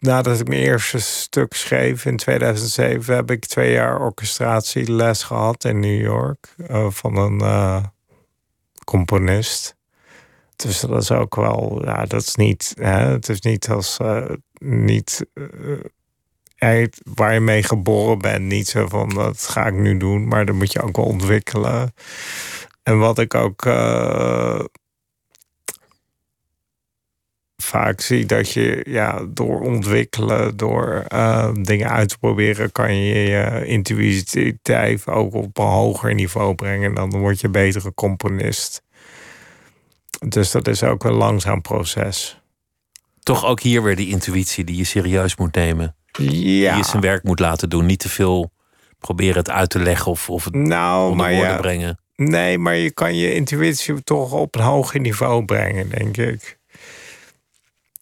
nadat 0.02 0.40
ik 0.40 0.48
mijn 0.48 0.60
eerste 0.60 0.98
stuk 0.98 1.54
schreef 1.54 2.04
in 2.04 2.16
2007, 2.16 3.14
heb 3.14 3.30
ik 3.30 3.44
twee 3.44 3.72
jaar 3.72 4.00
orchestratieles 4.00 5.22
gehad 5.22 5.64
in 5.64 5.80
New 5.80 6.00
York 6.00 6.54
eh, 6.66 6.90
van 6.90 7.16
een 7.16 7.40
eh, 7.40 7.84
componist. 8.84 9.76
Dus 10.56 10.80
dat 10.80 11.02
is 11.02 11.10
ook 11.10 11.36
wel, 11.36 11.82
ja, 11.84 12.04
dat 12.04 12.22
is 12.22 12.34
niet, 12.34 12.74
hè, 12.78 13.10
het 13.10 13.28
is 13.28 13.40
niet 13.40 13.68
als 13.68 13.96
eh, 13.98 14.24
niet 14.58 15.26
waar 17.14 17.34
je 17.34 17.40
mee 17.40 17.62
geboren 17.62 18.18
bent, 18.18 18.44
niet 18.44 18.68
zo 18.68 18.88
van 18.88 19.08
dat 19.08 19.42
ga 19.42 19.66
ik 19.66 19.74
nu 19.74 19.96
doen, 19.96 20.28
maar 20.28 20.46
dat 20.46 20.54
moet 20.54 20.72
je 20.72 20.82
ook 20.82 20.96
wel 20.96 21.06
ontwikkelen. 21.06 21.94
En 22.82 22.98
wat 22.98 23.18
ik 23.18 23.34
ook 23.34 23.64
vaak 27.64 28.00
zie, 28.00 28.26
dat 28.26 28.52
je 28.52 28.84
ja, 28.88 29.24
door 29.28 29.60
ontwikkelen, 29.60 30.56
door 30.56 31.04
eh, 31.08 31.50
dingen 31.62 31.90
uit 31.90 32.08
te 32.08 32.18
proberen, 32.18 32.72
kan 32.72 32.96
je 32.96 33.14
je 33.14 33.66
intuïtiviteit 33.66 35.06
ook 35.06 35.34
op 35.34 35.58
een 35.58 35.64
hoger 35.64 36.14
niveau 36.14 36.54
brengen. 36.54 36.94
Dan 36.94 37.10
word 37.10 37.40
je 37.40 37.46
een 37.46 37.52
betere 37.52 37.94
componist. 37.94 38.82
Dus 40.28 40.50
dat 40.50 40.68
is 40.68 40.82
ook 40.82 41.04
een 41.04 41.12
langzaam 41.12 41.60
proces. 41.60 42.40
Toch 43.22 43.44
ook 43.44 43.60
hier 43.60 43.82
weer 43.82 43.96
die 43.96 44.08
intuïtie 44.08 44.64
die 44.64 44.76
je 44.76 44.84
serieus 44.84 45.36
moet 45.36 45.54
nemen. 45.54 45.96
Die 46.12 46.60
Ja, 46.60 46.76
je 46.76 46.84
zijn 46.84 47.02
werk 47.02 47.22
moet 47.22 47.40
laten 47.40 47.68
doen. 47.68 47.86
Niet 47.86 47.98
te 47.98 48.08
veel 48.08 48.50
proberen 48.98 49.36
het 49.36 49.50
uit 49.50 49.70
te 49.70 49.78
leggen 49.78 50.10
of, 50.10 50.30
of 50.30 50.44
het 50.44 50.54
nou, 50.54 51.10
onder 51.10 51.16
maar 51.16 51.34
woorden 51.34 51.52
ja, 51.52 51.60
brengen. 51.60 51.98
nee, 52.16 52.58
maar 52.58 52.76
je 52.76 52.90
kan 52.90 53.16
je 53.16 53.34
intuïtie 53.34 54.02
toch 54.04 54.32
op 54.32 54.54
een 54.54 54.60
hoger 54.62 55.00
niveau 55.00 55.44
brengen, 55.44 55.88
denk 55.88 56.16
ik. 56.16 56.58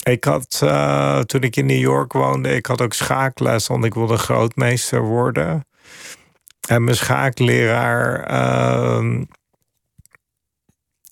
Ik 0.02 0.24
had, 0.24 0.60
eh, 0.62 1.18
toen 1.18 1.40
ik 1.40 1.56
in 1.56 1.66
New 1.66 1.78
York 1.80 2.12
woonde, 2.12 2.54
ik 2.54 2.66
had 2.66 2.80
ook 2.80 2.92
schaakles, 2.92 3.66
want 3.66 3.84
ik 3.84 3.94
wilde 3.94 4.16
grootmeester 4.16 5.00
worden. 5.00 5.66
En 6.68 6.84
mijn 6.84 6.96
schaakleraar, 6.96 8.22
ehm, 8.22 9.24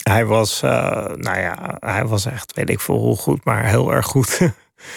hij 0.03 0.27
was, 0.27 0.62
eh, 0.62 1.07
nou 1.07 1.38
ja, 1.38 1.77
hij 1.79 2.07
was 2.07 2.27
echt, 2.27 2.55
weet 2.55 2.70
ik 2.70 2.81
veel 2.81 2.98
hoe 2.98 3.16
goed, 3.16 3.44
maar 3.44 3.64
heel 3.64 3.92
erg 3.92 4.07
goed. 4.07 4.40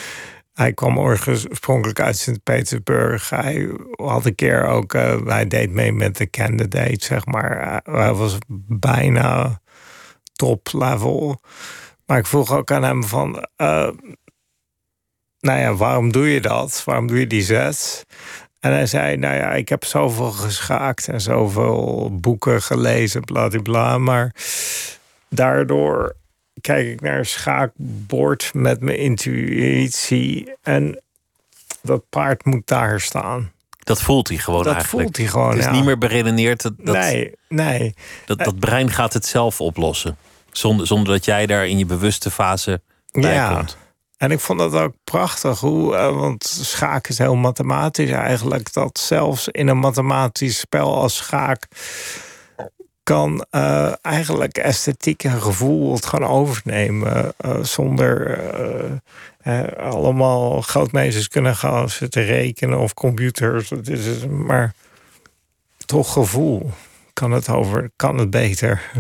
hij 0.54 0.74
kwam 0.74 1.00
oorspronkelijk 1.00 2.00
uit 2.00 2.18
Sint-Petersburg. 2.18 3.30
Hij 3.30 3.70
had 3.96 4.26
een 4.26 4.36
keer 4.36 4.66
ook, 4.66 4.94
eh, 4.94 5.26
hij 5.26 5.48
deed 5.48 5.72
mee 5.72 5.94
met 5.94 6.18
de 6.18 6.30
candidate, 6.30 7.06
zeg 7.06 7.26
maar. 7.26 7.82
Hij 7.84 8.14
was 8.14 8.38
bijna 8.68 9.62
top 10.34 10.70
level. 10.72 11.42
Maar 12.12 12.20
ik 12.20 12.26
vroeg 12.26 12.52
ook 12.52 12.72
aan 12.72 12.84
hem 12.84 13.04
van, 13.04 13.48
uh, 13.58 13.90
nou 15.40 15.60
ja, 15.60 15.74
waarom 15.76 16.12
doe 16.12 16.30
je 16.30 16.42
dat? 16.42 16.82
Waarom 16.86 17.08
doe 17.08 17.20
je 17.20 17.28
die 17.28 17.42
zet? 17.42 18.06
En 18.60 18.72
hij 18.72 18.86
zei, 18.86 19.18
nou 19.18 19.36
ja, 19.36 19.52
ik 19.52 19.70
heb 19.70 19.86
zoveel 19.86 20.32
geschaakt 20.32 21.08
en 21.08 21.22
zoveel 21.22 22.10
boeken 22.20 22.62
gelezen, 22.62 23.22
bla 23.64 23.98
maar 23.98 24.36
daardoor 25.30 26.16
kijk 26.62 26.88
ik 26.88 27.02
naar 27.02 27.18
een 27.18 27.26
schaakbord 27.26 28.54
met 28.54 28.82
mijn 28.82 28.98
intuïtie 28.98 30.54
en 30.62 31.02
dat 31.82 32.10
paard 32.10 32.46
moet 32.46 32.68
daar 32.68 33.02
staan. 33.02 33.52
Dat 33.80 34.02
voelt 34.02 34.28
hij 34.28 34.38
gewoon 34.38 34.64
Dat 34.64 34.74
eigenlijk. 34.74 35.04
voelt 35.04 35.18
hij 35.18 35.28
gewoon, 35.28 35.50
Het 35.50 35.60
is 35.60 35.66
ja. 35.66 35.72
niet 35.72 35.86
meer 35.86 35.98
beredeneerd. 35.98 36.62
Dat, 36.62 36.74
dat, 36.78 36.96
nee, 36.96 37.32
nee. 37.48 37.94
dat, 38.26 38.38
dat 38.38 38.60
brein 38.60 38.90
gaat 38.90 39.14
het 39.14 39.26
zelf 39.26 39.62
oplossen. 39.62 40.18
Zonder, 40.52 40.88
zonder 40.88 41.14
dat 41.14 41.26
jij 41.26 41.46
daar 41.46 41.68
in 41.68 41.78
je 41.78 41.86
bewuste 41.86 42.32
fase 42.32 42.82
bij 43.12 43.34
Ja. 43.34 43.54
komt. 43.56 43.78
En 44.18 44.32
ik 44.32 44.40
vond 44.40 44.60
dat 44.60 44.74
ook 44.74 44.94
prachtig, 45.04 45.60
hoe, 45.60 45.96
eh, 45.96 46.16
want 46.20 46.44
schaak 46.44 47.08
is 47.08 47.18
heel 47.18 47.36
mathematisch 47.36 48.12
eigenlijk. 48.12 48.74
Dat 48.74 49.00
zelfs 49.00 49.48
in 49.48 49.68
een 49.68 49.78
mathematisch 49.78 50.60
spel 50.60 50.96
als 50.96 51.16
schaak 51.16 51.68
kan 53.04 53.46
eh, 53.50 53.94
eigenlijk 54.02 54.58
esthetiek 54.58 55.24
en 55.24 55.42
gevoel 55.42 55.94
het 55.94 56.06
gewoon 56.06 56.30
overnemen. 56.30 57.34
eh, 57.38 57.58
zonder 57.62 58.40
eh, 59.42 59.64
allemaal 59.78 60.62
grootmeesters 60.62 61.28
kunnen 61.28 61.56
gaan 61.56 61.90
zitten 61.90 62.26
rekenen 62.26 62.80
of 62.80 62.94
computers. 62.94 63.70
Het 63.70 63.90
is, 63.90 64.26
maar 64.28 64.74
toch 65.86 66.14
gevoel 66.14 66.72
kan 67.14 67.32
het, 67.32 67.50
over, 67.50 67.92
kan 67.96 68.18
het 68.18 68.30
beter. 68.30 68.92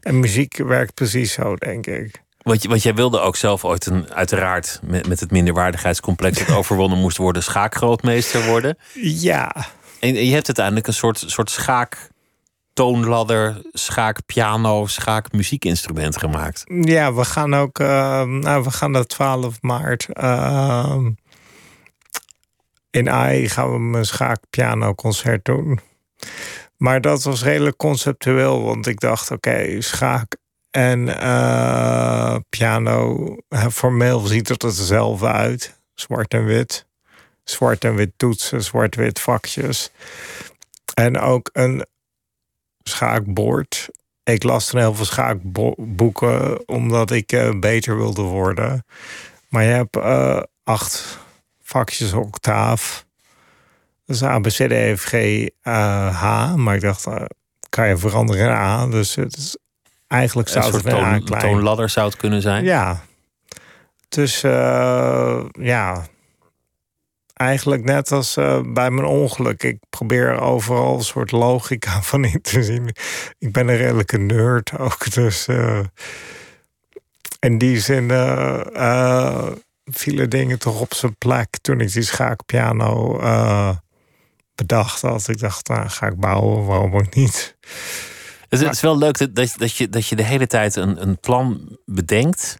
En 0.00 0.20
muziek 0.20 0.56
werkt 0.56 0.94
precies 0.94 1.32
zo, 1.32 1.54
denk 1.56 1.86
ik. 1.86 2.22
Want, 2.42 2.82
jij 2.82 2.94
wilde 2.94 3.20
ook 3.20 3.36
zelf 3.36 3.64
ooit 3.64 3.86
een, 3.86 4.12
uiteraard 4.12 4.80
met, 4.82 5.08
met 5.08 5.20
het 5.20 5.30
minderwaardigheidscomplex 5.30 6.38
dat 6.38 6.56
overwonnen 6.60 6.98
moest 6.98 7.16
worden, 7.16 7.42
schaakgrootmeester 7.42 8.46
worden. 8.46 8.78
Ja, 9.02 9.50
En, 10.00 10.16
en 10.16 10.26
je 10.26 10.32
hebt 10.32 10.46
uiteindelijk 10.46 10.86
een 10.86 10.92
soort, 10.92 11.24
soort 11.26 11.50
schaak 11.50 12.08
toonladder, 12.72 13.60
schaakpiano, 13.72 14.86
schaakmuziekinstrument 14.86 16.16
gemaakt. 16.16 16.62
Ja, 16.66 17.14
we 17.14 17.24
gaan 17.24 17.54
ook. 17.54 17.78
eh, 17.78 18.22
nou, 18.22 18.62
we 18.64 18.70
gaan 18.70 18.92
de 18.92 19.06
12 19.06 19.56
maart. 19.60 20.06
eh, 20.12 20.96
in 22.90 23.10
AI 23.10 23.48
gaan 23.48 23.72
we 23.72 23.78
mijn 23.78 24.04
schaakpianoconcert 24.06 25.44
doen. 25.44 25.80
Maar 26.80 27.00
dat 27.00 27.22
was 27.22 27.42
redelijk 27.42 27.76
conceptueel, 27.76 28.62
want 28.62 28.86
ik 28.86 29.00
dacht: 29.00 29.30
oké, 29.30 29.80
schaak 29.80 30.36
en 30.70 31.04
piano. 32.48 33.36
formeel 33.70 34.20
ziet 34.20 34.48
het 34.48 34.62
er 34.62 34.68
hetzelfde 34.68 35.26
uit. 35.26 35.78
Zwart 35.94 36.34
en 36.34 36.44
wit. 36.44 36.86
Zwart 37.44 37.84
en 37.84 37.94
wit 37.94 38.12
toetsen, 38.16 38.62
zwart-wit 38.62 39.20
vakjes. 39.20 39.90
En 40.94 41.18
ook 41.18 41.50
een 41.52 41.86
schaakbord. 42.82 43.88
Ik 44.22 44.42
las 44.42 44.66
toen 44.66 44.80
heel 44.80 44.94
veel 44.94 45.04
schaakboeken 45.04 46.68
omdat 46.68 47.10
ik 47.10 47.32
uh, 47.32 47.58
beter 47.58 47.96
wilde 47.96 48.22
worden. 48.22 48.84
Maar 49.48 49.62
je 49.62 49.70
hebt 49.70 49.96
uh, 49.96 50.42
acht 50.64 51.18
vakjes 51.62 52.12
octaaf. 52.12 53.06
Dus 54.10 54.22
A, 54.22 54.38
B, 54.38 54.46
C, 54.46 54.52
D, 54.52 54.72
E, 54.72 54.96
F, 54.96 55.04
G, 55.04 55.12
uh, 55.12 56.22
H. 56.22 56.54
Maar 56.54 56.74
ik 56.74 56.80
dacht, 56.80 57.06
kan 57.68 57.88
je 57.88 57.96
veranderen 57.96 58.44
in 58.44 58.50
A. 58.50 58.86
Dus 58.86 59.14
het 59.14 59.36
is 59.36 59.56
eigenlijk 60.06 60.48
zou 60.48 60.64
een 60.64 60.72
het 60.72 60.82
soort 60.82 60.94
toon, 60.94 61.24
klein... 61.24 61.42
toonladder 61.42 61.88
zou 61.88 62.06
het 62.06 62.16
kunnen 62.16 62.42
zijn. 62.42 62.64
Ja. 62.64 63.02
Dus 64.08 64.40
ja, 65.52 66.06
eigenlijk 67.34 67.84
net 67.84 68.12
als 68.12 68.36
uh, 68.36 68.60
bij 68.66 68.90
mijn 68.90 69.06
ongeluk. 69.06 69.62
Ik 69.62 69.78
probeer 69.90 70.40
overal 70.40 70.96
een 70.96 71.04
soort 71.04 71.30
logica 71.30 72.02
van 72.10 72.24
in 72.24 72.40
te 72.42 72.62
zien. 72.62 72.94
Ik 73.38 73.52
ben 73.52 73.68
een 73.68 73.76
redelijke 73.76 74.18
nerd 74.18 74.78
ook. 74.78 75.12
Dus 75.12 75.48
uh, 75.48 75.80
in 77.40 77.58
die 77.58 77.80
zin 77.80 78.08
vielen 79.84 80.30
dingen 80.30 80.58
toch 80.58 80.80
op 80.80 80.94
zijn 80.94 81.16
plek 81.16 81.58
toen 81.60 81.80
ik 81.80 81.92
die 81.92 82.02
schaakpiano 82.02 83.18
bedacht 84.66 85.00
had. 85.00 85.28
Ik 85.28 85.38
dacht, 85.38 85.68
nou 85.68 85.88
ga 85.88 86.06
ik 86.06 86.16
bouwen, 86.16 86.66
waarom 86.66 86.94
ook 86.94 87.14
niet? 87.14 87.56
Het 88.48 88.60
is 88.60 88.80
wel 88.80 88.98
leuk 88.98 89.18
dat, 89.18 89.34
dat, 89.34 89.54
dat, 89.58 89.76
je, 89.76 89.88
dat 89.88 90.06
je 90.06 90.16
de 90.16 90.22
hele 90.22 90.46
tijd 90.46 90.76
een, 90.76 91.02
een 91.02 91.18
plan 91.18 91.78
bedenkt... 91.84 92.56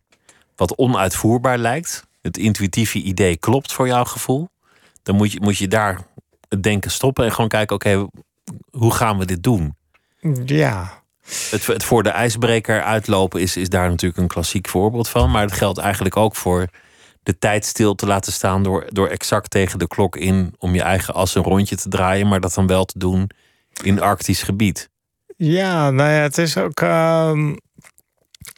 wat 0.57 0.77
onuitvoerbaar 0.77 1.59
lijkt. 1.59 2.09
Het 2.23 2.37
intuïtieve 2.37 2.99
idee 2.99 3.37
klopt 3.37 3.73
voor 3.73 3.87
jouw 3.87 4.05
gevoel 4.05 4.49
dan 5.03 5.17
moet 5.17 5.33
je, 5.33 5.41
moet 5.41 5.59
je 5.59 5.69
daar 5.69 6.01
het 6.49 6.63
denken 6.63 6.91
stoppen 6.91 7.25
en 7.25 7.33
gewoon 7.33 7.49
kijken: 7.49 7.77
oké, 7.77 8.07
hoe 8.71 8.95
gaan 8.95 9.19
we 9.19 9.25
dit 9.25 9.43
doen? 9.43 9.77
Ja. 10.45 11.03
Het, 11.51 11.67
het 11.67 11.85
voor 11.85 12.03
de 12.03 12.09
ijsbreker 12.09 12.83
uitlopen 12.83 13.41
is, 13.41 13.57
is 13.57 13.69
daar 13.69 13.89
natuurlijk 13.89 14.21
een 14.21 14.29
klassiek 14.29 14.69
voorbeeld 14.69 15.09
van. 15.09 15.31
Maar 15.31 15.43
het 15.43 15.53
geldt 15.53 15.79
eigenlijk 15.79 16.17
ook 16.17 16.37
voor 16.37 16.67
de 17.31 17.39
tijd 17.39 17.65
stil 17.65 17.95
te 17.95 18.07
laten 18.07 18.33
staan 18.33 18.63
door, 18.63 18.87
door 18.89 19.09
exact 19.09 19.51
tegen 19.51 19.79
de 19.79 19.87
klok 19.87 20.17
in 20.17 20.55
om 20.59 20.75
je 20.75 20.83
eigen 20.83 21.15
as 21.15 21.35
een 21.35 21.43
rondje 21.43 21.77
te 21.77 21.89
draaien, 21.89 22.29
maar 22.29 22.41
dat 22.41 22.55
dan 22.55 22.67
wel 22.67 22.85
te 22.85 22.99
doen 22.99 23.31
in 23.83 24.01
arctisch 24.01 24.43
gebied. 24.43 24.89
Ja, 25.37 25.91
nou 25.91 26.11
ja, 26.11 26.21
het 26.21 26.39
is 26.39 26.57
ook. 26.57 26.81
Ehm, 26.81 27.55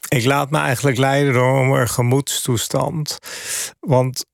ik 0.08 0.24
laat 0.24 0.50
me 0.50 0.58
eigenlijk 0.58 0.98
leiden 0.98 1.32
door 1.32 1.66
mijn 1.66 1.88
gemoedstoestand. 1.88 3.18
Want 3.80 4.24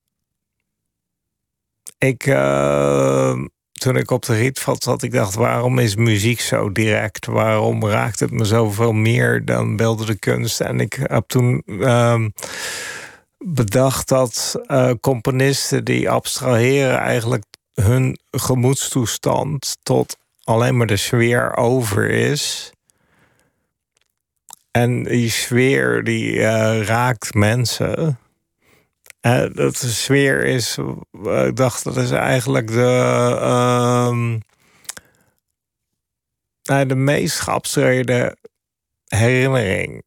ik, 1.98 2.26
uh, 2.26 3.36
toen 3.72 3.96
ik 3.96 4.10
op 4.10 4.24
de 4.24 4.34
rietveld 4.34 4.82
zat, 4.82 5.02
ik 5.02 5.12
dacht, 5.12 5.34
waarom 5.34 5.78
is 5.78 5.96
muziek 5.96 6.40
zo 6.40 6.72
direct? 6.72 7.26
Waarom 7.26 7.86
raakt 7.86 8.20
het 8.20 8.30
me 8.30 8.44
zoveel 8.44 8.92
meer 8.92 9.44
dan 9.44 9.76
beeldende 9.76 10.18
kunst? 10.18 10.60
En 10.60 10.80
ik 10.80 10.98
heb 11.02 11.24
toen 11.26 11.62
uh, 11.66 12.24
bedacht 13.38 14.08
dat 14.08 14.60
uh, 14.66 14.90
componisten 15.00 15.84
die 15.84 16.10
abstraheren 16.10 16.98
eigenlijk 16.98 17.44
hun 17.74 18.18
gemoedstoestand 18.30 19.76
tot 19.82 20.16
alleen 20.44 20.76
maar 20.76 20.86
de 20.86 20.96
sfeer 20.96 21.56
over 21.56 22.10
is. 22.10 22.72
En 24.70 25.02
die 25.02 25.30
sfeer 25.30 26.04
die 26.04 26.32
uh, 26.32 26.82
raakt 26.82 27.34
mensen. 27.34 28.18
Uh, 29.20 29.46
dat 29.52 29.76
de 29.76 29.88
sfeer 29.88 30.44
is, 30.44 30.78
ik 31.22 31.56
dacht 31.56 31.84
dat 31.84 31.96
is 31.96 32.10
eigenlijk 32.10 32.66
de, 32.68 33.36
uh, 36.70 36.80
de 36.86 36.94
meest 36.94 37.40
geabstraheerde 37.40 38.36
herinnering. 39.06 40.02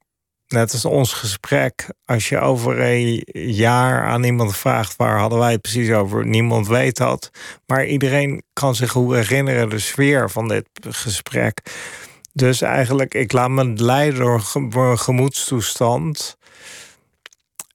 Net 0.51 0.71
als 0.71 0.85
ons 0.85 1.13
gesprek, 1.13 1.87
als 2.05 2.29
je 2.29 2.39
over 2.39 2.79
een 2.79 3.23
jaar 3.33 4.05
aan 4.05 4.23
iemand 4.23 4.57
vraagt 4.57 4.95
waar 4.95 5.19
hadden 5.19 5.39
wij 5.39 5.51
het 5.51 5.61
precies 5.61 5.91
over, 5.91 6.25
niemand 6.25 6.67
weet 6.67 6.97
dat. 6.97 7.31
Maar 7.65 7.85
iedereen 7.85 8.43
kan 8.53 8.75
zich 8.75 8.91
goed 8.91 9.13
herinneren 9.15 9.69
de 9.69 9.79
sfeer 9.79 10.29
van 10.29 10.47
dit 10.47 10.67
gesprek. 10.89 11.61
Dus 12.33 12.61
eigenlijk, 12.61 13.13
ik 13.13 13.31
laat 13.31 13.49
me 13.49 13.73
leiden 13.75 14.19
door 14.19 14.43
een 14.73 14.99
gemoedstoestand. 14.99 16.37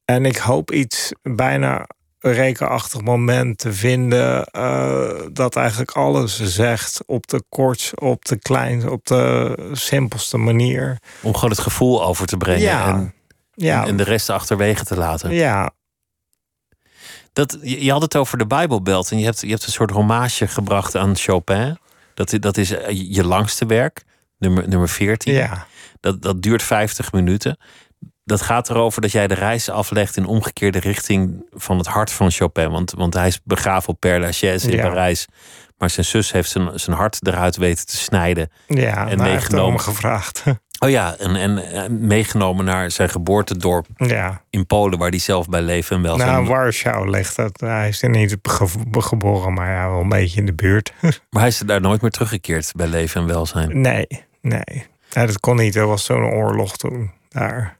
En 0.04 0.24
ik 0.24 0.36
hoop 0.36 0.72
iets 0.72 1.12
bijna 1.22 1.86
rekenachtig 2.32 3.00
moment 3.00 3.58
te 3.58 3.72
vinden 3.72 4.48
uh, 4.56 5.10
dat 5.32 5.56
eigenlijk 5.56 5.90
alles 5.90 6.42
zegt 6.42 7.02
op 7.06 7.26
de 7.26 7.42
kortst, 7.48 8.00
op 8.00 8.24
de 8.24 8.38
kleinste, 8.38 8.90
op 8.90 9.06
de 9.06 9.54
simpelste 9.72 10.36
manier. 10.36 10.98
Om 11.22 11.34
gewoon 11.34 11.50
het 11.50 11.58
gevoel 11.58 12.04
over 12.04 12.26
te 12.26 12.36
brengen 12.36 12.60
ja. 12.60 12.94
en, 12.94 13.14
ja. 13.54 13.86
en 13.86 13.96
de 13.96 14.02
rest 14.02 14.30
achterwege 14.30 14.84
te 14.84 14.96
laten. 14.96 15.32
Ja. 15.32 15.70
Dat, 17.32 17.58
je, 17.62 17.84
je 17.84 17.90
had 17.90 18.02
het 18.02 18.16
over 18.16 18.38
de 18.38 18.46
Bijbelbelt 18.46 19.10
en 19.10 19.18
je 19.18 19.24
hebt, 19.24 19.40
je 19.40 19.50
hebt 19.50 19.66
een 19.66 19.72
soort 19.72 19.90
hommage 19.90 20.48
gebracht 20.48 20.96
aan 20.96 21.16
Chopin. 21.16 21.78
Dat, 22.14 22.36
dat 22.40 22.56
is 22.56 22.68
je 22.92 23.24
langste 23.24 23.66
werk, 23.66 24.04
nummer, 24.38 24.68
nummer 24.68 24.88
14. 24.88 25.32
Ja. 25.32 25.66
Dat, 26.00 26.22
dat 26.22 26.42
duurt 26.42 26.62
50 26.62 27.12
minuten 27.12 27.58
dat 28.26 28.42
gaat 28.42 28.70
erover 28.70 29.00
dat 29.00 29.12
jij 29.12 29.26
de 29.26 29.34
reis 29.34 29.70
aflegt 29.70 30.16
in 30.16 30.26
omgekeerde 30.26 30.78
richting 30.78 31.46
van 31.52 31.78
het 31.78 31.86
hart 31.86 32.10
van 32.10 32.30
Chopin. 32.30 32.70
Want, 32.70 32.92
want 32.96 33.14
hij 33.14 33.26
is 33.26 33.40
begraven 33.44 33.88
op 33.88 34.00
Père 34.00 34.20
Lachaise 34.20 34.70
in 34.70 34.76
Ja. 34.76 34.88
Parijs. 34.88 35.26
Maar 35.78 35.90
zijn 35.90 36.06
zus 36.06 36.32
heeft 36.32 36.50
zijn, 36.50 36.78
zijn 36.80 36.96
hart 36.96 37.26
eruit 37.26 37.56
weten 37.56 37.86
te 37.86 37.96
snijden. 37.96 38.50
Ja, 38.66 39.08
en 39.08 39.18
om 39.18 39.24
meegenomen. 39.26 39.80
gevraagd. 39.80 40.42
Oh 40.78 40.90
ja, 40.90 41.16
en, 41.18 41.36
en 41.36 42.06
meegenomen 42.06 42.64
naar 42.64 42.90
zijn 42.90 43.08
geboortedorp 43.08 43.86
ja. 43.96 44.42
in 44.50 44.66
Polen, 44.66 44.98
waar 44.98 45.08
hij 45.10 45.18
zelf 45.18 45.48
bij 45.48 45.60
leven 45.62 45.96
en 45.96 46.02
welzijn. 46.02 46.30
Nou, 46.30 46.46
Warschau 46.46 47.10
ligt 47.10 47.36
dat. 47.36 47.60
Hij 47.60 47.88
is 47.88 48.02
er 48.02 48.10
niet 48.10 48.36
ge- 48.42 48.68
geboren, 48.90 49.52
maar 49.54 49.70
ja, 49.70 49.90
wel 49.90 50.00
een 50.00 50.08
beetje 50.08 50.40
in 50.40 50.46
de 50.46 50.54
buurt. 50.54 50.92
Maar 51.00 51.40
hij 51.40 51.46
is 51.48 51.60
er 51.60 51.66
daar 51.66 51.80
nooit 51.80 52.00
meer 52.00 52.10
teruggekeerd 52.10 52.72
bij 52.76 52.86
leven 52.86 53.20
en 53.20 53.26
welzijn. 53.26 53.80
nee, 53.80 54.06
nee. 54.40 54.86
Ja, 55.10 55.26
dat 55.26 55.40
kon 55.40 55.56
niet. 55.56 55.76
Er 55.76 55.86
was 55.86 56.04
zo'n 56.04 56.24
oorlog 56.24 56.76
toen 56.76 57.10
daar. 57.28 57.75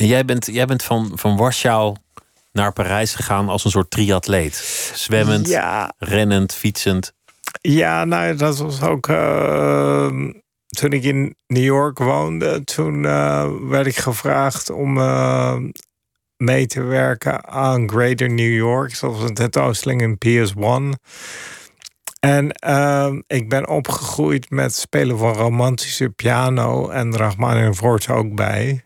En 0.00 0.06
jij 0.06 0.24
bent, 0.24 0.46
jij 0.46 0.66
bent 0.66 0.82
van, 0.82 1.10
van 1.14 1.36
Warschau 1.36 1.96
naar 2.52 2.72
Parijs 2.72 3.14
gegaan 3.14 3.48
als 3.48 3.64
een 3.64 3.70
soort 3.70 3.90
triatleet. 3.90 4.54
Zwemmend, 4.94 5.48
Ja, 5.48 5.92
rennend, 5.98 6.54
fietsend. 6.54 7.12
Ja, 7.60 8.04
nou, 8.04 8.36
dat 8.36 8.58
was 8.58 8.82
ook. 8.82 9.08
eh, 9.08 10.06
toen 10.66 10.92
ik 10.92 11.02
in 11.02 11.36
New 11.46 11.64
York 11.64 11.98
woonde, 11.98 12.64
toen 12.64 13.04
eh, 13.04 13.50
werd 13.68 13.86
ik 13.86 13.96
gevraagd 13.96 14.70
om 14.70 14.98
eh, 14.98 15.56
mee 16.36 16.66
te 16.66 16.82
werken 16.82 17.48
aan 17.48 17.90
Greater 17.90 18.30
New 18.30 18.54
York. 18.54 19.00
Dat 19.00 19.12
was 19.12 19.22
een 19.28 19.34
tentoonstelling 19.34 20.02
in 20.02 20.18
PS1. 20.18 20.98
En 22.20 22.48
ik 23.26 23.48
ben 23.48 23.68
opgegroeid 23.68 24.50
met 24.50 24.74
spelen 24.74 25.18
van 25.18 25.32
romantische 25.32 26.10
piano 26.10 26.88
en 26.88 27.16
Rachmaninoff 27.16 28.08
ook 28.10 28.34
bij. 28.34 28.84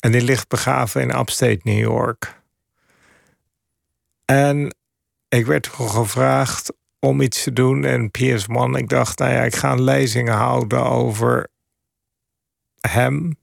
En 0.00 0.12
die 0.12 0.22
ligt 0.22 0.48
begraven 0.48 1.00
in 1.00 1.18
upstate 1.18 1.60
New 1.62 1.78
York. 1.78 2.40
En 4.24 4.74
ik 5.28 5.46
werd 5.46 5.66
gevraagd 5.66 6.72
om 6.98 7.20
iets 7.20 7.42
te 7.42 7.52
doen 7.52 7.84
in 7.84 8.10
PS1. 8.18 8.76
Ik 8.78 8.88
dacht, 8.88 9.18
nou 9.18 9.32
ja, 9.32 9.42
ik 9.42 9.56
ga 9.56 9.72
een 9.72 9.82
lezing 9.82 10.28
houden 10.28 10.84
over 10.84 11.48
hem 12.80 13.36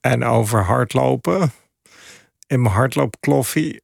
en 0.00 0.24
over 0.24 0.62
hardlopen 0.62 1.52
in 2.46 2.62
mijn 2.62 2.74
hardloopkloffie. 2.74 3.82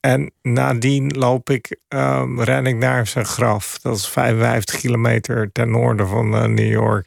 En 0.00 0.32
nadien 0.42 1.16
loop 1.16 1.50
ik, 1.50 1.78
ehm, 1.88 2.40
ren 2.40 2.66
ik 2.66 2.76
naar 2.76 3.06
zijn 3.06 3.26
graf. 3.26 3.78
Dat 3.78 3.96
is 3.96 4.08
55 4.08 4.80
kilometer 4.80 5.52
ten 5.52 5.70
noorden 5.70 6.08
van 6.08 6.34
eh, 6.34 6.44
New 6.44 6.70
York. 6.70 7.06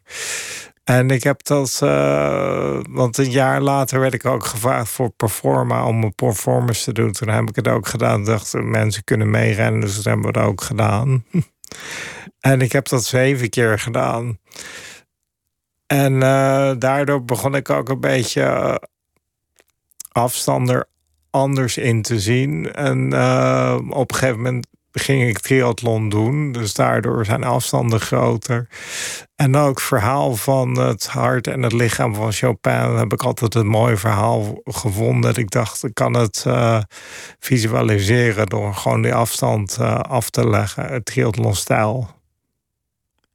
En 0.90 1.10
ik 1.10 1.24
heb 1.24 1.44
dat, 1.44 1.80
eh, 1.84 2.80
want 2.90 3.18
een 3.18 3.32
jaar 3.32 3.62
later 3.62 4.00
werd 4.00 4.14
ik 4.14 4.26
ook 4.26 4.46
gevraagd 4.46 4.90
voor 4.90 5.10
Performa 5.10 5.86
om 5.86 6.04
een 6.04 6.16
performance 6.16 6.84
te 6.84 6.94
doen. 6.94 7.12
Toen 7.12 7.30
heb 7.30 7.50
ik 7.50 7.56
het 7.56 7.68
ook 7.68 7.88
gedaan. 7.88 8.24
Dacht, 8.24 8.54
mensen 8.54 9.04
kunnen 9.04 9.30
meerennen, 9.30 9.82
dus 9.82 9.96
dat 9.96 10.04
hebben 10.04 10.34
we 10.34 10.40
ook 10.40 10.62
gedaan. 10.62 11.26
en 12.40 12.62
ik 12.62 12.72
heb 12.72 12.88
dat 12.88 13.06
zeven 13.06 13.50
keer 13.50 13.80
gedaan. 13.80 14.40
En 15.88 16.24
eh, 16.24 16.72
daardoor 16.78 17.26
begon 17.26 17.56
ik 17.56 17.70
ook 17.70 17.90
een 17.90 18.00
beetje 18.00 18.42
eh, 18.42 18.76
afstander 20.12 20.90
anders 21.30 21.78
in 21.78 22.02
te 22.02 22.20
zien. 22.20 22.74
En 22.74 23.06
op 23.94 24.12
een 24.12 24.18
gegeven 24.18 24.38
moment 24.38 24.68
ging 24.92 25.28
ik 25.28 25.40
triathlon 25.40 26.10
doen. 26.10 26.52
Dus 26.52 26.74
daardoor 26.74 27.26
zijn 27.26 27.44
afstanden 27.44 28.00
groter. 28.00 28.68
En 29.36 29.56
ook 29.56 29.78
het 29.78 29.88
verhaal 29.88 30.36
van 30.36 30.80
het 30.80 31.08
hart 31.08 31.48
en 31.48 31.62
het 31.62 31.74
lichaam 31.74 32.16
van 32.16 32.32
Chopin 32.32 32.96
heb 32.96 33.14
ik 33.14 33.24
altijd 33.24 33.56
een 33.56 33.68
mooi 33.68 33.98
verhaal 33.98 34.62
gevonden. 34.64 35.22
Dat 35.22 35.38
ik 35.38 35.50
dacht, 35.50 35.84
ik 35.84 35.94
kan 35.94 36.14
het 36.14 36.44
uh, 36.48 36.80
visualiseren 37.40 38.48
door 38.48 38.74
gewoon 38.76 39.02
die 39.02 39.14
afstand 39.14 39.78
uh, 39.80 40.00
af 40.00 40.30
te 40.30 40.50
leggen. 40.50 40.86
Het 40.86 41.06
triathlon-stijl. 41.06 42.18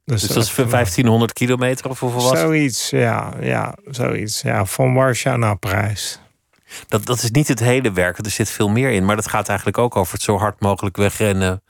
Dus, 0.05 0.21
dus 0.21 0.29
dat 0.29 0.43
is 0.43 0.55
1500 0.55 1.33
kilometer 1.33 1.89
of 1.89 1.99
hoeveel 1.99 2.21
was 2.21 2.39
Zoiets, 2.39 2.89
ja, 2.89 3.33
ja, 3.39 3.75
zoiets. 3.85 4.41
Ja, 4.41 4.65
van 4.65 4.93
Warschau 4.93 5.37
naar 5.37 5.57
Parijs. 5.57 6.19
Dat, 6.87 7.05
dat 7.05 7.23
is 7.23 7.31
niet 7.31 7.47
het 7.47 7.59
hele 7.59 7.91
werk, 7.91 8.17
er 8.17 8.29
zit 8.29 8.49
veel 8.49 8.69
meer 8.69 8.91
in. 8.91 9.05
Maar 9.05 9.15
dat 9.15 9.27
gaat 9.27 9.47
eigenlijk 9.47 9.77
ook 9.77 9.95
over 9.95 10.13
het 10.13 10.21
zo 10.21 10.37
hard 10.37 10.59
mogelijk 10.59 10.97
wegrennen 10.97 11.63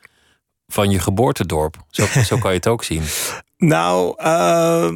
van 0.68 0.90
je 0.90 1.00
geboortedorp. 1.00 1.76
Zo, 1.90 2.06
zo 2.06 2.38
kan 2.38 2.52
je 2.52 2.58
het 2.58 2.68
ook 2.68 2.84
zien. 2.84 3.04
Nou, 3.58 4.24
uh, 4.24 4.90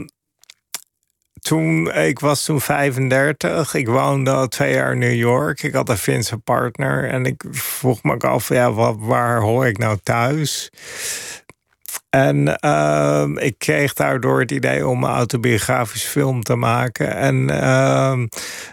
toen, 1.41 1.91
ik 1.93 2.19
was 2.19 2.43
toen 2.43 2.61
35. 2.61 3.73
Ik 3.73 3.87
woonde 3.87 4.31
al 4.31 4.47
twee 4.47 4.73
jaar 4.73 4.91
in 4.91 4.99
New 4.99 5.15
York. 5.15 5.63
Ik 5.63 5.73
had 5.73 5.89
een 5.89 5.97
Finse 5.97 6.37
partner. 6.37 7.09
En 7.09 7.25
ik 7.25 7.43
vroeg 7.51 8.03
me 8.03 8.17
af, 8.17 8.49
ja, 8.49 8.73
waar 8.97 9.41
hoor 9.41 9.67
ik 9.67 9.77
nou 9.77 9.97
thuis? 10.03 10.71
En 12.09 12.57
uh, 12.65 13.25
ik 13.35 13.55
kreeg 13.57 13.93
daardoor 13.93 14.39
het 14.39 14.51
idee 14.51 14.87
om 14.87 15.03
een 15.03 15.09
autobiografisch 15.09 16.03
film 16.03 16.43
te 16.43 16.55
maken. 16.55 17.15
En 17.15 17.35
uh, 17.49 18.13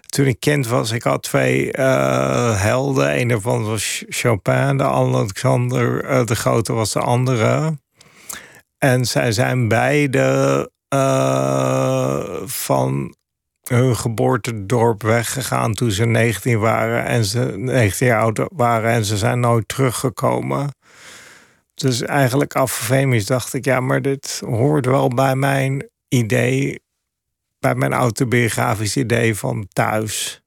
toen 0.06 0.26
ik 0.26 0.40
kind 0.40 0.66
was, 0.66 0.90
ik 0.90 1.02
had 1.02 1.22
twee 1.22 1.78
uh, 1.78 2.62
helden. 2.62 3.20
Een 3.20 3.28
daarvan 3.28 3.64
was 3.64 4.04
Chopin, 4.08 4.76
de 4.76 4.84
Alexander 4.84 6.10
uh, 6.10 6.24
de 6.24 6.34
Grote 6.34 6.72
was 6.72 6.92
de 6.92 7.00
andere. 7.00 7.78
En 8.78 9.04
zij 9.04 9.32
zijn 9.32 9.68
beide 9.68 10.70
uh, 10.94 12.24
van 12.44 13.14
hun 13.68 13.96
geboortedorp 13.96 15.02
weggegaan 15.02 15.74
toen 15.74 15.90
ze 15.90 16.04
19 16.04 16.58
waren 16.58 17.04
en 17.04 17.24
ze 17.24 17.52
19 17.56 18.06
jaar 18.06 18.20
oud 18.20 18.40
waren 18.54 18.90
en 18.90 19.04
ze 19.04 19.16
zijn 19.16 19.40
nooit 19.40 19.68
teruggekomen. 19.68 20.75
Dus 21.76 22.02
eigenlijk 22.02 22.54
afgefemisch 22.54 23.26
dacht 23.26 23.54
ik, 23.54 23.64
ja, 23.64 23.80
maar 23.80 24.02
dit 24.02 24.42
hoort 24.44 24.86
wel 24.86 25.08
bij 25.08 25.36
mijn 25.36 25.88
idee, 26.08 26.82
bij 27.58 27.74
mijn 27.74 27.92
autobiografisch 27.92 28.96
idee 28.96 29.34
van 29.34 29.66
thuis. 29.72 30.42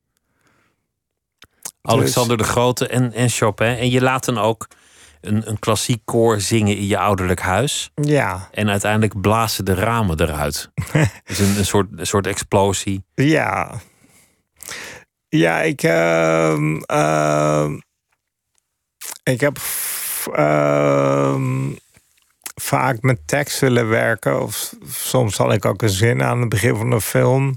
Alexander 1.82 2.38
de 2.38 2.44
Grote 2.44 2.88
en, 2.88 3.14
en 3.14 3.30
Chopin. 3.30 3.78
En 3.78 3.90
je 3.90 4.02
laat 4.02 4.26
dan 4.26 4.38
ook 4.38 4.68
een, 5.22 5.50
een 5.50 5.60
klassiek 5.60 6.02
koor 6.06 6.42
zingen 6.42 6.78
in 6.78 6.88
je 6.88 6.98
ouderlijk 6.98 7.42
huis. 7.42 7.92
Ja. 7.96 8.50
En 8.52 8.70
uiteindelijk 8.70 9.22
blazen 9.22 9.66
de 9.66 9.74
ramen 9.74 10.20
eruit. 10.20 10.72
dus 11.28 11.40
een, 11.40 11.58
een, 11.58 11.66
soort, 11.66 11.88
een 11.96 12.08
soort 12.08 12.28
explosie. 12.28 13.04
Ja. 13.14 13.80
Ja, 15.28 15.62
ik, 15.62 15.84
uh, 15.84 16.78
uh, 16.92 17.70
ik 19.24 19.40
heb 19.40 19.58
uh, 20.38 21.36
vaak 22.56 23.02
met 23.02 23.20
tekst 23.26 23.60
willen 23.60 23.90
werken. 23.90 24.42
Of 24.42 24.76
soms 24.88 25.38
had 25.38 25.54
ik 25.54 25.66
ook 25.66 25.82
een 25.82 25.90
zin 25.90 26.24
aan 26.24 26.40
het 26.40 26.50
begin 26.50 26.76
van 26.76 26.92
een 26.92 27.02
film. 27.02 27.56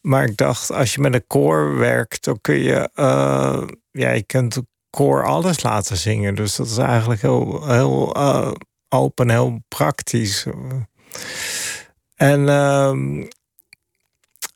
Maar 0.00 0.24
ik 0.24 0.36
dacht, 0.36 0.72
als 0.72 0.94
je 0.94 1.00
met 1.00 1.14
een 1.14 1.26
koor 1.26 1.76
werkt, 1.76 2.24
dan 2.24 2.38
kun 2.40 2.58
je... 2.58 2.90
Uh, 2.94 3.62
ja, 3.90 4.10
je 4.10 4.22
kunt 4.22 4.54
de 4.54 4.66
koor 4.90 5.24
alles 5.24 5.62
laten 5.62 5.96
zingen. 5.96 6.34
Dus 6.34 6.56
dat 6.56 6.66
is 6.66 6.78
eigenlijk 6.78 7.20
heel, 7.20 7.66
heel 7.68 8.16
uh, 8.16 8.52
open, 8.88 9.30
heel 9.30 9.60
praktisch. 9.68 10.46
En 12.14 12.40
uh, 12.40 13.24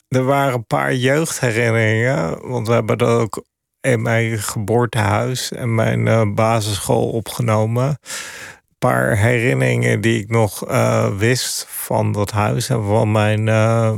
er 0.07 0.23
waren 0.23 0.53
een 0.53 0.65
paar 0.65 0.93
jeugdherinneringen. 0.93 2.47
Want 2.49 2.67
we 2.67 2.73
hebben 2.73 2.97
dat 2.97 3.19
ook 3.19 3.43
in 3.81 4.01
mijn 4.01 4.39
geboortehuis 4.39 5.51
en 5.51 5.75
mijn 5.75 6.05
uh, 6.05 6.33
basisschool 6.33 7.09
opgenomen. 7.09 7.87
Een 7.87 8.77
paar 8.77 9.17
herinneringen 9.17 10.01
die 10.01 10.21
ik 10.21 10.29
nog 10.29 10.69
uh, 10.69 11.17
wist 11.17 11.65
van 11.69 12.11
dat 12.11 12.31
huis 12.31 12.69
en 12.69 12.83
van 12.83 13.11
mijn 13.11 13.47
uh, 13.47 13.93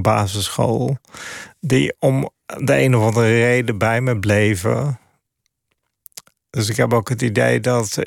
basisschool. 0.00 0.96
Die 1.60 1.96
om 1.98 2.30
de 2.56 2.80
een 2.80 2.96
of 2.96 3.04
andere 3.04 3.26
reden 3.26 3.78
bij 3.78 4.00
me 4.00 4.18
bleven. 4.18 4.98
Dus 6.50 6.68
ik 6.68 6.76
heb 6.76 6.94
ook 6.94 7.08
het 7.08 7.22
idee 7.22 7.60
dat 7.60 7.98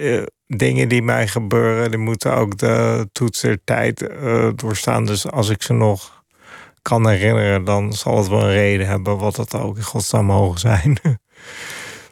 dingen 0.48 0.90
die 0.90 1.02
mij 1.02 1.28
gebeuren, 1.28 1.90
die 1.90 2.00
moeten 2.00 2.34
ook 2.34 2.58
de 2.58 3.10
toetsertijd 3.12 4.10
doorstaan. 4.56 5.06
Dus 5.06 5.28
als 5.32 5.50
ik 5.50 5.62
ze 5.62 5.74
nog 5.74 6.21
kan 6.82 7.10
herinneren, 7.10 7.64
dan 7.64 7.94
zal 7.94 8.18
het 8.18 8.28
wel 8.28 8.42
een 8.42 8.52
reden 8.52 8.88
hebben 8.88 9.18
wat 9.18 9.38
het 9.38 9.56
ook 9.56 9.78
in 9.78 9.84
godsnaam 9.84 10.26
mogen 10.26 10.60
zijn. 10.60 11.00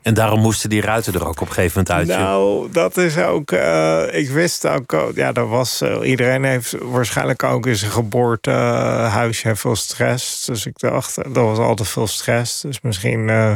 En 0.01 0.13
daarom 0.13 0.39
moesten 0.39 0.69
die 0.69 0.81
ruiten 0.81 1.13
er 1.13 1.27
ook 1.27 1.41
op 1.41 1.47
een 1.47 1.53
gegeven 1.53 1.83
moment 1.85 2.09
uit. 2.09 2.19
Nou, 2.19 2.71
dat 2.71 2.97
is 2.97 3.17
ook. 3.17 3.51
Uh, 3.51 4.03
ik 4.13 4.29
wist 4.29 4.67
ook. 4.67 5.11
Ja, 5.15 5.31
dat 5.31 5.47
was. 5.47 5.81
Uh, 5.81 6.09
iedereen 6.09 6.43
heeft 6.43 6.75
waarschijnlijk 6.81 7.43
ook 7.43 7.65
in 7.65 7.75
zijn 7.75 7.91
geboortehuisje 7.91 9.49
uh, 9.49 9.55
veel 9.55 9.75
stress. 9.75 10.45
Dus 10.45 10.65
ik 10.65 10.79
dacht, 10.79 11.15
dat 11.15 11.35
was 11.35 11.57
altijd 11.57 11.89
veel 11.89 12.07
stress. 12.07 12.61
Dus 12.61 12.81
misschien 12.81 13.29
eh, 13.29 13.55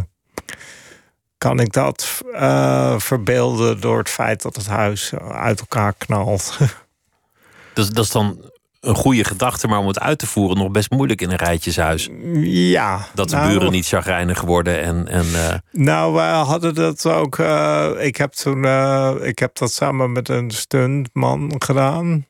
kan 1.38 1.60
ik 1.60 1.74
dat 1.74 2.22
verbeelden 2.98 3.82
door 3.82 3.98
het 3.98 4.10
feit 4.10 4.42
dat 4.42 4.56
het 4.56 4.68
huis 4.68 5.14
uit 5.32 5.60
elkaar 5.60 5.94
knalt. 5.98 6.58
Dus 7.74 7.90
dat 7.90 8.04
is 8.04 8.12
dan 8.12 8.52
een 8.84 8.96
goede 8.96 9.24
gedachte, 9.24 9.68
maar 9.68 9.80
om 9.80 9.88
het 9.88 10.00
uit 10.00 10.20
te 10.20 10.28
voeren 10.28 10.58
nog 10.58 10.72
best 10.72 10.92
moeilijk 10.92 11.22
in 11.22 11.30
een 11.30 11.38
rijtjeshuis. 11.38 12.10
Ja. 12.44 13.08
Dat 13.14 13.30
de 13.30 13.36
buren 13.36 13.56
nou- 13.56 13.72
niet 13.72 13.88
chagrijnig 13.88 14.42
worden 14.42 14.82
en. 14.82 15.08
en 15.08 15.26
uh... 15.26 15.54
Nou, 15.72 16.14
wij 16.14 16.32
hadden 16.32 16.76
dat 16.76 17.06
ook. 17.06 17.38
Uh, 17.38 17.90
ik 18.00 18.18
heb 18.18 18.32
toen. 18.32 18.64
Uh, 18.64 19.14
ik 19.22 19.40
heb 19.40 19.56
dat 19.58 19.72
samen 19.72 20.12
met 20.12 20.30
een 20.30 20.52
stuntman 20.52 21.56
gedaan. 21.58 22.26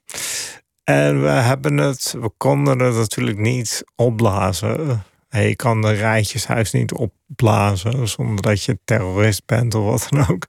En 0.83 1.21
we 1.21 1.29
hebben 1.29 1.77
het. 1.77 2.15
We 2.21 2.31
konden 2.37 2.79
het 2.79 2.95
natuurlijk 2.95 3.37
niet 3.37 3.83
opblazen. 3.95 5.03
Je 5.29 5.55
kan 5.55 5.81
de 5.81 5.91
rijtjeshuis 5.91 6.71
niet 6.71 6.93
opblazen 6.93 8.07
zonder 8.07 8.41
dat 8.41 8.63
je 8.63 8.79
terrorist 8.85 9.45
bent 9.45 9.75
of 9.75 9.83
wat 9.83 10.07
dan 10.09 10.27
ook. 10.27 10.47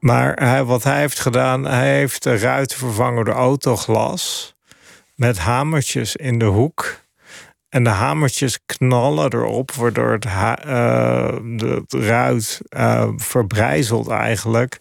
Maar 0.00 0.32
hij, 0.34 0.64
wat 0.64 0.82
hij 0.82 0.98
heeft 0.98 1.20
gedaan, 1.20 1.64
hij 1.64 1.94
heeft 1.94 2.22
de 2.22 2.36
ruiten 2.36 2.78
vervangen 2.78 3.24
door 3.24 3.34
autoglas 3.34 4.51
met 5.22 5.38
hamertjes 5.38 6.16
in 6.16 6.38
de 6.38 6.44
hoek. 6.44 7.00
En 7.68 7.84
de 7.84 7.90
hamertjes 7.90 8.58
knallen 8.66 9.32
erop, 9.32 9.72
waardoor 9.72 10.12
het 10.12 10.24
uh, 10.24 11.38
ruit 11.88 12.60
uh, 12.76 13.08
verbrijzelt 13.16 14.08
eigenlijk. 14.08 14.78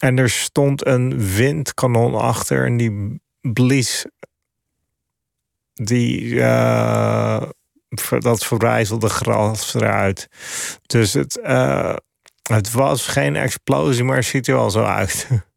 En 0.00 0.18
er 0.18 0.30
stond 0.30 0.86
een 0.86 1.34
windkanon 1.34 2.14
achter 2.14 2.66
en 2.66 2.76
die 2.76 3.20
blies 3.40 4.06
die, 5.72 6.22
uh, 6.22 7.42
dat 8.18 8.44
verbrijzelde 8.44 9.08
gras 9.08 9.74
eruit. 9.74 10.28
Dus 10.86 11.12
het, 11.12 11.38
het 12.42 12.72
was 12.72 13.06
geen 13.06 13.36
explosie, 13.36 14.04
maar 14.04 14.16
het 14.16 14.24
ziet 14.24 14.48
er 14.48 14.54
wel 14.54 14.70
zo 14.70 14.82
uit. 14.84 15.28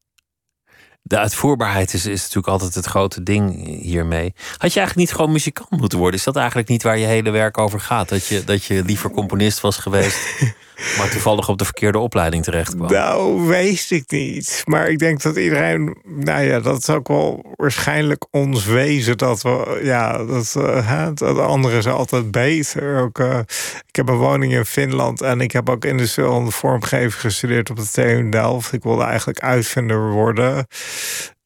de 1.07 1.17
uitvoerbaarheid 1.17 1.93
is, 1.93 2.05
is 2.05 2.21
natuurlijk 2.21 2.47
altijd 2.47 2.75
het 2.75 2.85
grote 2.85 3.23
ding 3.23 3.65
hiermee. 3.81 4.33
Had 4.57 4.73
je 4.73 4.79
eigenlijk 4.79 4.95
niet 4.95 5.11
gewoon 5.11 5.31
muzikant 5.31 5.69
moeten 5.69 5.97
worden? 5.99 6.19
Is 6.19 6.25
dat 6.25 6.35
eigenlijk 6.35 6.67
niet 6.67 6.83
waar 6.83 6.97
je 6.97 7.05
hele 7.05 7.29
werk 7.29 7.57
over 7.57 7.79
gaat? 7.79 8.09
Dat 8.09 8.27
je, 8.27 8.43
dat 8.43 8.65
je 8.65 8.83
liever 8.83 9.11
componist 9.11 9.59
was 9.59 9.77
geweest, 9.77 10.17
maar 10.97 11.09
toevallig 11.09 11.49
op 11.49 11.57
de 11.57 11.65
verkeerde 11.65 11.99
opleiding 11.99 12.43
terecht 12.43 12.75
kwam? 12.75 12.91
Nou, 12.91 13.47
weet 13.47 13.85
ik 13.89 14.11
niet. 14.11 14.63
Maar 14.65 14.87
ik 14.87 14.99
denk 14.99 15.21
dat 15.21 15.35
iedereen, 15.35 15.97
nou 16.03 16.43
ja, 16.43 16.59
dat 16.59 16.77
is 16.77 16.89
ook 16.89 17.07
wel 17.07 17.53
waarschijnlijk 17.55 18.25
ons 18.31 18.65
wezen. 18.65 19.17
Dat 19.17 19.41
we, 19.41 19.79
ja, 19.83 20.25
dat, 20.25 20.55
uh, 20.57 21.07
dat 21.13 21.39
andere 21.39 21.77
is 21.77 21.87
altijd 21.87 22.31
beter. 22.31 23.01
Ook, 23.01 23.19
uh, 23.19 23.39
ik 23.87 23.95
heb 23.95 24.09
een 24.09 24.17
woning 24.17 24.53
in 24.53 24.65
Finland 24.65 25.21
en 25.21 25.41
ik 25.41 25.51
heb 25.51 25.69
ook 25.69 25.85
industriële 25.85 26.51
vormgeving 26.51 27.13
gestudeerd 27.15 27.69
op 27.69 27.75
de 27.75 27.89
TU 27.91 28.29
Delft. 28.29 28.73
Ik 28.73 28.83
wilde 28.83 29.03
eigenlijk 29.03 29.39
uitvinder 29.39 30.11
worden. 30.11 30.67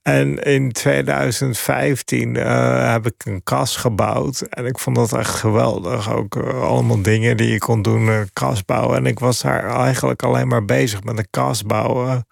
En 0.09 0.39
in 0.43 0.71
2015 0.71 2.35
uh, 2.35 2.91
heb 2.91 3.05
ik 3.05 3.25
een 3.25 3.43
kast 3.43 3.77
gebouwd. 3.77 4.41
En 4.41 4.65
ik 4.65 4.79
vond 4.79 4.95
dat 4.95 5.13
echt 5.13 5.35
geweldig. 5.35 6.11
Ook 6.11 6.35
uh, 6.35 6.61
allemaal 6.61 7.01
dingen 7.01 7.37
die 7.37 7.51
je 7.51 7.57
kon 7.57 7.81
doen, 7.81 8.07
uh, 8.07 8.19
kast 8.33 8.65
bouwen. 8.65 8.97
En 8.97 9.05
ik 9.05 9.19
was 9.19 9.41
daar 9.41 9.75
eigenlijk 9.75 10.23
alleen 10.23 10.47
maar 10.47 10.65
bezig 10.65 11.03
met 11.03 11.17
een 11.17 11.27
kast 11.29 11.65
bouwen. 11.65 12.27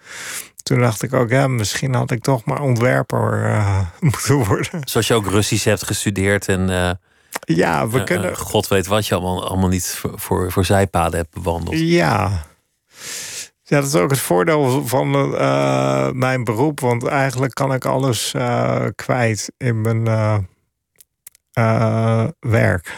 Toen 0.64 0.80
dacht 0.80 1.04
ik 1.04 1.14
ook, 1.14 1.30
ja, 1.30 1.48
misschien 1.48 1.94
had 1.94 2.12
ik 2.12 2.22
toch 2.22 2.46
maar 2.46 2.62
ontwerper 2.62 3.52
moeten 4.00 4.36
worden. 4.36 4.82
Zoals 4.84 5.08
je 5.08 5.14
ook 5.14 5.28
Russisch 5.28 5.66
hebt 5.66 5.86
gestudeerd 5.86 6.48
en... 6.48 6.98
ja, 7.40 7.88
we 7.88 8.04
kunnen... 8.04 8.38
God 8.38 8.68
weet 8.68 8.88
wat 8.88 9.08
je 9.08 9.16
allemaal, 9.16 9.48
allemaal 9.48 9.70
niet 9.70 9.88
voor, 9.88 10.14
voor, 10.16 10.52
voor 10.52 10.66
zijpaden 10.66 11.20
hebt 11.20 11.34
bewandeld. 11.34 11.80
Ja, 11.80 12.46
Ja, 13.70 13.80
dat 13.80 13.88
is 13.88 13.96
ook 13.96 14.10
het 14.10 14.20
voordeel 14.20 14.88
van 14.88 15.34
uh, 15.34 16.12
mijn 16.12 16.44
beroep. 16.44 16.80
Want 16.80 17.06
eigenlijk 17.06 17.54
kan 17.54 17.74
ik 17.74 17.86
alles 17.86 18.34
uh, 18.36 18.86
kwijt 18.96 19.52
in 19.58 19.82
mijn 19.82 20.06
uh, 21.54 22.28
werk. 22.40 22.96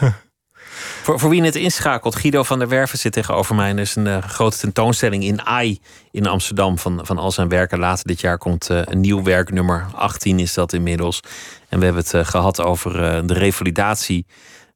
Voor, 1.02 1.18
voor 1.18 1.30
wie 1.30 1.40
net 1.40 1.54
inschakelt, 1.54 2.16
Guido 2.16 2.42
van 2.42 2.58
der 2.58 2.68
Werven 2.68 2.98
zit 2.98 3.12
tegenover 3.12 3.54
mij. 3.54 3.70
Er 3.70 3.78
is 3.78 3.96
een 3.96 4.22
grote 4.22 4.58
tentoonstelling 4.58 5.24
in 5.24 5.42
AI 5.42 5.80
in 6.10 6.26
Amsterdam 6.26 6.78
van, 6.78 7.00
van 7.06 7.18
al 7.18 7.30
zijn 7.30 7.48
werken. 7.48 7.78
Later 7.78 8.06
dit 8.06 8.20
jaar 8.20 8.38
komt 8.38 8.68
een 8.68 9.00
nieuw 9.00 9.22
werk, 9.22 9.50
nummer 9.50 9.86
18 9.94 10.38
is 10.38 10.54
dat 10.54 10.72
inmiddels. 10.72 11.20
En 11.68 11.78
we 11.78 11.84
hebben 11.84 12.04
het 12.10 12.28
gehad 12.28 12.60
over 12.60 12.92
de 13.26 13.34
revalidatie 13.34 14.26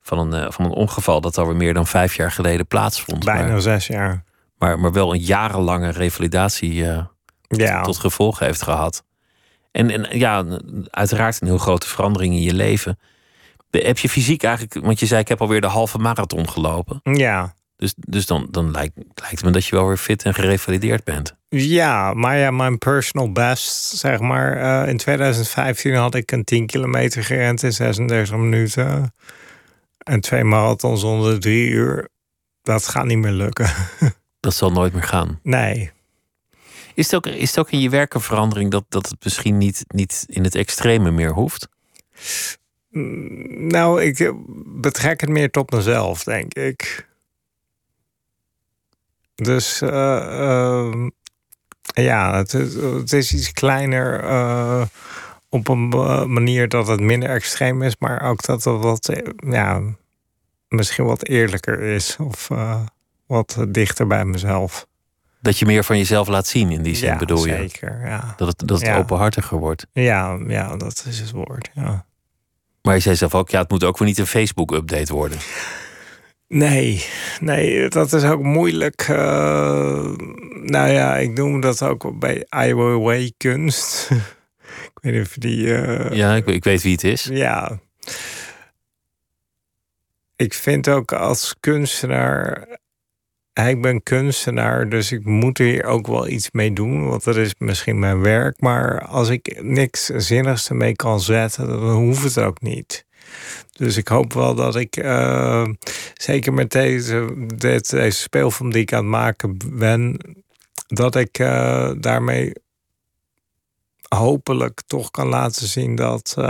van 0.00 0.32
een, 0.32 0.52
van 0.52 0.64
een 0.64 0.70
ongeval 0.70 1.20
dat 1.20 1.38
alweer 1.38 1.56
meer 1.56 1.74
dan 1.74 1.86
vijf 1.86 2.14
jaar 2.16 2.32
geleden 2.32 2.66
plaatsvond. 2.66 3.24
Bijna 3.24 3.48
maar, 3.48 3.60
zes 3.60 3.86
jaar. 3.86 4.24
Maar, 4.64 4.78
maar 4.78 4.92
wel 4.92 5.14
een 5.14 5.20
jarenlange 5.20 5.90
revalidatie 5.90 6.74
uh, 6.74 7.04
ja. 7.48 7.82
tot 7.82 7.98
gevolg 7.98 8.38
heeft 8.38 8.62
gehad. 8.62 9.04
En, 9.72 9.90
en 9.90 10.18
ja, 10.18 10.44
uiteraard 10.90 11.40
een 11.40 11.46
heel 11.46 11.58
grote 11.58 11.88
verandering 11.88 12.34
in 12.34 12.42
je 12.42 12.54
leven. 12.54 12.98
Heb 13.70 13.98
je 13.98 14.08
fysiek 14.08 14.42
eigenlijk, 14.42 14.86
want 14.86 15.00
je 15.00 15.06
zei 15.06 15.20
ik 15.20 15.28
heb 15.28 15.40
alweer 15.40 15.60
de 15.60 15.66
halve 15.66 15.98
marathon 15.98 16.48
gelopen. 16.48 17.00
Ja. 17.02 17.54
Dus, 17.76 17.94
dus 17.96 18.26
dan, 18.26 18.46
dan 18.50 18.70
lijkt, 18.70 18.94
lijkt 19.14 19.44
me 19.44 19.50
dat 19.50 19.66
je 19.66 19.76
wel 19.76 19.86
weer 19.86 19.96
fit 19.96 20.22
en 20.22 20.34
gerevalideerd 20.34 21.04
bent. 21.04 21.36
Ja, 21.48 22.14
maar 22.14 22.36
ja, 22.36 22.50
mijn 22.50 22.78
personal 22.78 23.32
best, 23.32 23.96
zeg 23.96 24.20
maar. 24.20 24.56
Uh, 24.56 24.88
in 24.88 24.96
2015 24.96 25.94
had 25.94 26.14
ik 26.14 26.32
een 26.32 26.44
10 26.44 26.66
kilometer 26.66 27.24
gerend 27.24 27.62
in 27.62 27.72
36 27.72 28.36
minuten. 28.36 29.14
En 29.98 30.20
twee 30.20 30.44
marathons 30.44 31.02
onder 31.02 31.40
drie 31.40 31.68
uur. 31.68 32.08
Dat 32.62 32.88
gaat 32.88 33.04
niet 33.04 33.18
meer 33.18 33.32
lukken. 33.32 33.70
Dat 34.44 34.54
zal 34.54 34.72
nooit 34.72 34.92
meer 34.92 35.02
gaan. 35.02 35.40
Nee. 35.42 35.90
Is 36.94 37.10
het 37.10 37.14
ook, 37.14 37.26
is 37.26 37.48
het 37.48 37.58
ook 37.58 37.70
in 37.70 37.80
je 37.80 37.88
werk 37.88 38.14
een 38.14 38.20
verandering 38.20 38.70
dat, 38.70 38.84
dat 38.88 39.08
het 39.08 39.24
misschien 39.24 39.58
niet, 39.58 39.84
niet 39.86 40.24
in 40.28 40.44
het 40.44 40.54
extreme 40.54 41.10
meer 41.10 41.32
hoeft? 41.32 41.68
Mm, 42.90 43.66
nou, 43.66 44.02
ik 44.02 44.32
betrek 44.66 45.20
het 45.20 45.30
meer 45.30 45.50
tot 45.50 45.70
mezelf, 45.70 46.24
denk 46.24 46.54
ik. 46.54 47.08
Dus 49.34 49.82
uh, 49.82 50.92
ja, 51.94 52.36
het 52.36 52.54
is, 52.54 52.74
het 52.74 53.12
is, 53.12 53.34
iets 53.34 53.52
kleiner 53.52 54.24
uh, 54.24 54.84
op 55.48 55.68
een 55.68 55.88
manier 56.32 56.68
dat 56.68 56.86
het 56.86 57.00
minder 57.00 57.28
extreem 57.28 57.82
is, 57.82 57.96
maar 57.98 58.22
ook 58.22 58.42
dat 58.42 58.64
het 58.64 58.80
wat, 58.80 59.22
ja, 59.36 59.82
misschien 60.68 61.04
wat 61.04 61.26
eerlijker 61.28 61.80
is. 61.80 62.16
Of 62.16 62.50
wat 63.26 63.64
dichter 63.68 64.06
bij 64.06 64.24
mezelf. 64.24 64.86
Dat 65.40 65.58
je 65.58 65.66
meer 65.66 65.84
van 65.84 65.98
jezelf 65.98 66.28
laat 66.28 66.46
zien 66.46 66.70
in 66.70 66.82
die 66.82 66.94
zin, 66.94 67.08
ja, 67.08 67.16
bedoel 67.16 67.46
je? 67.46 67.56
Zeker, 67.56 68.06
ja. 68.06 68.34
Dat 68.36 68.48
het, 68.48 68.68
dat 68.68 68.82
het 68.82 68.96
openhartiger 68.96 69.58
wordt. 69.58 69.86
Ja, 69.92 70.38
ja, 70.46 70.76
dat 70.76 71.04
is 71.08 71.18
het 71.20 71.30
woord, 71.30 71.70
ja. 71.74 72.06
Maar 72.82 72.94
je 72.94 73.00
zei 73.00 73.16
zelf 73.16 73.34
ook, 73.34 73.50
ja, 73.50 73.60
het 73.60 73.70
moet 73.70 73.84
ook 73.84 73.98
weer 73.98 74.08
niet 74.08 74.18
een 74.18 74.26
Facebook-update 74.26 75.12
worden. 75.12 75.38
Nee, 76.48 77.04
nee, 77.40 77.88
dat 77.88 78.12
is 78.12 78.24
ook 78.24 78.42
moeilijk. 78.42 79.08
Uh, 79.08 79.16
nou 80.62 80.90
ja, 80.90 81.16
ik 81.16 81.32
noem 81.32 81.60
dat 81.60 81.82
ook 81.82 82.18
bij 82.18 82.46
Ai 82.48 82.74
Weiwei 82.74 83.32
kunst. 83.36 84.10
ik 84.90 84.98
weet 85.00 85.12
niet 85.12 85.26
of 85.26 85.32
die... 85.32 85.66
Uh, 85.66 86.10
ja, 86.10 86.34
ik, 86.34 86.46
ik 86.46 86.64
weet 86.64 86.82
wie 86.82 86.92
het 86.92 87.04
is. 87.04 87.24
Ja. 87.24 87.78
Ik 90.36 90.54
vind 90.54 90.88
ook 90.88 91.12
als 91.12 91.54
kunstenaar 91.60 92.66
ik 93.54 93.82
ben 93.82 94.02
kunstenaar, 94.02 94.88
dus 94.88 95.12
ik 95.12 95.24
moet 95.24 95.58
hier 95.58 95.84
ook 95.84 96.06
wel 96.06 96.28
iets 96.28 96.50
mee 96.50 96.72
doen. 96.72 97.08
Want 97.08 97.24
dat 97.24 97.36
is 97.36 97.54
misschien 97.58 97.98
mijn 97.98 98.20
werk. 98.20 98.60
Maar 98.60 99.06
als 99.06 99.28
ik 99.28 99.62
niks 99.62 100.04
zinnigs 100.06 100.68
ermee 100.68 100.96
kan 100.96 101.20
zetten, 101.20 101.68
dan 101.68 101.90
hoeft 101.90 102.22
het 102.22 102.38
ook 102.38 102.60
niet. 102.60 103.06
Dus 103.72 103.96
ik 103.96 104.08
hoop 104.08 104.32
wel 104.32 104.54
dat 104.54 104.76
ik, 104.76 104.96
uh, 104.96 105.66
zeker 106.14 106.52
met 106.52 106.70
deze, 106.70 107.46
dit, 107.56 107.90
deze 107.90 108.20
speelfilm 108.20 108.72
die 108.72 108.82
ik 108.82 108.92
aan 108.92 108.98
het 108.98 109.10
maken 109.10 109.58
ben, 109.72 110.18
dat 110.86 111.14
ik 111.16 111.38
uh, 111.38 111.90
daarmee 111.98 112.52
hopelijk 114.08 114.82
toch 114.86 115.10
kan 115.10 115.26
laten 115.26 115.66
zien 115.66 115.94
dat, 115.94 116.34
uh, 116.38 116.44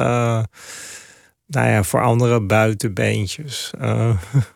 nou 1.47 1.69
ja, 1.69 1.83
voor 1.83 2.03
andere 2.03 2.41
buitenbeentjes. 2.41 3.71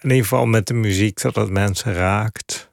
in 0.00 0.08
ieder 0.10 0.22
geval 0.22 0.46
met 0.46 0.66
de 0.66 0.74
muziek 0.74 1.20
dat 1.20 1.34
het 1.34 1.50
mensen 1.50 1.94
raakt. 1.94 2.70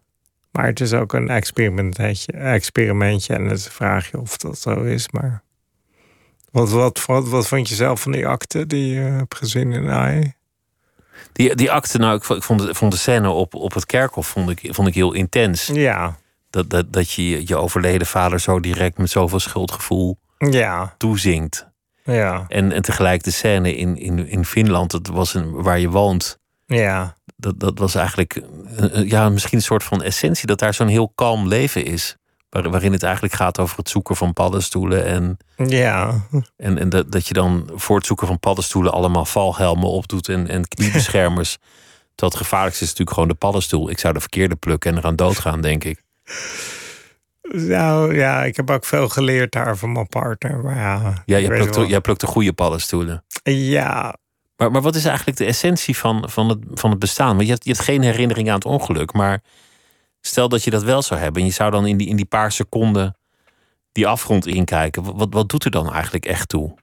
Maar 0.51 0.65
het 0.65 0.79
is 0.79 0.93
ook 0.93 1.13
een 1.13 1.29
experimentje, 1.29 2.31
experimentje 2.31 3.33
en 3.33 3.45
het 3.45 3.67
vraag 3.67 4.11
je 4.11 4.19
of 4.19 4.37
dat 4.37 4.59
zo 4.59 4.83
is. 4.83 5.09
Maar 5.09 5.43
wat, 6.51 6.69
wat, 6.69 7.05
wat, 7.05 7.29
wat 7.29 7.47
vond 7.47 7.69
je 7.69 7.75
zelf 7.75 8.01
van 8.01 8.11
die 8.11 8.27
akte 8.27 8.67
die 8.67 8.93
je 8.93 8.99
hebt 8.99 9.35
gezien 9.35 9.71
in 9.71 9.89
AI? 9.89 10.33
Die, 11.31 11.55
die 11.55 11.71
akte, 11.71 11.97
nou, 11.97 12.15
ik 12.15 12.43
vond, 12.43 12.59
de, 12.59 12.75
vond 12.75 12.91
de 12.91 12.97
scène 12.97 13.29
op, 13.29 13.53
op 13.55 13.73
het 13.73 13.85
kerkhof 13.85 14.27
vond 14.27 14.49
ik, 14.49 14.73
vond 14.73 14.87
ik 14.87 14.93
heel 14.93 15.13
intens. 15.13 15.65
Ja. 15.65 16.17
Dat, 16.49 16.69
dat, 16.69 16.93
dat 16.93 17.11
je 17.11 17.47
je 17.47 17.55
overleden 17.55 18.07
vader 18.07 18.39
zo 18.39 18.59
direct 18.59 18.97
met 18.97 19.09
zoveel 19.09 19.39
schuldgevoel 19.39 20.17
ja. 20.37 20.95
toezingt. 20.97 21.67
Ja. 22.03 22.45
En, 22.47 22.71
en 22.71 22.81
tegelijk 22.81 23.23
de 23.23 23.31
scène 23.31 23.75
in, 23.75 23.97
in, 23.97 24.27
in 24.27 24.45
Finland, 24.45 24.91
dat 24.91 25.07
was 25.07 25.33
een, 25.33 25.51
waar 25.51 25.79
je 25.79 25.89
woont. 25.89 26.39
Ja 26.65 27.15
dat, 27.43 27.59
dat 27.59 27.79
was 27.79 27.95
eigenlijk 27.95 28.35
eh, 28.77 28.99
eh, 28.99 29.09
ja, 29.09 29.29
misschien 29.29 29.57
een 29.57 29.63
soort 29.63 29.83
van 29.83 30.03
essentie. 30.03 30.47
Dat 30.47 30.59
daar 30.59 30.73
zo'n 30.73 30.87
heel 30.87 31.11
kalm 31.15 31.47
leven 31.47 31.85
is. 31.85 32.17
Waar, 32.49 32.69
waarin 32.69 32.91
het 32.91 33.03
eigenlijk 33.03 33.33
gaat 33.33 33.59
over 33.59 33.77
het 33.77 33.89
zoeken 33.89 34.15
van 34.15 34.33
paddenstoelen. 34.33 35.05
En, 35.05 35.37
ja. 35.67 36.27
en, 36.57 36.77
en 36.77 36.89
dat, 36.89 37.11
dat 37.11 37.27
je 37.27 37.33
dan 37.33 37.69
voor 37.73 37.97
het 37.97 38.05
zoeken 38.05 38.27
van 38.27 38.39
paddenstoelen 38.39 38.91
allemaal 38.91 39.25
valhelmen 39.25 39.89
opdoet 39.89 40.29
en, 40.29 40.47
en 40.47 40.67
kniebeschermers. 40.67 41.57
Terwijl 42.15 42.37
het 42.37 42.47
gevaarlijkste 42.47 42.83
is 42.83 42.89
natuurlijk 42.89 43.17
gewoon 43.17 43.31
de 43.31 43.37
paddenstoel. 43.37 43.89
Ik 43.89 43.99
zou 43.99 44.13
de 44.13 44.19
verkeerde 44.19 44.55
plukken 44.55 44.91
en 44.91 44.97
eraan 44.97 45.15
doodgaan, 45.15 45.61
denk 45.61 45.83
ik. 45.83 46.03
Nou 47.41 48.15
ja, 48.15 48.43
ik 48.43 48.55
heb 48.55 48.69
ook 48.69 48.85
veel 48.85 49.09
geleerd 49.09 49.51
daar 49.51 49.77
van 49.77 49.91
mijn 49.91 50.07
partner. 50.07 50.59
Maar 50.59 50.75
ja, 50.75 51.23
ja 51.25 51.39
jij, 51.39 51.57
plukt, 51.57 51.89
jij 51.89 52.01
plukt 52.01 52.19
de 52.19 52.27
goede 52.27 52.53
paddenstoelen. 52.53 53.23
Ja, 53.43 54.15
maar, 54.57 54.71
maar 54.71 54.81
wat 54.81 54.95
is 54.95 55.05
eigenlijk 55.05 55.37
de 55.37 55.45
essentie 55.45 55.97
van, 55.97 56.29
van, 56.29 56.49
het, 56.49 56.59
van 56.73 56.89
het 56.89 56.99
bestaan? 56.99 57.35
Want 57.35 57.47
je 57.47 57.53
hebt, 57.53 57.65
je 57.65 57.75
geen 57.75 58.01
herinnering 58.01 58.49
aan 58.49 58.55
het 58.55 58.65
ongeluk. 58.65 59.13
Maar 59.13 59.41
stel 60.21 60.49
dat 60.49 60.63
je 60.63 60.69
dat 60.69 60.83
wel 60.83 61.01
zou 61.01 61.19
hebben. 61.19 61.41
En 61.41 61.47
je 61.47 61.53
zou 61.53 61.71
dan 61.71 61.85
in 61.85 61.97
die, 61.97 62.07
in 62.07 62.15
die 62.15 62.25
paar 62.25 62.51
seconden 62.51 63.17
die 63.91 64.07
afgrond 64.07 64.47
inkijken. 64.47 65.17
Wat, 65.17 65.27
wat 65.29 65.49
doet 65.49 65.65
er 65.65 65.71
dan 65.71 65.93
eigenlijk 65.93 66.25
echt 66.25 66.49
toe? 66.49 66.75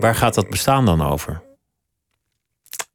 Waar 0.00 0.14
gaat 0.14 0.34
dat 0.34 0.48
bestaan 0.48 0.84
dan 0.84 1.02
over? 1.02 1.42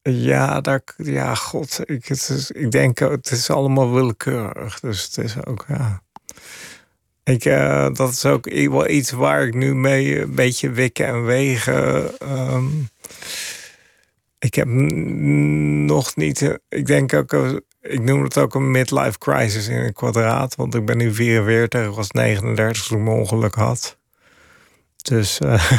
Ja, 0.01 0.61
daar, 0.61 0.81
ja 0.95 1.35
god. 1.35 1.79
Ik, 1.85 2.05
het 2.05 2.29
is, 2.29 2.51
ik 2.51 2.71
denk, 2.71 2.99
het 2.99 3.31
is 3.31 3.49
allemaal 3.49 3.91
willekeurig. 3.91 4.79
Dus 4.79 5.03
het 5.03 5.17
is 5.17 5.45
ook, 5.45 5.65
ja. 5.67 6.01
Ik, 7.23 7.45
uh, 7.45 7.87
dat 7.93 8.09
is 8.09 8.25
ook 8.25 8.49
wel 8.49 8.89
iets 8.89 9.11
waar 9.11 9.47
ik 9.47 9.53
nu 9.53 9.75
mee 9.75 10.21
een 10.21 10.35
beetje 10.35 10.69
wikken 10.69 11.05
en 11.05 11.25
wegen. 11.25 12.11
Um, 12.31 12.89
ik 14.39 14.55
heb 14.55 14.67
nog 14.67 16.15
niet. 16.15 16.41
Eh, 16.41 16.53
ik 16.69 16.85
denk 16.85 17.13
ook. 17.13 17.33
Eh, 17.33 17.51
ik 17.81 18.01
noem 18.01 18.23
het 18.23 18.37
ook 18.37 18.55
een 18.55 18.71
midlife 18.71 19.17
crisis 19.17 19.67
in 19.67 19.77
een 19.77 19.93
kwadraat. 19.93 20.55
Want 20.55 20.75
ik 20.75 20.85
ben 20.85 20.97
nu 20.97 21.13
44, 21.13 21.95
was 21.95 22.11
39 22.11 22.85
toen 22.85 22.97
ik 22.97 23.03
mijn 23.03 23.17
ongeluk 23.17 23.55
had. 23.55 23.97
Dus. 25.01 25.39
Uh, 25.39 25.49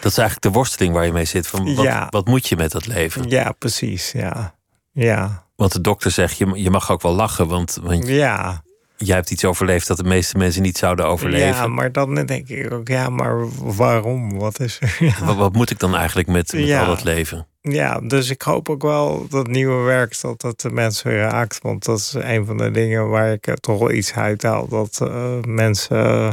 dat 0.00 0.10
is 0.10 0.18
eigenlijk 0.18 0.40
de 0.40 0.50
worsteling 0.50 0.94
waar 0.94 1.06
je 1.06 1.12
mee 1.12 1.24
zit. 1.24 1.46
Van 1.46 1.74
wat, 1.74 1.84
ja. 1.84 2.06
wat 2.10 2.26
moet 2.26 2.48
je 2.48 2.56
met 2.56 2.70
dat 2.70 2.86
leven? 2.86 3.28
Ja, 3.28 3.52
precies. 3.52 4.12
Ja. 4.12 4.54
ja. 4.92 5.46
Want 5.56 5.72
de 5.72 5.80
dokter 5.80 6.10
zegt, 6.10 6.38
je, 6.38 6.50
je 6.54 6.70
mag 6.70 6.90
ook 6.90 7.02
wel 7.02 7.14
lachen. 7.14 7.48
Want, 7.48 7.78
want 7.82 8.08
ja 8.08 8.62
jij 8.98 9.16
hebt 9.16 9.30
iets 9.30 9.44
overleefd 9.44 9.86
dat 9.86 9.96
de 9.96 10.04
meeste 10.04 10.38
mensen 10.38 10.62
niet 10.62 10.78
zouden 10.78 11.06
overleven. 11.06 11.46
Ja, 11.46 11.66
maar 11.66 11.92
dan 11.92 12.14
denk 12.14 12.48
ik 12.48 12.72
ook, 12.72 12.88
ja, 12.88 13.08
maar 13.08 13.48
waarom? 13.76 14.38
Wat 14.38 14.60
is 14.60 14.78
er? 14.80 15.16
Wat, 15.24 15.36
wat, 15.36 15.52
moet 15.52 15.70
ik 15.70 15.78
dan 15.78 15.96
eigenlijk 15.96 16.28
met, 16.28 16.52
met 16.52 16.72
al 16.72 16.90
het 16.90 17.04
leven? 17.04 17.46
Ja, 17.60 18.00
dus 18.00 18.30
ik 18.30 18.42
hoop 18.42 18.68
ook 18.68 18.82
wel 18.82 19.26
dat 19.28 19.46
nieuwe 19.46 19.82
werk 19.82 20.20
dat 20.20 20.40
dat 20.40 20.60
de 20.60 20.70
mensen 20.70 21.16
raakt. 21.16 21.58
Want 21.62 21.84
dat 21.84 21.98
is 21.98 22.14
een 22.18 22.46
van 22.46 22.56
de 22.56 22.70
dingen 22.70 23.08
waar 23.08 23.32
ik 23.32 23.56
toch 23.60 23.78
wel 23.78 23.90
iets 23.90 24.14
uit 24.14 24.42
haal. 24.42 24.68
Dat 24.68 24.98
uh, 25.02 25.40
mensen 25.42 26.06
uh, 26.06 26.30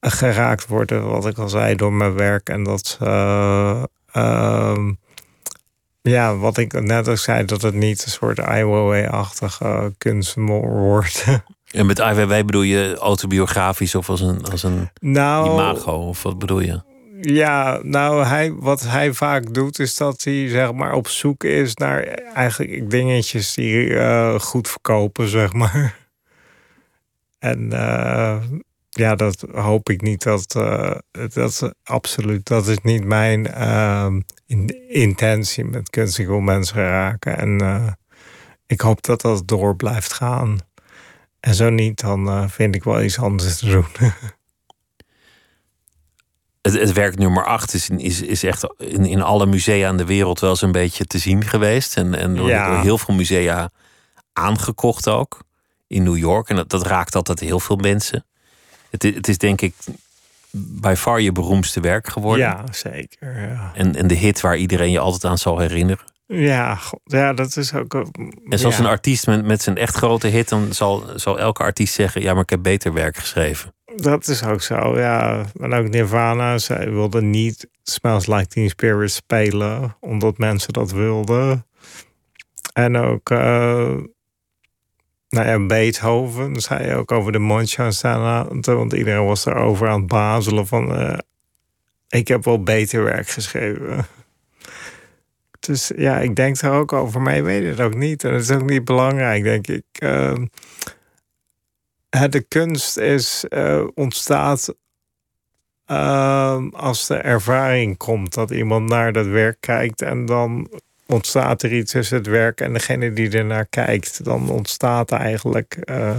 geraakt 0.00 0.66
worden, 0.66 1.08
wat 1.08 1.26
ik 1.26 1.38
al 1.38 1.48
zei, 1.48 1.74
door 1.74 1.92
mijn 1.92 2.14
werk. 2.14 2.48
En 2.48 2.64
dat 2.64 2.86
ze 2.86 3.04
uh, 4.16 4.78
ja, 6.10 6.36
wat 6.36 6.58
ik 6.58 6.80
net 6.80 7.08
ook 7.08 7.18
zei, 7.18 7.44
dat 7.44 7.62
het 7.62 7.74
niet 7.74 8.04
een 8.04 8.10
soort 8.10 8.38
IWW-achtige 8.38 9.94
kunst 9.98 10.34
wordt. 10.34 11.24
En 11.70 11.86
met 11.86 11.98
IWW 11.98 12.28
bedoel 12.28 12.62
je 12.62 12.96
autobiografisch 12.98 13.94
of 13.94 14.08
als 14.08 14.20
een, 14.20 14.44
als 14.44 14.62
een 14.62 14.90
nou, 15.00 15.50
imago? 15.50 15.92
Of 15.92 16.22
wat 16.22 16.38
bedoel 16.38 16.60
je? 16.60 16.82
Ja, 17.20 17.80
nou, 17.82 18.24
hij, 18.24 18.52
wat 18.52 18.82
hij 18.82 19.12
vaak 19.12 19.54
doet, 19.54 19.78
is 19.78 19.96
dat 19.96 20.24
hij 20.24 20.48
zeg 20.48 20.72
maar 20.72 20.92
op 20.92 21.08
zoek 21.08 21.44
is 21.44 21.74
naar 21.74 22.02
eigenlijk 22.34 22.90
dingetjes 22.90 23.54
die 23.54 23.86
uh, 23.86 24.38
goed 24.38 24.68
verkopen, 24.68 25.28
zeg 25.28 25.52
maar. 25.52 25.96
En 27.38 27.70
uh, 27.72 28.36
ja, 28.90 29.14
dat 29.14 29.44
hoop 29.52 29.88
ik 29.90 30.00
niet. 30.00 30.22
Dat, 30.22 30.54
uh, 30.56 30.94
dat 31.32 31.72
absoluut, 31.82 32.46
dat 32.46 32.66
is 32.66 32.78
niet 32.82 33.04
mijn 33.04 33.46
intentie 34.88 35.64
met 35.64 35.90
kunst. 35.90 36.18
Ik 36.18 36.26
wil 36.26 36.40
mensen 36.40 36.76
raken. 36.76 37.38
En 37.38 37.96
ik 38.66 38.80
hoop 38.80 39.02
dat 39.02 39.20
dat 39.20 39.48
door 39.48 39.76
blijft 39.76 40.12
gaan. 40.12 40.58
En 41.40 41.54
zo 41.54 41.70
niet, 41.70 42.00
dan 42.00 42.50
vind 42.50 42.74
ik 42.74 42.84
wel 42.84 43.02
iets 43.02 43.18
anders 43.18 43.58
te 43.58 43.66
doen. 43.66 43.86
het, 46.64 46.72
het 46.72 46.92
werk 46.92 47.18
nummer 47.18 47.44
8 47.44 47.74
is, 47.74 47.88
is, 47.88 48.22
is 48.22 48.42
echt 48.42 48.74
in, 48.78 49.06
in 49.06 49.22
alle 49.22 49.46
musea 49.46 49.88
in 49.88 49.96
de 49.96 50.04
wereld 50.04 50.40
wel 50.40 50.50
eens 50.50 50.62
een 50.62 50.72
beetje 50.72 51.04
te 51.04 51.18
zien 51.18 51.44
geweest. 51.44 51.96
En, 51.96 52.14
en 52.14 52.36
door, 52.36 52.50
heel 52.80 52.98
veel 52.98 53.14
musea 53.14 53.70
aangekocht 54.32 55.08
ook. 55.08 55.42
In 55.86 56.02
New 56.02 56.16
York. 56.16 56.48
En 56.48 56.56
dat, 56.56 56.68
dat 56.68 56.86
raakt 56.86 57.14
altijd 57.14 57.40
heel 57.40 57.60
veel 57.60 57.76
mensen. 57.76 58.26
Het, 58.90 59.02
het 59.02 59.28
is 59.28 59.38
denk 59.38 59.60
ik 59.60 59.74
bij 60.56 60.96
far 60.96 61.20
je 61.20 61.32
beroemdste 61.32 61.80
werk 61.80 62.08
geworden. 62.08 62.46
Ja, 62.46 62.64
zeker. 62.70 63.40
Ja. 63.48 63.70
En, 63.74 63.96
en 63.96 64.06
de 64.06 64.14
hit 64.14 64.40
waar 64.40 64.56
iedereen 64.56 64.90
je 64.90 64.98
altijd 64.98 65.24
aan 65.24 65.38
zal 65.38 65.58
herinneren. 65.58 66.04
Ja, 66.26 66.78
ja 67.04 67.32
dat 67.32 67.56
is 67.56 67.74
ook. 67.74 67.94
En 68.48 68.58
zoals 68.58 68.78
een 68.78 68.86
artiest 68.86 69.26
met, 69.26 69.44
met 69.44 69.62
zijn 69.62 69.76
echt 69.76 69.96
grote 69.96 70.26
hit, 70.26 70.48
dan 70.48 70.72
zal, 70.72 71.04
zal 71.14 71.38
elke 71.38 71.62
artiest 71.62 71.94
zeggen: 71.94 72.22
Ja, 72.22 72.32
maar 72.32 72.42
ik 72.42 72.50
heb 72.50 72.62
beter 72.62 72.92
werk 72.92 73.16
geschreven. 73.16 73.74
Dat 73.96 74.28
is 74.28 74.44
ook 74.44 74.62
zo, 74.62 74.98
ja. 74.98 75.44
En 75.60 75.72
ook 75.72 75.88
Nirvana, 75.88 76.58
zij 76.58 76.90
wilden 76.90 77.30
niet 77.30 77.68
Smells 77.82 78.26
Like 78.26 78.46
Teen 78.46 78.68
Spirit 78.68 79.10
spelen, 79.10 79.96
omdat 80.00 80.38
mensen 80.38 80.72
dat 80.72 80.92
wilden. 80.92 81.66
En 82.72 82.96
ook, 82.96 83.30
uh, 83.30 83.96
nou 85.34 85.46
ja, 85.46 85.66
Beethoven 85.66 86.60
zei 86.60 86.94
ook 86.94 87.12
over 87.12 87.32
de 87.32 87.38
Mondriaan 87.38 87.92
want 88.64 88.92
iedereen 88.92 89.24
was 89.24 89.46
erover 89.46 89.88
aan 89.88 89.98
het 89.98 90.08
bazelen 90.08 90.66
van, 90.66 91.00
uh, 91.00 91.18
ik 92.08 92.28
heb 92.28 92.44
wel 92.44 92.62
beter 92.62 93.04
werk 93.04 93.28
geschreven. 93.28 94.06
Dus 95.60 95.92
ja, 95.96 96.18
ik 96.18 96.36
denk 96.36 96.56
er 96.56 96.70
ook 96.70 96.92
over, 96.92 97.20
maar 97.20 97.36
je 97.36 97.42
weet 97.42 97.64
het 97.64 97.80
ook 97.80 97.94
niet. 97.94 98.24
En 98.24 98.32
het 98.32 98.42
is 98.42 98.50
ook 98.50 98.68
niet 98.68 98.84
belangrijk, 98.84 99.42
denk 99.42 99.66
ik. 99.66 99.84
Uh, 99.98 100.34
de 102.30 102.40
kunst 102.48 102.98
is, 102.98 103.44
uh, 103.48 103.86
ontstaat 103.94 104.74
uh, 105.86 106.62
als 106.72 107.06
de 107.06 107.16
ervaring 107.16 107.96
komt 107.96 108.34
dat 108.34 108.50
iemand 108.50 108.88
naar 108.88 109.12
dat 109.12 109.26
werk 109.26 109.56
kijkt 109.60 110.02
en 110.02 110.26
dan 110.26 110.68
ontstaat 111.14 111.62
er 111.62 111.72
iets 111.72 111.92
tussen 111.92 112.16
het 112.16 112.26
werk 112.26 112.60
en 112.60 112.72
degene 112.72 113.12
die 113.12 113.30
er 113.30 113.44
naar 113.44 113.66
kijkt. 113.66 114.24
Dan 114.24 114.50
ontstaat 114.50 115.12
eigenlijk 115.12 115.78
uh, 115.84 116.16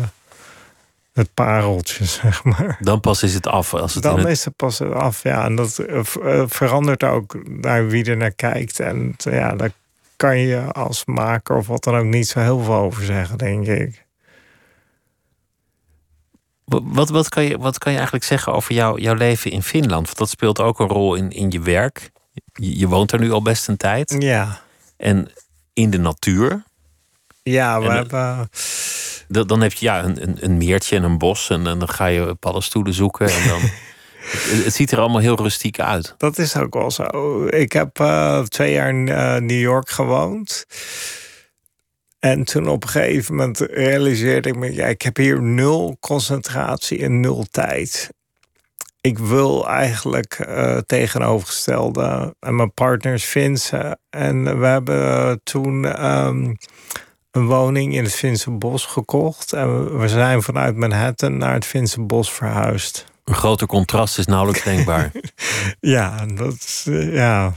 het 1.14 1.34
pareltje, 1.34 2.06
zeg 2.22 2.44
maar. 2.44 2.78
Dan 2.80 3.00
pas 3.00 3.24
is 3.24 3.34
het 3.34 3.48
af. 3.48 3.74
Als 3.74 3.94
het 3.94 4.04
dan 4.04 4.28
is 4.28 4.46
het 4.46 4.56
pas 4.56 4.82
af, 4.82 5.24
ja. 5.24 5.46
En 5.46 5.56
dat 5.56 5.86
verandert 6.46 7.04
ook 7.04 7.38
naar 7.48 7.88
wie 7.88 8.06
er 8.06 8.18
naar 8.18 8.32
kijkt. 8.32 8.80
En 8.80 9.16
ja, 9.18 9.56
daar 9.56 9.72
kan 10.16 10.38
je 10.38 10.72
als 10.72 11.06
maker 11.06 11.56
of 11.56 11.68
wat 11.68 11.84
dan 11.84 11.96
ook 11.96 12.06
niet 12.06 12.28
zo 12.28 12.40
heel 12.40 12.60
veel 12.60 12.76
over 12.76 13.04
zeggen, 13.04 13.38
denk 13.38 13.68
ik. 13.68 14.04
Wat, 16.66 17.10
wat, 17.10 17.30
kan 17.30 17.44
je, 17.44 17.58
wat 17.58 17.78
kan 17.78 17.92
je 17.92 17.98
eigenlijk 17.98 18.28
zeggen 18.28 18.54
over 18.54 18.74
jou, 18.74 19.02
jouw 19.02 19.14
leven 19.14 19.52
in 19.52 19.64
Finland? 19.64 20.06
Want 20.06 20.18
dat 20.18 20.30
speelt 20.30 20.60
ook 20.60 20.80
een 20.80 20.88
rol 20.88 21.16
in, 21.16 21.30
in 21.30 21.52
je 21.52 21.60
werk. 21.60 22.12
Je, 22.54 22.80
je 22.80 22.88
woont 22.88 23.12
er 23.12 23.20
nu 23.20 23.32
al 23.32 23.42
best 23.42 23.68
een 23.68 23.78
tijd. 23.78 24.16
Ja. 24.20 24.64
En 24.98 25.32
in 25.74 25.90
de 25.90 25.98
natuur. 25.98 26.64
Ja, 27.44 27.82
we 27.82 27.90
hebben. 27.90 28.50
Dan, 29.28 29.48
dan 29.48 29.62
heb 29.62 29.74
je 29.74 29.86
ja, 29.86 30.04
een, 30.04 30.22
een, 30.22 30.38
een 30.40 30.58
meertje 30.58 30.96
en 30.96 31.04
een 31.04 31.18
bos. 31.18 31.50
En, 31.50 31.64
dan 31.64 31.90
ga 31.90 32.06
je 32.06 32.36
paddenstoelen 32.36 32.94
zoeken. 32.94 33.30
En 33.30 33.48
dan. 33.48 33.62
het, 34.64 34.74
ziet 34.74 34.92
er 34.92 35.00
allemaal 35.00 35.22
heel 35.22 35.42
rustiek 35.42 35.80
uit. 35.80 36.16
Dat 36.18 36.38
is 36.38 36.56
ook 36.56 36.74
wel 36.74 36.92
zo. 36.92 37.06
Ik 37.46 37.72
heb 37.72 38.00
uh, 38.00 38.42
twee 38.42 38.74
jaar 38.74 38.90
in 38.90 39.08
uh, 39.08 39.36
New 39.36 39.60
York 39.60 39.90
gewoond. 39.90 40.66
En 42.20 42.44
toen 42.44 42.68
op 42.68 42.84
een 42.84 42.90
gegeven 42.90 43.36
moment 43.36 43.60
realiseerde 43.60 44.50
ik 44.50 44.56
me, 44.56 44.74
ja, 44.74 44.86
ik 44.86 45.02
heb 45.02 45.18
hier 45.18 45.42
nul 45.42 45.98
concentratie 46.00 47.04
en 47.04 47.20
nul 47.20 47.46
tijd. 47.52 48.10
Ik 49.06 49.18
wil 49.18 49.68
eigenlijk 49.68 50.46
uh, 50.50 50.78
tegenovergestelde. 50.78 52.36
En 52.40 52.56
mijn 52.56 52.74
partner 52.74 53.14
is 53.14 53.24
Finse. 53.24 53.98
En 54.10 54.60
we 54.60 54.66
hebben 54.66 55.42
toen 55.44 56.06
um, 56.06 56.58
een 57.32 57.46
woning 57.46 57.96
in 57.96 58.04
het 58.04 58.14
Finse 58.14 58.52
bos 58.52 58.86
gekocht. 58.86 59.54
En 59.54 60.00
we 60.00 60.08
zijn 60.08 60.42
vanuit 60.42 60.76
Manhattan 60.76 61.38
naar 61.38 61.54
het 61.54 61.66
Finse 61.66 62.02
bos 62.02 62.32
verhuisd. 62.32 63.06
Een 63.24 63.36
groter 63.36 63.68
contrast 63.68 64.18
is 64.18 64.26
nauwelijks 64.26 64.64
denkbaar. 64.64 65.12
ja, 65.80 66.26
dat 66.26 66.54
is, 66.54 66.88
ja, 67.12 67.54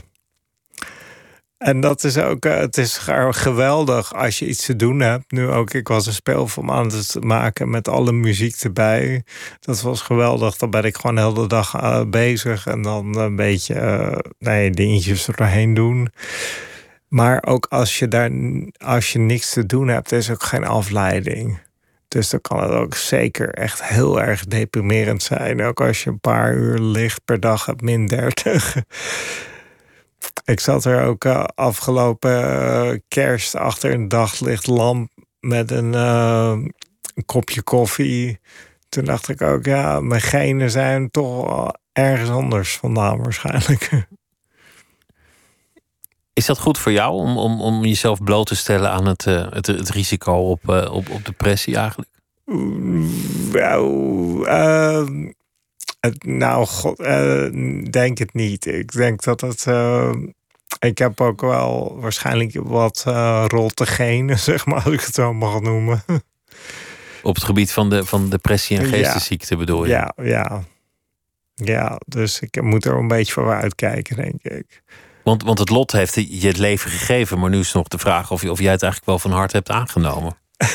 en 1.59 1.79
dat 1.79 2.03
is 2.03 2.17
ook, 2.17 2.45
eh, 2.45 2.57
het 2.57 2.77
is 2.77 2.97
geweldig 3.29 4.15
als 4.15 4.39
je 4.39 4.47
iets 4.47 4.65
te 4.65 4.75
doen 4.75 4.99
hebt. 4.99 5.31
Nu 5.31 5.47
ook, 5.47 5.73
ik 5.73 5.87
was 5.87 6.07
een 6.07 6.13
speelfilm 6.13 6.71
aan 6.71 6.91
het 6.91 7.23
maken 7.23 7.69
met 7.69 7.87
alle 7.87 8.11
muziek 8.11 8.55
erbij. 8.55 9.23
Dat 9.59 9.81
was 9.81 10.01
geweldig. 10.01 10.57
Dan 10.57 10.69
ben 10.69 10.83
ik 10.83 10.95
gewoon 10.95 11.15
de 11.15 11.21
hele 11.21 11.47
dag 11.47 11.75
uh, 11.75 12.01
bezig 12.05 12.67
en 12.67 12.81
dan 12.81 13.17
een 13.17 13.35
beetje 13.35 13.75
uh, 13.75 14.17
nee, 14.39 14.71
dingetjes 14.71 15.27
er 15.27 15.35
doorheen 15.35 15.73
doen. 15.73 16.09
Maar 17.07 17.43
ook 17.47 17.65
als 17.69 17.99
je 17.99 18.07
daar 18.07 18.31
als 18.77 19.13
je 19.13 19.19
niks 19.19 19.53
te 19.53 19.65
doen 19.65 19.87
hebt, 19.87 20.11
is 20.11 20.31
ook 20.31 20.43
geen 20.43 20.65
afleiding. 20.65 21.59
Dus 22.07 22.29
dan 22.29 22.41
kan 22.41 22.63
het 22.63 22.71
ook 22.71 22.95
zeker 22.95 23.49
echt 23.49 23.83
heel 23.83 24.21
erg 24.21 24.45
deprimerend 24.45 25.23
zijn. 25.23 25.63
Ook 25.63 25.81
als 25.81 26.03
je 26.03 26.09
een 26.09 26.19
paar 26.19 26.53
uur 26.53 26.79
ligt 26.79 27.25
per 27.25 27.39
dag 27.39 27.69
op 27.69 27.81
min 27.81 28.05
30. 28.05 28.75
Ik 30.43 30.59
zat 30.59 30.85
er 30.85 31.05
ook 31.05 31.25
uh, 31.25 31.43
afgelopen 31.55 32.31
uh, 32.31 32.97
kerst 33.07 33.55
achter 33.55 33.91
een 33.91 34.07
daglichtlamp 34.07 35.11
met 35.39 35.71
een, 35.71 35.93
uh, 35.93 36.53
een, 37.13 37.25
kopje 37.25 37.61
koffie. 37.61 38.39
Toen 38.89 39.05
dacht 39.05 39.29
ik 39.29 39.41
ook, 39.41 39.65
ja, 39.65 39.99
mijn 39.99 40.21
genen 40.21 40.71
zijn 40.71 41.11
toch 41.11 41.71
ergens 41.93 42.29
anders 42.29 42.77
vandaan 42.77 43.17
waarschijnlijk. 43.17 43.89
Is 46.33 46.45
dat 46.45 46.59
goed 46.59 46.77
voor 46.77 46.91
jou 46.91 47.13
om, 47.13 47.37
om, 47.37 47.61
om 47.61 47.85
jezelf 47.85 48.23
bloot 48.23 48.47
te 48.47 48.55
stellen 48.55 48.91
aan 48.91 49.05
het, 49.05 49.23
het, 49.25 49.67
het 49.67 49.89
risico 49.89 50.33
op, 50.33 50.69
op, 50.69 51.09
op 51.09 51.25
depressie 51.25 51.75
eigenlijk? 51.75 52.09
Wel, 53.51 54.47
ehm, 54.47 55.31
nou, 56.19 56.65
god, 56.65 56.99
uh, 56.99 57.49
denk 57.91 58.17
het 58.17 58.33
niet. 58.33 58.65
Ik 58.65 58.91
denk 58.91 59.23
dat 59.23 59.41
het. 59.41 59.65
Uh, 59.67 60.11
ik 60.79 60.97
heb 60.97 61.21
ook 61.21 61.41
wel 61.41 61.97
waarschijnlijk 61.99 62.59
wat 62.63 63.03
uh, 63.07 63.45
rotte 63.47 63.85
genen, 63.85 64.39
zeg 64.49 64.65
maar, 64.65 64.83
als 64.83 64.93
ik 64.93 65.01
het 65.01 65.13
zo 65.13 65.33
mag 65.33 65.61
noemen. 65.61 66.03
Op 67.23 67.35
het 67.35 67.43
gebied 67.43 67.71
van, 67.71 67.89
de, 67.89 68.05
van 68.05 68.29
depressie 68.29 68.77
en 68.77 68.85
geestesziekte 68.85 69.55
bedoel 69.55 69.85
je? 69.85 69.89
Ja, 69.89 70.13
ja. 70.21 70.63
Ja, 71.55 71.99
dus 72.05 72.39
ik 72.39 72.61
moet 72.61 72.85
er 72.85 72.97
een 72.97 73.07
beetje 73.07 73.33
voor 73.33 73.53
uitkijken, 73.53 74.15
denk 74.15 74.43
ik. 74.43 74.83
Want, 75.23 75.43
want 75.43 75.59
het 75.59 75.69
lot 75.69 75.91
heeft 75.91 76.13
je 76.13 76.47
het 76.47 76.57
leven 76.57 76.91
gegeven, 76.91 77.39
maar 77.39 77.49
nu 77.49 77.59
is 77.59 77.73
nog 77.73 77.87
de 77.87 77.97
vraag 77.97 78.31
of, 78.31 78.41
je, 78.41 78.51
of 78.51 78.59
jij 78.59 78.71
het 78.71 78.81
eigenlijk 78.81 79.11
wel 79.11 79.31
van 79.31 79.39
harte 79.39 79.55
hebt 79.55 79.69
aangenomen. 79.69 80.37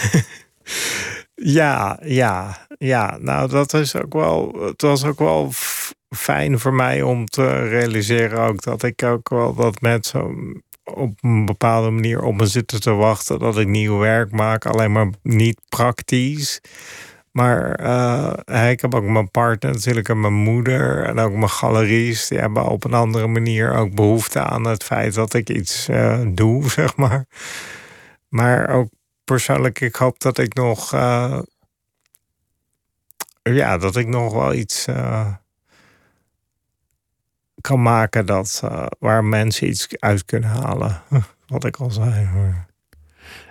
Ja, 1.35 1.99
ja, 2.03 2.66
ja. 2.78 3.18
Nou, 3.20 3.49
dat 3.49 3.74
is 3.74 3.97
ook 3.97 4.12
wel. 4.12 4.57
Het 4.61 4.82
was 4.82 5.05
ook 5.05 5.18
wel 5.18 5.51
fijn 6.09 6.59
voor 6.59 6.74
mij 6.74 7.03
om 7.03 7.26
te 7.26 7.68
realiseren 7.68 8.39
ook 8.39 8.62
dat 8.62 8.82
ik 8.82 9.03
ook 9.03 9.28
wel 9.28 9.55
dat 9.55 9.80
mensen 9.80 10.62
op 10.85 11.18
een 11.20 11.45
bepaalde 11.45 11.91
manier 11.91 12.22
op 12.22 12.35
me 12.35 12.47
zitten 12.47 12.80
te 12.80 12.93
wachten 12.93 13.39
dat 13.39 13.59
ik 13.59 13.66
nieuw 13.66 13.99
werk 13.99 14.30
maak, 14.30 14.66
alleen 14.66 14.93
maar 14.93 15.11
niet 15.22 15.61
praktisch. 15.68 16.61
Maar 17.30 17.80
uh, 17.80 18.70
ik 18.70 18.80
heb 18.80 18.95
ook 18.95 19.05
mijn 19.05 19.30
partner 19.30 19.72
natuurlijk 19.72 20.09
en 20.09 20.20
mijn 20.20 20.32
moeder 20.32 21.05
en 21.05 21.18
ook 21.18 21.32
mijn 21.32 21.51
galeries. 21.51 22.28
Die 22.28 22.39
hebben 22.39 22.66
op 22.66 22.85
een 22.85 22.95
andere 22.95 23.26
manier 23.26 23.74
ook 23.74 23.95
behoefte 23.95 24.41
aan 24.41 24.66
het 24.66 24.85
feit 24.85 25.14
dat 25.14 25.35
ik 25.35 25.51
iets 25.51 25.89
uh, 25.89 26.20
doe, 26.28 26.70
zeg 26.70 26.97
maar. 26.97 27.26
Maar 28.28 28.68
ook 28.68 28.89
persoonlijk, 29.25 29.81
ik 29.81 29.97
hoop 29.97 30.18
dat 30.18 30.39
ik 30.39 30.55
nog. 30.55 30.93
Uh, 30.93 31.39
ja, 33.43 33.79
dat 33.79 33.97
ik 33.97 34.07
nog 34.07 34.33
wel 34.33 34.55
iets 34.55 34.87
uh, 34.87 35.35
kan 37.61 37.83
maken 37.83 38.27
dat, 38.27 38.61
uh, 38.64 38.87
waar 38.99 39.25
mensen 39.25 39.68
iets 39.68 39.89
uit 39.99 40.25
kunnen 40.25 40.49
halen. 40.49 41.03
Wat 41.47 41.64
ik 41.64 41.77
al 41.77 41.91
zei. 41.91 42.29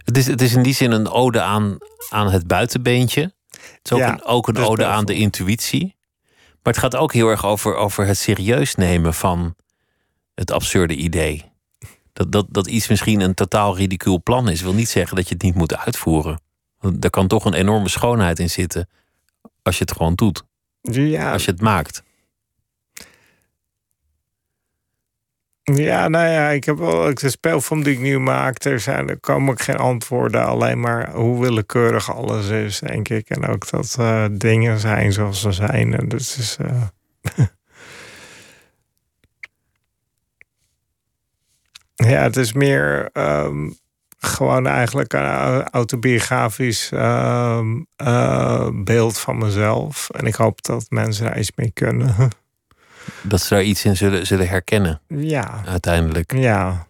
Het, 0.03 0.17
is, 0.17 0.27
het 0.27 0.41
is 0.41 0.53
in 0.53 0.63
die 0.63 0.73
zin 0.73 0.91
een 0.91 1.07
ode 1.07 1.41
aan, 1.41 1.77
aan 2.09 2.31
het 2.31 2.47
buitenbeentje. 2.47 3.33
Het 3.49 3.79
is 3.83 3.91
ook 3.91 4.01
een, 4.01 4.23
ook 4.23 4.47
een 4.47 4.53
dus 4.53 4.65
ode 4.65 4.85
aan 4.85 5.05
de 5.05 5.13
intuïtie. 5.13 5.95
Maar 6.63 6.73
het 6.73 6.77
gaat 6.77 6.95
ook 6.95 7.13
heel 7.13 7.29
erg 7.29 7.45
over, 7.45 7.75
over 7.75 8.05
het 8.05 8.17
serieus 8.17 8.75
nemen 8.75 9.13
van 9.13 9.55
het 10.35 10.51
absurde 10.51 10.95
idee. 10.95 11.52
Dat, 12.13 12.31
dat, 12.31 12.45
dat 12.49 12.67
iets 12.67 12.87
misschien 12.87 13.21
een 13.21 13.33
totaal 13.33 13.77
ridicuul 13.77 14.21
plan 14.23 14.49
is, 14.49 14.61
wil 14.61 14.73
niet 14.73 14.89
zeggen 14.89 15.15
dat 15.15 15.27
je 15.27 15.33
het 15.33 15.43
niet 15.43 15.55
moet 15.55 15.75
uitvoeren. 15.77 16.41
Er 16.99 17.09
kan 17.09 17.27
toch 17.27 17.45
een 17.45 17.53
enorme 17.53 17.89
schoonheid 17.89 18.39
in 18.39 18.49
zitten 18.49 18.89
als 19.61 19.77
je 19.77 19.83
het 19.83 19.93
gewoon 19.93 20.15
doet. 20.15 20.43
Ja. 20.81 21.31
Als 21.31 21.45
je 21.45 21.51
het 21.51 21.61
maakt. 21.61 22.03
Ja, 25.63 26.07
nou 26.07 26.27
ja, 26.27 26.49
ik 26.49 26.63
heb 26.63 26.77
wel 26.77 27.13
de 27.13 27.29
spelfilm 27.29 27.83
die 27.83 27.93
ik 27.93 27.99
nu 27.99 28.19
maak. 28.19 28.63
Er, 28.63 28.79
zijn, 28.79 29.09
er 29.09 29.19
komen 29.19 29.59
geen 29.59 29.77
antwoorden. 29.77 30.45
Alleen 30.45 30.79
maar 30.79 31.11
hoe 31.11 31.41
willekeurig 31.41 32.15
alles 32.15 32.47
is, 32.47 32.79
denk 32.79 33.09
ik. 33.09 33.29
En 33.29 33.47
ook 33.47 33.69
dat 33.69 33.95
uh, 33.99 34.25
dingen 34.31 34.79
zijn 34.79 35.11
zoals 35.11 35.41
ze 35.41 35.51
zijn. 35.51 35.93
En 35.93 36.07
dus 36.07 36.37
is. 36.37 36.57
Uh... 36.61 36.81
ja, 42.09 42.21
het 42.21 42.37
is 42.37 42.53
meer 42.53 43.09
um, 43.13 43.77
gewoon 44.17 44.67
eigenlijk 44.67 45.13
een 45.13 45.63
autobiografisch 45.63 46.89
uh, 46.93 47.59
beeld 48.73 49.19
van 49.19 49.37
mezelf. 49.37 50.09
En 50.09 50.25
ik 50.25 50.35
hoop 50.35 50.63
dat 50.63 50.85
mensen 50.89 51.25
daar 51.25 51.39
iets 51.39 51.51
mee 51.55 51.71
kunnen. 51.71 52.15
Dat 53.21 53.41
ze 53.41 53.53
daar 53.53 53.63
iets 53.63 53.85
in 53.85 53.97
zullen, 53.97 54.27
zullen 54.27 54.47
herkennen. 54.47 55.01
Ja. 55.07 55.63
Uiteindelijk. 55.65 56.33
Ja. 56.37 56.87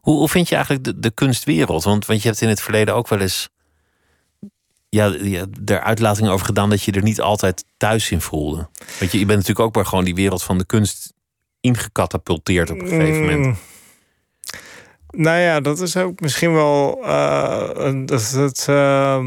Hoe, 0.00 0.16
hoe 0.18 0.28
vind 0.28 0.48
je 0.48 0.54
eigenlijk 0.54 0.84
de, 0.84 0.98
de 0.98 1.10
kunstwereld? 1.10 1.84
Want, 1.84 2.06
want 2.06 2.22
je 2.22 2.28
hebt 2.28 2.40
in 2.40 2.48
het 2.48 2.60
verleden 2.60 2.94
ook 2.94 3.08
wel 3.08 3.20
eens 3.20 3.48
ja, 4.88 5.06
ja, 5.06 5.46
er 5.64 5.80
uitlatingen 5.80 6.32
over 6.32 6.46
gedaan 6.46 6.70
dat 6.70 6.82
je 6.82 6.92
er 6.92 7.02
niet 7.02 7.20
altijd 7.20 7.64
thuis 7.76 8.10
in 8.10 8.20
voelde. 8.20 8.68
Want 8.98 9.12
je, 9.12 9.18
je 9.18 9.26
bent 9.26 9.38
natuurlijk 9.38 9.66
ook 9.66 9.74
maar 9.74 9.86
gewoon 9.86 10.04
die 10.04 10.14
wereld 10.14 10.42
van 10.42 10.58
de 10.58 10.66
kunst 10.66 11.12
ingecatapulteerd 11.64 12.70
op 12.70 12.80
een 12.80 12.88
gegeven 12.88 13.20
moment. 13.20 13.44
Mm. 13.44 13.56
Nou 15.10 15.38
ja, 15.38 15.60
dat 15.60 15.80
is 15.80 15.96
ook 15.96 16.20
misschien 16.20 16.52
wel 16.52 16.98
uh, 17.02 17.92
dat 18.04 18.30
het 18.30 18.66
uh, 18.70 19.24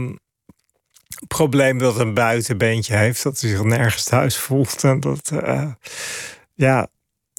probleem 1.27 1.77
dat 1.77 1.99
een 1.99 2.13
buitenbeentje 2.13 2.95
heeft, 2.95 3.23
dat 3.23 3.41
hij 3.41 3.49
zich 3.49 3.63
nergens 3.63 4.03
thuis 4.03 4.37
voelt. 4.37 4.83
En 4.83 4.99
dat, 4.99 5.31
uh, 5.33 5.71
ja, 6.53 6.87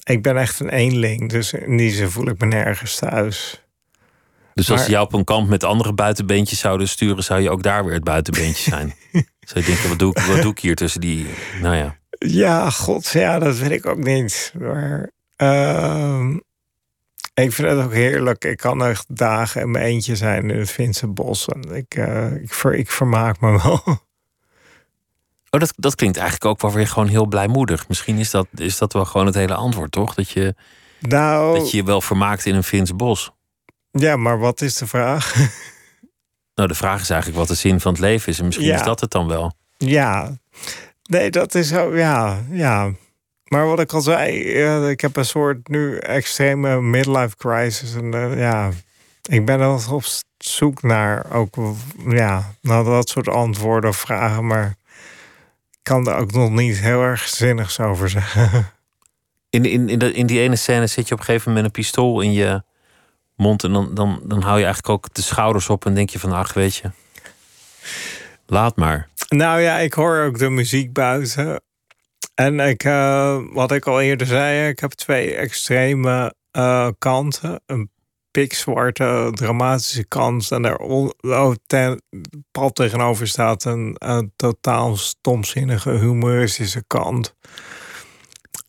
ik 0.03 0.23
ben 0.23 0.37
echt 0.37 0.59
een 0.59 0.69
eenling, 0.69 1.29
dus 1.29 1.53
in 1.53 1.77
die 1.77 1.91
zin 1.91 2.09
voel 2.09 2.27
ik 2.27 2.39
me 2.39 2.45
nergens 2.45 2.95
thuis. 2.95 3.63
Dus 4.53 4.71
als 4.71 4.83
ze 4.83 4.91
jou 4.91 5.05
op 5.05 5.13
een 5.13 5.23
kamp 5.23 5.49
met 5.49 5.63
andere 5.63 5.93
buitenbeentjes 5.93 6.59
zouden 6.59 6.87
sturen, 6.87 7.23
zou 7.23 7.41
je 7.41 7.49
ook 7.49 7.63
daar 7.63 7.85
weer 7.85 7.93
het 7.93 8.03
buitenbeentje 8.03 8.69
zijn. 8.69 8.93
zou 9.49 9.59
je 9.59 9.71
denken, 9.71 9.89
wat 9.89 9.99
doe, 9.99 10.09
ik, 10.09 10.19
wat 10.19 10.41
doe 10.41 10.51
ik 10.51 10.59
hier 10.59 10.75
tussen 10.75 11.01
die, 11.01 11.27
nou 11.61 11.75
ja. 11.75 11.97
Ja, 12.19 12.69
god, 12.69 13.07
ja, 13.07 13.39
dat 13.39 13.57
weet 13.57 13.71
ik 13.71 13.85
ook 13.85 13.97
niet. 13.97 14.53
Maar 14.59 15.09
uh, 15.37 16.35
ik 17.33 17.51
vind 17.53 17.67
het 17.69 17.85
ook 17.85 17.93
heerlijk. 17.93 18.43
Ik 18.45 18.57
kan 18.57 18.85
echt 18.85 19.05
dagen 19.07 19.61
in 19.61 19.71
mijn 19.71 19.85
eentje 19.85 20.15
zijn 20.15 20.49
in 20.49 20.59
het 20.59 20.71
Finse 20.71 21.07
bos. 21.07 21.47
En 21.47 21.61
ik, 21.75 21.95
uh, 21.95 22.35
ik, 22.35 22.53
ver, 22.53 22.75
ik 22.75 22.91
vermaak 22.91 23.39
me 23.39 23.61
wel. 23.61 23.83
Oh, 25.51 25.59
dat, 25.59 25.73
dat 25.75 25.95
klinkt 25.95 26.17
eigenlijk 26.17 26.45
ook 26.51 26.61
wel 26.61 26.71
weer 26.71 26.87
gewoon 26.87 27.07
heel 27.07 27.25
blijmoedig. 27.25 27.87
Misschien 27.87 28.17
is 28.17 28.29
dat, 28.31 28.47
is 28.55 28.77
dat 28.77 28.93
wel 28.93 29.05
gewoon 29.05 29.25
het 29.25 29.35
hele 29.35 29.53
antwoord, 29.53 29.91
toch? 29.91 30.13
Dat 30.13 30.29
je, 30.29 30.55
nou, 30.99 31.59
dat 31.59 31.71
je 31.71 31.77
je 31.77 31.83
wel 31.83 32.01
vermaakt 32.01 32.45
in 32.45 32.55
een 32.55 32.63
Fins 32.63 32.95
bos. 32.95 33.31
Ja, 33.91 34.15
maar 34.15 34.39
wat 34.39 34.61
is 34.61 34.75
de 34.75 34.87
vraag? 34.87 35.33
Nou, 36.55 36.71
de 36.71 36.77
vraag 36.77 37.01
is 37.01 37.09
eigenlijk 37.09 37.39
wat 37.39 37.47
de 37.47 37.55
zin 37.55 37.79
van 37.79 37.91
het 37.91 38.01
leven 38.01 38.31
is. 38.31 38.39
En 38.39 38.45
misschien 38.45 38.67
Ja. 38.67 38.75
is 38.75 38.83
dat 38.83 38.99
het 38.99 39.11
dan 39.11 39.27
wel. 39.27 39.53
Ja, 39.77 40.37
nee, 41.09 41.29
dat 41.31 41.55
is 41.55 41.67
zo, 41.67 41.95
ja, 41.95 42.43
ja. 42.49 42.91
Maar 43.47 43.67
wat 43.67 43.79
ik 43.79 43.93
al 43.93 44.01
zei, 44.01 44.53
eh, 44.53 44.89
ik 44.89 45.01
heb 45.01 45.15
een 45.15 45.25
soort 45.25 45.67
nu 45.67 45.97
extreme 45.97 46.81
midlife 46.81 47.35
crisis. 47.35 47.93
En 47.93 48.13
eh, 48.13 48.39
ja, 48.39 48.71
ik 49.29 49.45
ben 49.45 49.59
wel 49.59 49.79
op 49.91 50.03
zoek 50.37 50.81
naar 50.81 51.31
ook, 51.31 51.55
ja, 52.07 52.53
naar 52.61 52.83
dat 52.83 53.09
soort 53.09 53.27
antwoorden 53.27 53.89
of 53.89 53.97
vragen. 53.97 54.47
Maar 54.47 54.75
ik 55.71 55.79
kan 55.81 56.07
er 56.07 56.15
ook 56.15 56.31
nog 56.31 56.49
niet 56.49 56.77
heel 56.77 57.01
erg 57.01 57.27
zinnigs 57.27 57.79
over 57.79 58.09
zeggen. 58.09 58.49
In, 59.51 59.65
in, 59.65 59.89
in, 59.89 60.13
in 60.13 60.25
die 60.25 60.39
ene 60.39 60.55
scène 60.55 60.87
zit 60.87 61.07
je 61.07 61.13
op 61.13 61.19
een 61.19 61.25
gegeven 61.25 61.47
moment 61.47 61.65
een 61.65 61.71
pistool 61.71 62.21
in 62.21 62.31
je 62.31 62.63
mond. 63.35 63.63
En 63.63 63.73
dan, 63.73 63.93
dan, 63.93 64.21
dan 64.23 64.41
hou 64.41 64.57
je 64.57 64.63
eigenlijk 64.63 64.89
ook 64.89 65.13
de 65.13 65.21
schouders 65.21 65.69
op 65.69 65.85
en 65.85 65.93
denk 65.93 66.09
je 66.09 66.19
van, 66.19 66.31
ach, 66.31 66.53
weet 66.53 66.75
je, 66.75 66.91
laat 68.45 68.75
maar. 68.75 69.08
Nou 69.35 69.61
ja, 69.61 69.77
ik 69.77 69.93
hoor 69.93 70.19
ook 70.19 70.37
de 70.37 70.49
muziek 70.49 70.93
buiten. 70.93 71.61
En 72.35 72.59
ik, 72.59 72.83
eh, 72.83 73.39
wat 73.51 73.71
ik 73.71 73.85
al 73.87 74.01
eerder 74.01 74.27
zei, 74.27 74.67
ik 74.69 74.79
heb 74.79 74.91
twee 74.91 75.35
extreme 75.35 76.33
eh, 76.51 76.87
kanten. 76.97 77.61
Een 77.65 77.91
pikzwarte, 78.31 79.31
dramatische 79.33 80.05
kant. 80.05 80.51
En 80.51 80.61
daar 80.61 80.75
on- 80.77 81.13
oh, 81.21 81.55
pal 82.51 82.71
tegenover 82.71 83.27
staat 83.27 83.63
een, 83.63 83.95
een 83.97 84.33
totaal 84.35 84.97
stomzinnige, 84.97 85.91
humoristische 85.91 86.83
kant. 86.87 87.35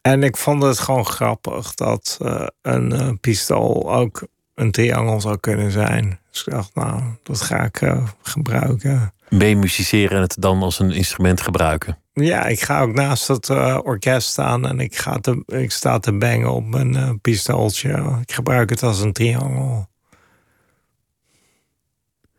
En 0.03 0.23
ik 0.23 0.37
vond 0.37 0.63
het 0.63 0.79
gewoon 0.79 1.07
grappig 1.07 1.75
dat 1.75 2.19
eh, 2.23 2.47
een 2.63 3.21
pistool 3.21 3.95
ook 3.95 4.27
een 4.55 4.71
triangel 4.71 5.21
zou 5.21 5.37
kunnen 5.39 5.71
zijn. 5.71 6.21
Dus 6.31 6.45
ik 6.47 6.53
dacht, 6.53 6.75
nou, 6.75 7.03
dat 7.23 7.41
ga 7.41 7.65
ik 7.65 7.83
gebruiken. 8.23 9.13
Meemusiceren 9.31 10.17
en 10.17 10.23
het 10.23 10.37
dan 10.39 10.63
als 10.63 10.79
een 10.79 10.91
instrument 10.93 11.41
gebruiken. 11.41 11.99
Ja, 12.13 12.45
ik 12.47 12.61
ga 12.61 12.81
ook 12.81 12.93
naast 12.95 13.29
het 13.29 13.49
eh, 13.49 13.79
orkest 13.83 14.29
staan 14.29 14.67
en 14.69 14.81
ik, 14.81 14.97
ga 14.97 15.19
te, 15.19 15.43
ik 15.47 15.71
sta 15.71 15.99
te 15.99 16.13
bangen 16.19 16.53
op 16.53 16.65
mijn 16.67 16.97
eh, 16.97 17.11
pistooltje. 17.21 18.19
Ik 18.23 18.33
gebruik 18.33 18.71
het 18.71 18.83
als 18.83 19.01
een 19.01 19.13
triangel. 19.13 19.89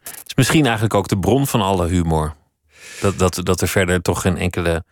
Het 0.03 0.23
is 0.27 0.35
misschien 0.35 0.63
eigenlijk 0.63 0.93
ook 0.93 1.07
de 1.07 1.19
bron 1.19 1.47
van 1.47 1.61
alle 1.61 1.87
humor. 1.87 2.35
Dat, 3.01 3.17
dat, 3.19 3.39
dat 3.43 3.61
er 3.61 3.67
verder 3.67 4.01
toch 4.01 4.21
geen 4.21 4.37
enkele 4.37 4.83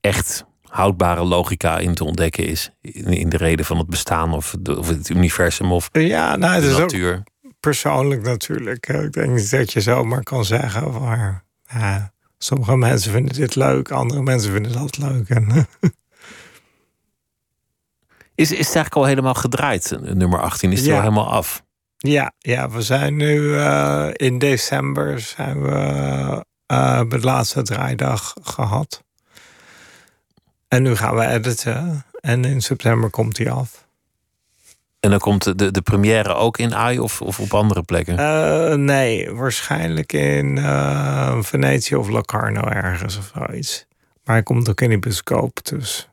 echt 0.00 0.44
houdbare 0.62 1.24
logica 1.24 1.78
in 1.78 1.94
te 1.94 2.04
ontdekken 2.04 2.46
is. 2.46 2.70
In, 2.80 3.04
in 3.06 3.28
de 3.28 3.36
reden 3.36 3.64
van 3.64 3.78
het 3.78 3.86
bestaan 3.86 4.32
of, 4.32 4.54
de- 4.60 4.78
of 4.78 4.88
het 4.88 5.08
universum 5.08 5.72
of 5.72 5.88
Ja, 5.92 6.36
nou, 6.36 6.54
het 6.54 6.62
de 6.62 6.68
is 6.68 6.74
ook 6.74 6.80
natuur. 6.80 7.22
Persoonlijk 7.60 8.22
natuurlijk. 8.22 8.86
Eh, 8.88 9.02
Ik 9.02 9.12
denk 9.12 9.30
niet 9.34 9.50
dat 9.50 9.72
je 9.72 9.80
zomaar 9.80 10.22
kan 10.22 10.44
zeggen. 10.44 11.00
Maar 11.00 11.44
ja, 11.68 12.12
sommige 12.38 12.76
mensen 12.76 13.12
vinden 13.12 13.34
dit 13.34 13.54
leuk, 13.54 13.90
andere 13.90 14.22
mensen 14.22 14.52
vinden 14.52 14.72
dat 14.72 14.98
leuk. 14.98 15.28
En, 15.28 15.66
Is, 18.34 18.50
is 18.50 18.66
het 18.66 18.74
eigenlijk 18.74 18.94
al 18.94 19.04
helemaal 19.04 19.34
gedraaid, 19.34 19.92
eh, 19.92 19.98
nummer 20.00 20.40
18? 20.40 20.72
Is 20.72 20.78
het 20.78 20.88
Ja. 20.88 20.94
al 20.94 21.00
helemaal 21.00 21.30
af? 21.30 21.62
ja, 21.96 22.32
ja, 22.38 22.70
we 22.70 22.82
zijn 22.82 23.16
nu 23.16 23.56
eh, 23.56 24.08
in 24.12 24.38
december 24.38 25.20
zijn 25.20 25.62
we 25.62 25.70
eh, 26.66 26.94
hebben 26.96 27.20
de 27.20 27.26
laatste 27.26 27.62
draaidag 27.62 28.34
gehad. 28.42 29.04
En 30.68 30.82
nu 30.82 30.96
gaan 30.96 31.14
we 31.14 31.26
editen. 31.26 32.04
En 32.20 32.44
in 32.44 32.60
september 32.62 33.10
komt 33.10 33.38
hij 33.38 33.50
af. 33.50 33.88
En 35.00 35.10
dan 35.10 35.18
komt 35.18 35.58
de, 35.58 35.70
de, 35.70 35.82
première 35.82 36.34
ook 36.34 36.58
in 36.58 36.74
AI 36.74 36.98
of, 36.98 37.22
of 37.22 37.40
op 37.40 37.54
andere 37.54 37.82
plekken? 37.82 38.18
Eh, 38.18 38.74
nee, 38.74 39.30
waarschijnlijk 39.30 40.12
in 40.12 40.58
eh, 40.58 41.42
Venetië 41.42 41.96
of 41.96 42.08
Locarno 42.08 42.60
ergens 42.60 43.16
of 43.16 43.32
zoiets. 43.34 43.86
Maar 44.24 44.34
hij 44.34 44.44
komt 44.44 44.68
ook 44.68 44.80
in 44.80 44.90
de 44.90 44.98
bioscoop, 44.98 45.64
dus... 45.64 46.08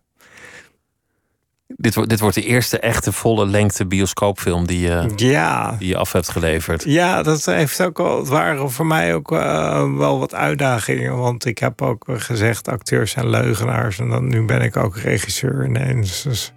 dit, 1.68 1.96
wordt, 1.96 2.10
dit 2.10 2.20
wordt 2.20 2.36
de 2.36 2.44
eerste 2.44 2.80
echte 2.80 3.12
volle 3.12 3.46
lengte 3.46 3.86
bioscoopfilm 3.86 4.68
die 4.68 4.80
je, 4.80 5.10
Ja, 5.16 5.76
die 5.80 5.88
je 5.88 5.98
af 5.98 6.12
hebt 6.12 6.30
geleverd. 6.30 6.84
ja 6.84 7.24
dat 7.24 7.46
heeft 7.46 7.82
ook 7.82 7.98
wel... 7.98 8.18
Het 8.18 8.28
waren 8.28 8.72
voor 8.72 8.86
mij 8.86 9.16
ook 9.16 9.32
eh, 9.32 9.98
wel 9.98 10.20
wat 10.20 10.34
uitdagingen. 10.34 11.18
Want 11.18 11.46
ik 11.46 11.58
heb 11.58 11.82
ook 11.82 12.06
gezegd, 12.08 12.68
acteurs 12.68 13.12
zijn 13.12 13.30
leugenaars. 13.30 14.00
En 14.00 14.10
dan, 14.10 14.28
nu 14.28 14.46
ben 14.46 14.62
ik 14.62 14.78
ook 14.78 14.98
regisseur 14.98 15.66
ineens. 15.66 16.22
Dus 16.22 16.54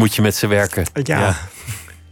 Moet 0.00 0.14
je 0.14 0.22
met 0.22 0.36
ze 0.36 0.46
werken. 0.46 0.84
ja, 1.02 1.36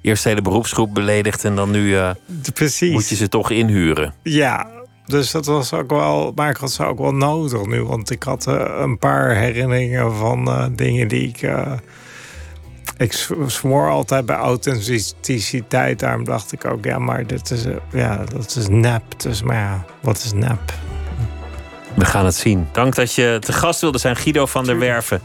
Eerst 0.01 0.23
de 0.23 0.29
hele 0.29 0.43
beroepsgroep 0.43 0.95
beledigd 0.95 1.45
en 1.45 1.55
dan 1.55 1.71
nu 1.71 1.97
eh, 1.97 2.11
precies. 2.55 2.93
moet 2.93 3.09
je 3.09 3.15
ze 3.15 3.29
toch 3.29 3.51
inhuren. 3.51 4.15
Ja, 4.23 4.67
dus 5.07 5.31
dat 5.31 5.47
was 5.47 5.73
ook 5.73 5.91
wel, 5.91 6.33
maar 6.35 6.51
ik 6.51 6.57
had 6.57 6.73
ze 6.73 6.85
ook 6.85 6.99
wel 6.99 7.15
nodig 7.15 7.67
nu. 7.67 7.85
Want 7.85 8.11
ik 8.11 8.23
had 8.23 8.47
eh, 8.47 8.79
een 8.81 8.99
paar 8.99 9.37
herinneringen 9.37 10.17
van 10.17 10.49
eh, 10.49 10.67
dingen 10.73 11.09
die 11.09 11.29
ik. 11.29 11.51
ik 12.97 13.13
zwoer 13.47 13.91
altijd 13.91 14.27
bij 14.27 14.37
authenticiteit. 14.37 15.99
Daarom 15.99 16.25
dacht 16.25 16.53
ik 16.53 16.65
ook, 16.65 16.85
ja, 16.85 16.99
maar 16.99 17.27
dit 17.27 17.51
is, 17.51 17.65
ja, 17.93 18.25
dat 18.25 18.57
is 18.57 18.69
nep. 18.69 19.03
Dus, 19.17 19.43
maar 19.43 19.57
ja, 19.57 19.85
wat 20.01 20.17
is 20.25 20.33
nep? 20.33 20.73
We 21.95 22.05
gaan 22.05 22.25
het 22.25 22.35
zien. 22.35 22.69
Dank 22.73 22.95
dat 22.95 23.15
je 23.15 23.37
te 23.41 23.53
gast 23.53 23.81
wilde 23.81 23.99
zijn, 23.99 24.17
Guido 24.17 24.47
van 24.47 24.65
der 24.65 24.79
Werven. 24.79 25.21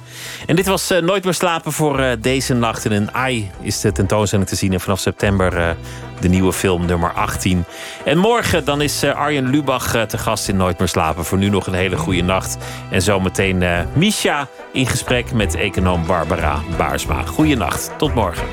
En 0.46 0.56
dit 0.56 0.66
was 0.66 0.92
uh, 0.92 1.02
Nooit 1.02 1.24
meer 1.24 1.34
slapen 1.34 1.72
voor 1.72 2.00
uh, 2.00 2.12
deze 2.20 2.54
nacht. 2.54 2.86
In 2.86 2.92
een 2.92 3.14
AI 3.14 3.52
is 3.62 3.82
de 3.82 3.92
tentoonstelling 3.92 4.48
te 4.48 4.56
zien. 4.56 4.74
En 4.74 4.80
vanaf 4.80 5.00
september 5.00 5.58
uh, 5.58 5.70
de 6.20 6.28
nieuwe 6.28 6.54
film 6.54 6.86
nummer 6.86 7.14
18. 7.14 7.66
En 8.06 8.18
morgen 8.18 8.66
dan 8.66 8.82
is 8.82 9.04
Arjen 9.04 9.50
Lubach 9.50 10.06
te 10.08 10.18
gast 10.18 10.48
in 10.48 10.58
Nooit 10.58 10.80
meer 10.80 10.88
slapen. 10.88 11.26
Voor 11.26 11.38
nu 11.38 11.50
nog 11.50 11.68
een 11.68 11.74
hele 11.74 11.98
goede 11.98 12.24
nacht. 12.24 12.58
En 12.90 13.02
zometeen 13.02 13.64
Misha 13.94 14.48
in 14.74 14.88
gesprek 14.88 15.34
met 15.34 15.56
econoom 15.56 16.06
Barbara 16.06 16.62
Baarsma. 16.78 17.22
Goeienacht. 17.24 17.92
Tot 17.98 18.14
morgen. 18.14 18.46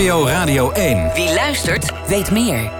NPO 0.00 0.26
Radio 0.26 0.70
1. 0.70 1.10
Wie 1.14 1.34
luistert, 1.34 1.92
weet 2.06 2.30
meer. 2.30 2.70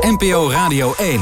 NPO 0.00 0.50
Radio 0.50 0.94
1. 0.96 1.20